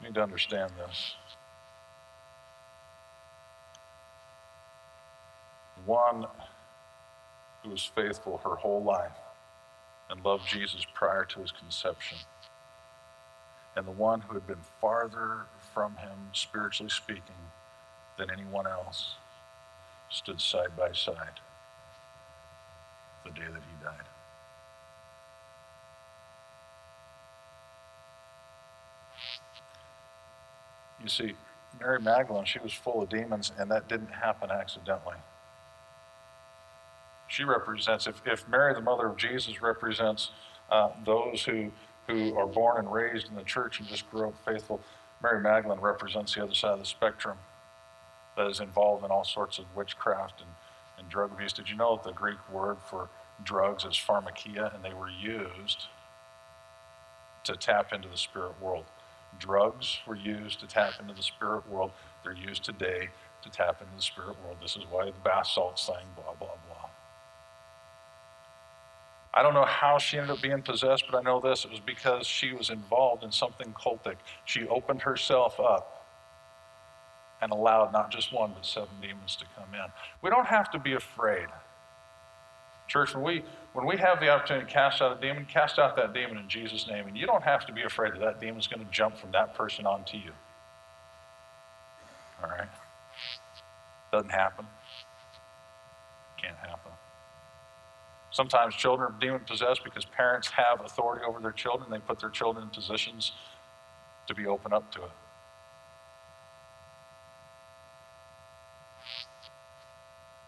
You 0.01 0.07
need 0.07 0.15
to 0.15 0.21
understand 0.21 0.73
this. 0.77 1.15
One 5.85 6.25
who 7.63 7.69
was 7.69 7.85
faithful 7.85 8.41
her 8.43 8.55
whole 8.57 8.83
life 8.83 9.15
and 10.09 10.25
loved 10.25 10.45
Jesus 10.49 10.85
prior 10.93 11.23
to 11.23 11.39
his 11.39 11.53
conception, 11.53 12.17
and 13.77 13.87
the 13.87 13.91
one 13.91 14.19
who 14.19 14.33
had 14.33 14.45
been 14.45 14.59
farther 14.81 15.45
from 15.73 15.95
him, 15.97 16.29
spiritually 16.33 16.89
speaking, 16.89 17.51
than 18.17 18.29
anyone 18.29 18.67
else, 18.67 19.15
stood 20.09 20.39
side 20.39 20.75
by 20.77 20.91
side 20.91 21.39
the 23.25 23.31
day 23.31 23.45
that 23.45 23.61
he 23.61 23.83
died. 23.83 24.07
You 31.01 31.09
see, 31.09 31.33
Mary 31.79 31.99
Magdalene, 31.99 32.45
she 32.45 32.59
was 32.59 32.73
full 32.73 33.01
of 33.01 33.09
demons, 33.09 33.51
and 33.57 33.69
that 33.71 33.87
didn't 33.89 34.11
happen 34.11 34.49
accidentally. 34.51 35.17
She 37.27 37.43
represents, 37.43 38.07
if, 38.07 38.21
if 38.25 38.47
Mary, 38.47 38.73
the 38.73 38.81
mother 38.81 39.07
of 39.07 39.17
Jesus, 39.17 39.61
represents 39.61 40.31
uh, 40.69 40.89
those 41.05 41.43
who, 41.43 41.71
who 42.07 42.37
are 42.37 42.47
born 42.47 42.77
and 42.77 42.91
raised 42.91 43.27
in 43.27 43.35
the 43.35 43.43
church 43.43 43.79
and 43.79 43.87
just 43.87 44.09
grew 44.09 44.27
up 44.29 44.35
faithful, 44.45 44.79
Mary 45.23 45.39
Magdalene 45.39 45.79
represents 45.79 46.35
the 46.35 46.43
other 46.43 46.53
side 46.53 46.73
of 46.73 46.79
the 46.79 46.85
spectrum 46.85 47.37
that 48.35 48.47
is 48.47 48.59
involved 48.59 49.05
in 49.05 49.11
all 49.11 49.23
sorts 49.23 49.57
of 49.57 49.65
witchcraft 49.73 50.41
and, 50.41 50.49
and 50.99 51.09
drug 51.09 51.31
abuse. 51.31 51.53
Did 51.53 51.69
you 51.69 51.77
know 51.77 51.95
that 51.95 52.03
the 52.03 52.11
Greek 52.11 52.37
word 52.51 52.77
for 52.89 53.07
drugs 53.43 53.85
is 53.85 53.93
pharmakia, 53.93 54.75
and 54.75 54.83
they 54.83 54.93
were 54.93 55.09
used 55.09 55.85
to 57.45 57.55
tap 57.55 57.93
into 57.93 58.09
the 58.09 58.17
spirit 58.17 58.61
world? 58.61 58.85
Drugs 59.39 59.99
were 60.05 60.15
used 60.15 60.59
to 60.59 60.67
tap 60.67 60.93
into 60.99 61.13
the 61.13 61.23
spirit 61.23 61.67
world. 61.69 61.91
They're 62.23 62.33
used 62.33 62.63
today 62.63 63.09
to 63.43 63.49
tap 63.49 63.81
into 63.81 63.95
the 63.95 64.01
spirit 64.01 64.35
world. 64.43 64.57
This 64.61 64.75
is 64.75 64.83
why 64.89 65.05
the 65.05 65.11
bath 65.23 65.47
salts 65.47 65.85
thing, 65.85 66.05
blah, 66.15 66.33
blah, 66.33 66.47
blah. 66.47 66.62
I 69.33 69.41
don't 69.41 69.55
know 69.55 69.65
how 69.65 69.97
she 69.97 70.17
ended 70.17 70.31
up 70.31 70.41
being 70.41 70.61
possessed, 70.61 71.05
but 71.09 71.17
I 71.17 71.21
know 71.21 71.39
this. 71.39 71.65
It 71.65 71.71
was 71.71 71.79
because 71.79 72.27
she 72.27 72.53
was 72.53 72.69
involved 72.69 73.23
in 73.23 73.31
something 73.31 73.73
cultic. 73.73 74.17
She 74.45 74.67
opened 74.67 75.01
herself 75.01 75.59
up 75.59 76.05
and 77.41 77.51
allowed 77.51 77.91
not 77.91 78.11
just 78.11 78.31
one, 78.31 78.51
but 78.53 78.65
seven 78.65 78.89
demons 79.01 79.35
to 79.37 79.45
come 79.57 79.73
in. 79.73 79.91
We 80.21 80.29
don't 80.29 80.45
have 80.45 80.69
to 80.71 80.79
be 80.79 80.93
afraid. 80.93 81.47
Church, 82.87 83.15
when 83.15 83.23
we, 83.23 83.43
when 83.73 83.87
we 83.87 83.97
have 83.97 84.19
the 84.19 84.29
opportunity 84.29 84.67
to 84.67 84.71
cast 84.71 85.01
out 85.01 85.17
a 85.17 85.21
demon, 85.21 85.45
cast 85.45 85.79
out 85.79 85.95
that 85.95 86.13
demon 86.13 86.37
in 86.37 86.47
Jesus' 86.47 86.87
name. 86.87 87.07
And 87.07 87.17
you 87.17 87.25
don't 87.25 87.43
have 87.43 87.65
to 87.65 87.73
be 87.73 87.81
afraid 87.81 88.13
that 88.13 88.19
that 88.19 88.39
demon's 88.39 88.67
going 88.67 88.85
to 88.85 88.91
jump 88.91 89.17
from 89.17 89.31
that 89.31 89.55
person 89.55 89.87
onto 89.87 90.17
you. 90.17 90.31
All 92.43 92.49
right? 92.49 92.69
Doesn't 94.11 94.29
happen. 94.29 94.67
Can't 96.39 96.57
happen. 96.57 96.91
Sometimes 98.33 98.73
children 98.73 99.13
are 99.13 99.19
demon 99.19 99.41
possessed 99.41 99.83
because 99.83 100.05
parents 100.05 100.49
have 100.49 100.81
authority 100.83 101.23
over 101.23 101.39
their 101.39 101.51
children. 101.51 101.91
They 101.91 101.99
put 101.99 102.19
their 102.19 102.31
children 102.31 102.63
in 102.63 102.69
positions 102.71 103.31
to 104.27 104.33
be 104.33 104.47
open 104.47 104.73
up 104.73 104.91
to 104.93 105.03
it. 105.03 105.11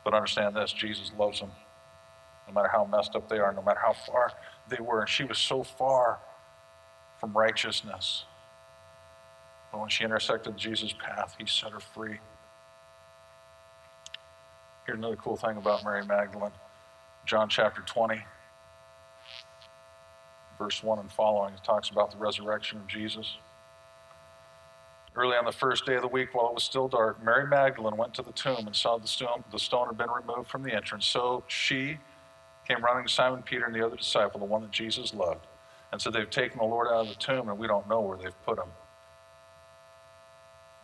But 0.03 0.15
understand 0.15 0.55
this 0.55 0.73
Jesus 0.73 1.11
loves 1.17 1.39
them 1.39 1.51
no 2.47 2.53
matter 2.53 2.69
how 2.69 2.85
messed 2.85 3.15
up 3.15 3.29
they 3.29 3.37
are, 3.37 3.53
no 3.53 3.61
matter 3.61 3.79
how 3.79 3.93
far 3.93 4.31
they 4.67 4.81
were. 4.81 5.01
And 5.01 5.09
she 5.09 5.23
was 5.23 5.37
so 5.37 5.61
far 5.63 6.19
from 7.19 7.37
righteousness. 7.37 8.25
But 9.71 9.79
when 9.79 9.89
she 9.89 10.03
intersected 10.03 10.57
Jesus' 10.57 10.93
path, 10.93 11.35
he 11.39 11.45
set 11.45 11.71
her 11.71 11.79
free. 11.79 12.19
Here's 14.87 14.97
another 14.97 15.15
cool 15.17 15.35
thing 15.35 15.57
about 15.57 15.83
Mary 15.83 16.03
Magdalene 16.05 16.51
John 17.25 17.49
chapter 17.49 17.81
20, 17.81 18.23
verse 20.59 20.83
1 20.83 20.99
and 20.99 21.11
following, 21.11 21.55
it 21.55 21.63
talks 21.63 21.89
about 21.89 22.11
the 22.11 22.17
resurrection 22.17 22.77
of 22.77 22.87
Jesus. 22.87 23.37
Early 25.15 25.35
on 25.35 25.45
the 25.45 25.51
first 25.51 25.85
day 25.85 25.95
of 25.95 26.01
the 26.01 26.07
week, 26.07 26.35
while 26.35 26.49
it 26.49 26.53
was 26.53 26.63
still 26.63 26.87
dark, 26.87 27.23
Mary 27.23 27.47
Magdalene 27.47 27.97
went 27.97 28.13
to 28.15 28.21
the 28.21 28.33
tomb 28.33 28.67
and 28.67 28.75
saw 28.75 28.97
the 28.97 29.07
stone, 29.07 29.43
the 29.51 29.57
stone 29.57 29.87
had 29.87 29.97
been 29.97 30.09
removed 30.09 30.49
from 30.49 30.61
the 30.61 30.73
entrance. 30.73 31.07
So 31.07 31.43
she 31.47 31.97
came 32.67 32.83
running 32.83 33.07
to 33.07 33.11
Simon 33.11 33.41
Peter 33.41 33.65
and 33.65 33.73
the 33.73 33.83
other 33.83 33.95
disciple, 33.95 34.39
the 34.39 34.45
one 34.45 34.61
that 34.61 34.71
Jesus 34.71 35.13
loved, 35.13 35.47
and 35.91 35.99
said, 35.99 36.13
They've 36.13 36.29
taken 36.29 36.59
the 36.59 36.65
Lord 36.65 36.87
out 36.87 37.07
of 37.07 37.07
the 37.07 37.15
tomb, 37.15 37.49
and 37.49 37.57
we 37.57 37.65
don't 37.65 37.87
know 37.89 38.01
where 38.01 38.17
they've 38.17 38.45
put 38.45 38.59
him. 38.59 38.69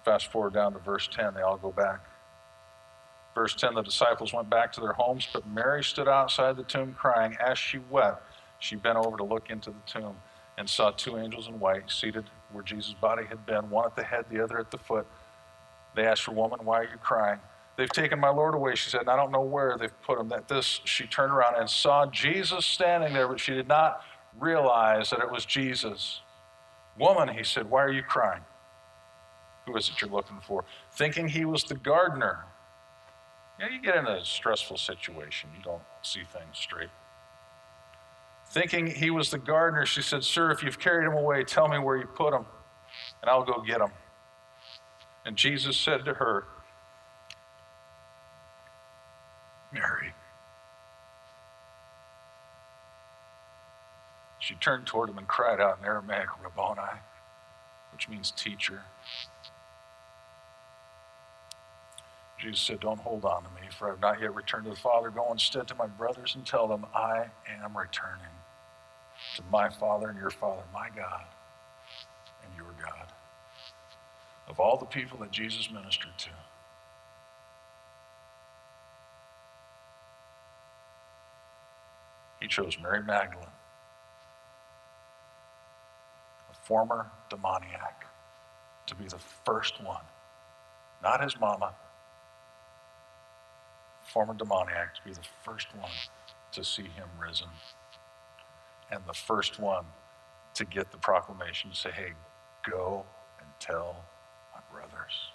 Fast 0.05 0.31
forward 0.31 0.53
down 0.53 0.73
to 0.73 0.79
verse 0.79 1.07
10, 1.11 1.35
they 1.35 1.41
all 1.41 1.57
go 1.57 1.71
back. 1.71 1.99
Verse 3.33 3.55
10 3.55 3.75
The 3.75 3.81
disciples 3.81 4.33
went 4.33 4.49
back 4.49 4.71
to 4.73 4.81
their 4.81 4.93
homes, 4.93 5.27
but 5.31 5.47
Mary 5.47 5.83
stood 5.83 6.07
outside 6.07 6.57
the 6.57 6.63
tomb 6.63 6.95
crying. 6.97 7.37
As 7.39 7.57
she 7.57 7.79
wept, 7.89 8.23
she 8.59 8.75
bent 8.75 8.97
over 8.97 9.17
to 9.17 9.23
look 9.23 9.49
into 9.49 9.69
the 9.69 9.81
tomb 9.85 10.15
and 10.57 10.69
saw 10.69 10.91
two 10.91 11.17
angels 11.17 11.47
in 11.47 11.59
white 11.59 11.89
seated 11.89 12.25
where 12.51 12.63
Jesus' 12.63 12.93
body 12.93 13.25
had 13.25 13.45
been, 13.45 13.69
one 13.69 13.85
at 13.85 13.95
the 13.95 14.03
head, 14.03 14.25
the 14.29 14.43
other 14.43 14.59
at 14.59 14.71
the 14.71 14.77
foot. 14.77 15.07
They 15.95 16.05
asked 16.05 16.25
her, 16.25 16.33
Woman, 16.33 16.59
why 16.63 16.79
are 16.79 16.83
you 16.83 16.97
crying? 17.01 17.39
They've 17.77 17.89
taken 17.89 18.19
my 18.19 18.29
Lord 18.29 18.53
away, 18.53 18.75
she 18.75 18.89
said, 18.89 19.01
and 19.01 19.09
I 19.09 19.15
don't 19.15 19.31
know 19.31 19.41
where 19.41 19.77
they've 19.77 20.01
put 20.03 20.19
him. 20.19 20.29
That 20.29 20.47
this, 20.47 20.81
she 20.83 21.07
turned 21.07 21.31
around 21.31 21.55
and 21.55 21.69
saw 21.69 22.05
Jesus 22.05 22.65
standing 22.65 23.13
there, 23.13 23.27
but 23.27 23.39
she 23.39 23.53
did 23.53 23.67
not 23.67 24.01
realize 24.37 25.09
that 25.09 25.19
it 25.19 25.31
was 25.31 25.45
Jesus. 25.45 26.21
Woman, 26.99 27.29
he 27.29 27.43
said, 27.43 27.69
why 27.69 27.83
are 27.83 27.91
you 27.91 28.03
crying? 28.03 28.43
Who 29.65 29.75
is 29.77 29.89
it 29.89 30.01
you're 30.01 30.09
looking 30.09 30.39
for? 30.45 30.65
Thinking 30.91 31.29
he 31.29 31.45
was 31.45 31.63
the 31.63 31.75
gardener. 31.75 32.45
You 33.59 33.67
you 33.67 33.81
get 33.81 33.95
in 33.95 34.07
a 34.07 34.23
stressful 34.25 34.77
situation, 34.77 35.49
you 35.55 35.63
don't 35.63 35.83
see 36.01 36.21
things 36.21 36.57
straight. 36.57 36.89
Thinking 38.49 38.87
he 38.87 39.11
was 39.11 39.31
the 39.31 39.37
gardener, 39.37 39.85
she 39.85 40.01
said, 40.01 40.23
Sir, 40.23 40.51
if 40.51 40.63
you've 40.63 40.79
carried 40.79 41.05
him 41.05 41.13
away, 41.13 41.43
tell 41.43 41.67
me 41.67 41.77
where 41.77 41.95
you 41.95 42.05
put 42.05 42.33
him, 42.33 42.45
and 43.21 43.29
I'll 43.29 43.45
go 43.45 43.61
get 43.61 43.79
him. 43.79 43.91
And 45.25 45.37
Jesus 45.37 45.77
said 45.77 46.03
to 46.05 46.15
her, 46.15 46.45
Mary. 49.71 50.13
She 54.39 54.55
turned 54.55 54.85
toward 54.85 55.09
him 55.09 55.17
and 55.17 55.27
cried 55.27 55.61
out 55.61 55.77
in 55.79 55.85
Aramaic, 55.85 56.27
Rabboni, 56.43 56.99
which 57.93 58.09
means 58.09 58.31
teacher. 58.31 58.81
Jesus 62.41 62.61
said, 62.61 62.79
Don't 62.79 62.99
hold 62.99 63.23
on 63.23 63.43
to 63.43 63.49
me, 63.49 63.67
for 63.77 63.87
I 63.87 63.91
have 63.91 64.01
not 64.01 64.19
yet 64.19 64.33
returned 64.33 64.63
to 64.63 64.71
the 64.71 64.75
Father. 64.75 65.11
Go 65.11 65.31
instead 65.31 65.67
to 65.67 65.75
my 65.75 65.85
brothers 65.85 66.33
and 66.35 66.45
tell 66.45 66.67
them, 66.67 66.85
I 66.95 67.27
am 67.63 67.77
returning 67.77 68.25
to 69.35 69.43
my 69.51 69.69
Father 69.69 70.09
and 70.09 70.19
your 70.19 70.31
Father, 70.31 70.63
my 70.73 70.89
God 70.95 71.25
and 72.43 72.51
your 72.57 72.73
God. 72.83 73.07
Of 74.47 74.59
all 74.59 74.77
the 74.77 74.85
people 74.85 75.19
that 75.19 75.31
Jesus 75.31 75.69
ministered 75.71 76.17
to, 76.17 76.29
he 82.41 82.47
chose 82.47 82.77
Mary 82.81 83.03
Magdalene, 83.03 83.45
a 86.51 86.65
former 86.65 87.05
demoniac, 87.29 88.05
to 88.87 88.95
be 88.95 89.05
the 89.05 89.19
first 89.45 89.81
one, 89.83 90.03
not 91.03 91.23
his 91.23 91.39
mama, 91.39 91.73
former 94.11 94.33
demoniac, 94.33 94.95
to 94.95 95.01
be 95.05 95.13
the 95.13 95.21
first 95.43 95.67
one 95.75 95.89
to 96.51 96.63
see 96.63 96.83
him 96.83 97.07
risen, 97.19 97.47
and 98.91 99.01
the 99.07 99.13
first 99.13 99.59
one 99.59 99.85
to 100.53 100.65
get 100.65 100.91
the 100.91 100.97
proclamation 100.97 101.71
to 101.71 101.75
say, 101.75 101.91
hey, 101.91 102.11
go 102.69 103.05
and 103.39 103.47
tell 103.59 104.03
my 104.53 104.59
brothers, 104.71 105.31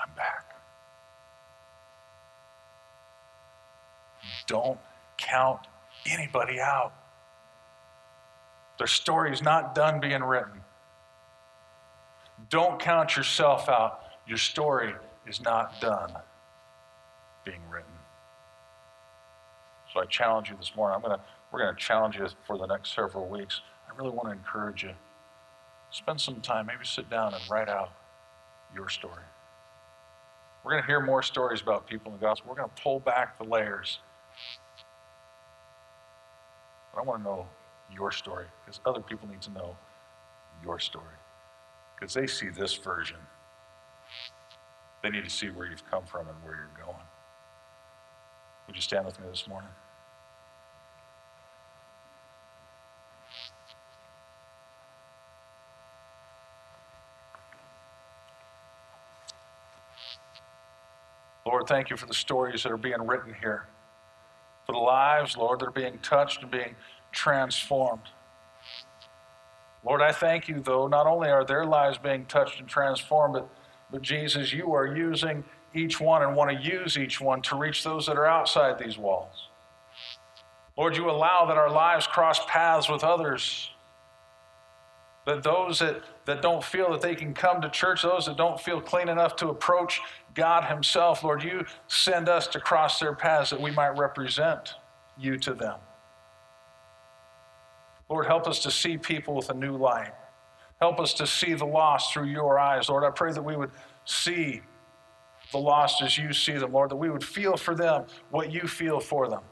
I'm 0.00 0.14
back. 0.14 0.54
Don't 4.46 4.78
count 5.18 5.60
anybody 6.06 6.60
out. 6.60 6.92
Their 8.78 8.86
story 8.86 9.32
is 9.32 9.42
not 9.42 9.74
done 9.74 10.00
being 10.00 10.22
written. 10.22 10.60
Don't 12.48 12.80
count 12.80 13.16
yourself 13.16 13.68
out. 13.68 14.00
Your 14.26 14.38
story 14.38 14.94
is 15.26 15.40
not 15.40 15.80
done 15.80 16.12
being 17.44 17.60
written. 17.70 17.90
So 19.92 20.00
I 20.00 20.06
challenge 20.06 20.50
you 20.50 20.56
this 20.56 20.72
morning. 20.74 20.96
I'm 20.96 21.02
gonna, 21.02 21.20
we're 21.52 21.60
going 21.60 21.74
to 21.74 21.80
challenge 21.80 22.16
you 22.16 22.26
for 22.46 22.56
the 22.56 22.66
next 22.66 22.94
several 22.94 23.28
weeks. 23.28 23.60
I 23.86 23.96
really 23.96 24.10
want 24.10 24.28
to 24.28 24.32
encourage 24.32 24.82
you. 24.82 24.92
Spend 25.90 26.20
some 26.20 26.40
time, 26.40 26.66
maybe 26.66 26.84
sit 26.84 27.10
down 27.10 27.34
and 27.34 27.42
write 27.50 27.68
out 27.68 27.92
your 28.74 28.88
story. 28.88 29.22
We're 30.64 30.72
going 30.72 30.82
to 30.82 30.86
hear 30.86 31.00
more 31.00 31.22
stories 31.22 31.60
about 31.60 31.86
people 31.86 32.12
in 32.12 32.18
the 32.18 32.24
gospel. 32.24 32.48
We're 32.48 32.56
going 32.56 32.70
to 32.74 32.82
pull 32.82 33.00
back 33.00 33.36
the 33.36 33.44
layers. 33.44 33.98
But 36.94 37.00
I 37.00 37.04
want 37.04 37.20
to 37.20 37.24
know 37.24 37.48
your 37.94 38.12
story 38.12 38.46
because 38.64 38.80
other 38.86 39.00
people 39.00 39.28
need 39.28 39.42
to 39.42 39.50
know 39.50 39.76
your 40.62 40.78
story 40.78 41.04
because 41.94 42.14
they 42.14 42.26
see 42.26 42.48
this 42.48 42.74
version. 42.74 43.18
They 45.02 45.10
need 45.10 45.24
to 45.24 45.30
see 45.30 45.48
where 45.48 45.66
you've 45.66 45.88
come 45.90 46.04
from 46.04 46.28
and 46.28 46.36
where 46.44 46.54
you're 46.54 46.86
going. 46.86 47.04
Would 48.66 48.76
you 48.76 48.82
stand 48.82 49.04
with 49.04 49.18
me 49.20 49.26
this 49.28 49.48
morning? 49.48 49.70
Lord, 61.44 61.66
thank 61.66 61.90
you 61.90 61.96
for 61.96 62.06
the 62.06 62.14
stories 62.14 62.62
that 62.62 62.72
are 62.72 62.76
being 62.76 63.04
written 63.06 63.34
here, 63.34 63.66
for 64.64 64.72
the 64.72 64.78
lives, 64.78 65.36
Lord, 65.36 65.58
that 65.60 65.66
are 65.66 65.72
being 65.72 65.98
touched 65.98 66.42
and 66.42 66.50
being 66.50 66.76
transformed. 67.10 68.08
Lord, 69.84 70.00
I 70.00 70.12
thank 70.12 70.48
you, 70.48 70.60
though, 70.60 70.86
not 70.86 71.06
only 71.06 71.28
are 71.28 71.44
their 71.44 71.66
lives 71.66 71.98
being 71.98 72.26
touched 72.26 72.60
and 72.60 72.68
transformed, 72.68 73.34
but, 73.34 73.48
but 73.92 74.02
Jesus, 74.02 74.52
you 74.52 74.72
are 74.72 74.96
using 74.96 75.44
each 75.74 76.00
one 76.00 76.22
and 76.22 76.34
want 76.34 76.50
to 76.50 76.56
use 76.56 76.96
each 76.96 77.20
one 77.20 77.42
to 77.42 77.56
reach 77.56 77.84
those 77.84 78.06
that 78.06 78.16
are 78.16 78.26
outside 78.26 78.78
these 78.78 78.98
walls. 78.98 79.48
Lord, 80.76 80.96
you 80.96 81.10
allow 81.10 81.44
that 81.46 81.58
our 81.58 81.70
lives 81.70 82.06
cross 82.06 82.44
paths 82.46 82.88
with 82.88 83.04
others. 83.04 83.70
That 85.26 85.42
those 85.42 85.78
that, 85.80 86.02
that 86.24 86.40
don't 86.40 86.64
feel 86.64 86.90
that 86.92 87.02
they 87.02 87.14
can 87.14 87.34
come 87.34 87.60
to 87.60 87.68
church, 87.68 88.02
those 88.02 88.26
that 88.26 88.36
don't 88.36 88.58
feel 88.58 88.80
clean 88.80 89.08
enough 89.08 89.36
to 89.36 89.50
approach 89.50 90.00
God 90.34 90.64
Himself, 90.64 91.22
Lord, 91.22 91.44
you 91.44 91.64
send 91.86 92.28
us 92.28 92.46
to 92.48 92.60
cross 92.60 92.98
their 92.98 93.14
paths 93.14 93.50
that 93.50 93.60
we 93.60 93.70
might 93.70 93.96
represent 93.98 94.74
you 95.18 95.36
to 95.38 95.52
them. 95.52 95.78
Lord, 98.08 98.26
help 98.26 98.46
us 98.46 98.60
to 98.60 98.70
see 98.70 98.96
people 98.96 99.34
with 99.34 99.50
a 99.50 99.54
new 99.54 99.76
light. 99.76 100.12
Help 100.82 100.98
us 100.98 101.14
to 101.14 101.28
see 101.28 101.54
the 101.54 101.64
lost 101.64 102.12
through 102.12 102.24
your 102.24 102.58
eyes. 102.58 102.88
Lord, 102.88 103.04
I 103.04 103.10
pray 103.10 103.30
that 103.30 103.44
we 103.44 103.54
would 103.54 103.70
see 104.04 104.62
the 105.52 105.58
lost 105.58 106.02
as 106.02 106.18
you 106.18 106.32
see 106.32 106.54
them, 106.54 106.72
Lord, 106.72 106.90
that 106.90 106.96
we 106.96 107.08
would 107.08 107.22
feel 107.22 107.56
for 107.56 107.76
them 107.76 108.06
what 108.30 108.50
you 108.52 108.66
feel 108.66 108.98
for 108.98 109.28
them. 109.28 109.42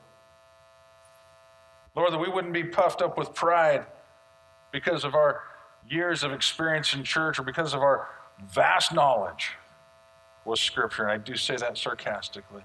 Lord, 1.94 2.12
that 2.12 2.18
we 2.18 2.28
wouldn't 2.28 2.52
be 2.52 2.64
puffed 2.64 3.00
up 3.00 3.16
with 3.16 3.32
pride 3.32 3.86
because 4.72 5.04
of 5.04 5.14
our 5.14 5.42
years 5.88 6.24
of 6.24 6.32
experience 6.32 6.94
in 6.94 7.04
church 7.04 7.38
or 7.38 7.44
because 7.44 7.74
of 7.74 7.80
our 7.80 8.08
vast 8.52 8.92
knowledge 8.92 9.52
with 10.44 10.58
Scripture. 10.58 11.04
And 11.04 11.12
I 11.12 11.18
do 11.18 11.36
say 11.36 11.54
that 11.54 11.78
sarcastically. 11.78 12.64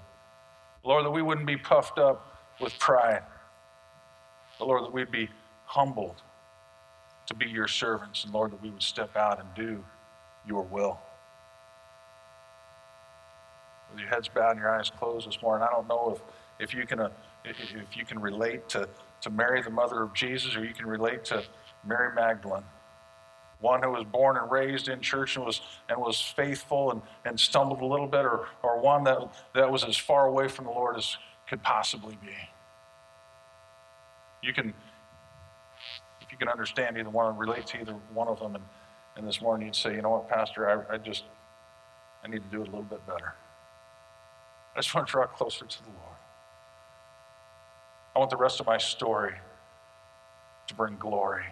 Lord, 0.82 1.04
that 1.04 1.12
we 1.12 1.22
wouldn't 1.22 1.46
be 1.46 1.56
puffed 1.56 2.00
up 2.00 2.36
with 2.60 2.76
pride. 2.80 3.22
But 4.58 4.66
Lord, 4.66 4.82
that 4.82 4.92
we'd 4.92 5.12
be 5.12 5.28
humbled 5.66 6.20
to 7.26 7.34
be 7.34 7.46
your 7.46 7.68
servants. 7.68 8.24
And 8.24 8.32
Lord, 8.32 8.52
that 8.52 8.62
we 8.62 8.70
would 8.70 8.82
step 8.82 9.16
out 9.16 9.40
and 9.40 9.48
do 9.54 9.84
your 10.46 10.62
will. 10.62 10.98
With 13.90 14.00
your 14.00 14.08
heads 14.08 14.28
bowed 14.28 14.52
and 14.52 14.60
your 14.60 14.70
eyes 14.70 14.90
closed 14.90 15.28
this 15.28 15.40
morning, 15.40 15.66
I 15.68 15.72
don't 15.72 15.88
know 15.88 16.16
if, 16.58 16.68
if, 16.68 16.74
you, 16.74 16.86
can, 16.86 17.00
uh, 17.00 17.10
if 17.44 17.96
you 17.96 18.04
can 18.04 18.18
relate 18.18 18.68
to, 18.70 18.88
to 19.22 19.30
Mary, 19.30 19.62
the 19.62 19.70
mother 19.70 20.02
of 20.02 20.12
Jesus, 20.14 20.56
or 20.56 20.64
you 20.64 20.74
can 20.74 20.86
relate 20.86 21.24
to 21.26 21.42
Mary 21.84 22.14
Magdalene 22.14 22.64
one 23.60 23.82
who 23.82 23.90
was 23.90 24.04
born 24.04 24.36
and 24.36 24.50
raised 24.50 24.88
in 24.88 25.00
church 25.00 25.36
and 25.36 25.44
was, 25.44 25.60
and 25.88 25.98
was 25.98 26.20
faithful 26.20 26.90
and, 26.90 27.02
and 27.24 27.38
stumbled 27.38 27.80
a 27.80 27.86
little 27.86 28.06
bit, 28.06 28.24
or, 28.24 28.46
or 28.62 28.80
one 28.80 29.04
that, 29.04 29.18
that 29.54 29.70
was 29.70 29.84
as 29.84 29.96
far 29.96 30.26
away 30.26 30.48
from 30.48 30.66
the 30.66 30.70
Lord 30.70 30.96
as 30.96 31.16
could 31.48 31.62
possibly 31.62 32.18
be. 32.22 32.34
You 34.42 34.52
can, 34.52 34.68
if 34.68 34.74
you 36.38 36.46
can 36.46 36.52
understand 36.52 36.98
either 36.98 37.08
one 37.08 37.28
and 37.28 37.38
relate 37.38 37.66
to 37.68 37.80
either 37.80 37.94
one 38.12 38.28
of 38.28 38.38
them, 38.40 38.56
and, 38.56 38.64
and 39.16 39.26
this 39.26 39.40
morning 39.40 39.66
you'd 39.66 39.74
say, 39.74 39.94
you 39.94 40.02
know 40.02 40.10
what, 40.10 40.28
Pastor, 40.28 40.68
I, 40.68 40.94
I 40.94 40.98
just, 40.98 41.24
I 42.22 42.28
need 42.28 42.42
to 42.42 42.48
do 42.50 42.60
it 42.60 42.68
a 42.68 42.70
little 42.70 42.82
bit 42.82 43.06
better. 43.06 43.32
I 44.74 44.80
just 44.80 44.94
want 44.94 45.06
to 45.06 45.10
draw 45.10 45.26
closer 45.26 45.64
to 45.64 45.82
the 45.82 45.88
Lord. 45.88 46.16
I 48.14 48.18
want 48.18 48.30
the 48.30 48.36
rest 48.36 48.60
of 48.60 48.66
my 48.66 48.76
story 48.76 49.32
to 50.66 50.74
bring 50.74 50.96
glory 50.98 51.44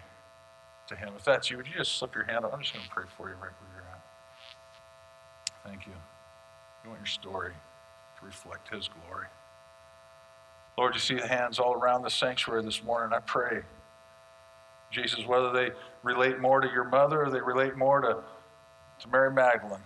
to 0.87 0.95
Him. 0.95 1.13
If 1.17 1.25
that's 1.25 1.49
you, 1.49 1.57
would 1.57 1.65
you 1.67 1.73
just 1.75 1.97
slip 1.97 2.13
your 2.13 2.25
hand 2.25 2.45
up? 2.45 2.53
I'm 2.53 2.61
just 2.61 2.73
going 2.73 2.85
to 2.85 2.91
pray 2.91 3.05
for 3.17 3.29
you 3.29 3.35
right 3.35 3.51
where 3.59 3.69
you're 3.75 3.87
at. 3.87 4.01
Thank 5.65 5.87
you. 5.87 5.93
You 6.83 6.91
want 6.91 7.01
your 7.01 7.07
story 7.07 7.53
to 8.19 8.25
reflect 8.25 8.71
His 8.71 8.87
glory. 8.87 9.25
Lord, 10.77 10.93
you 10.93 10.99
see 10.99 11.15
the 11.15 11.27
hands 11.27 11.57
all 11.57 11.73
around 11.73 12.03
the 12.03 12.09
sanctuary 12.11 12.61
this 12.63 12.83
morning. 12.83 13.15
I 13.15 13.21
pray, 13.21 13.61
Jesus, 14.95 15.25
whether 15.25 15.51
they 15.51 15.71
relate 16.03 16.39
more 16.39 16.61
to 16.61 16.67
your 16.69 16.85
mother 16.85 17.23
or 17.23 17.29
they 17.29 17.41
relate 17.41 17.75
more 17.75 18.01
to, 18.01 18.17
to 18.99 19.09
Mary 19.09 19.31
Magdalene, 19.31 19.83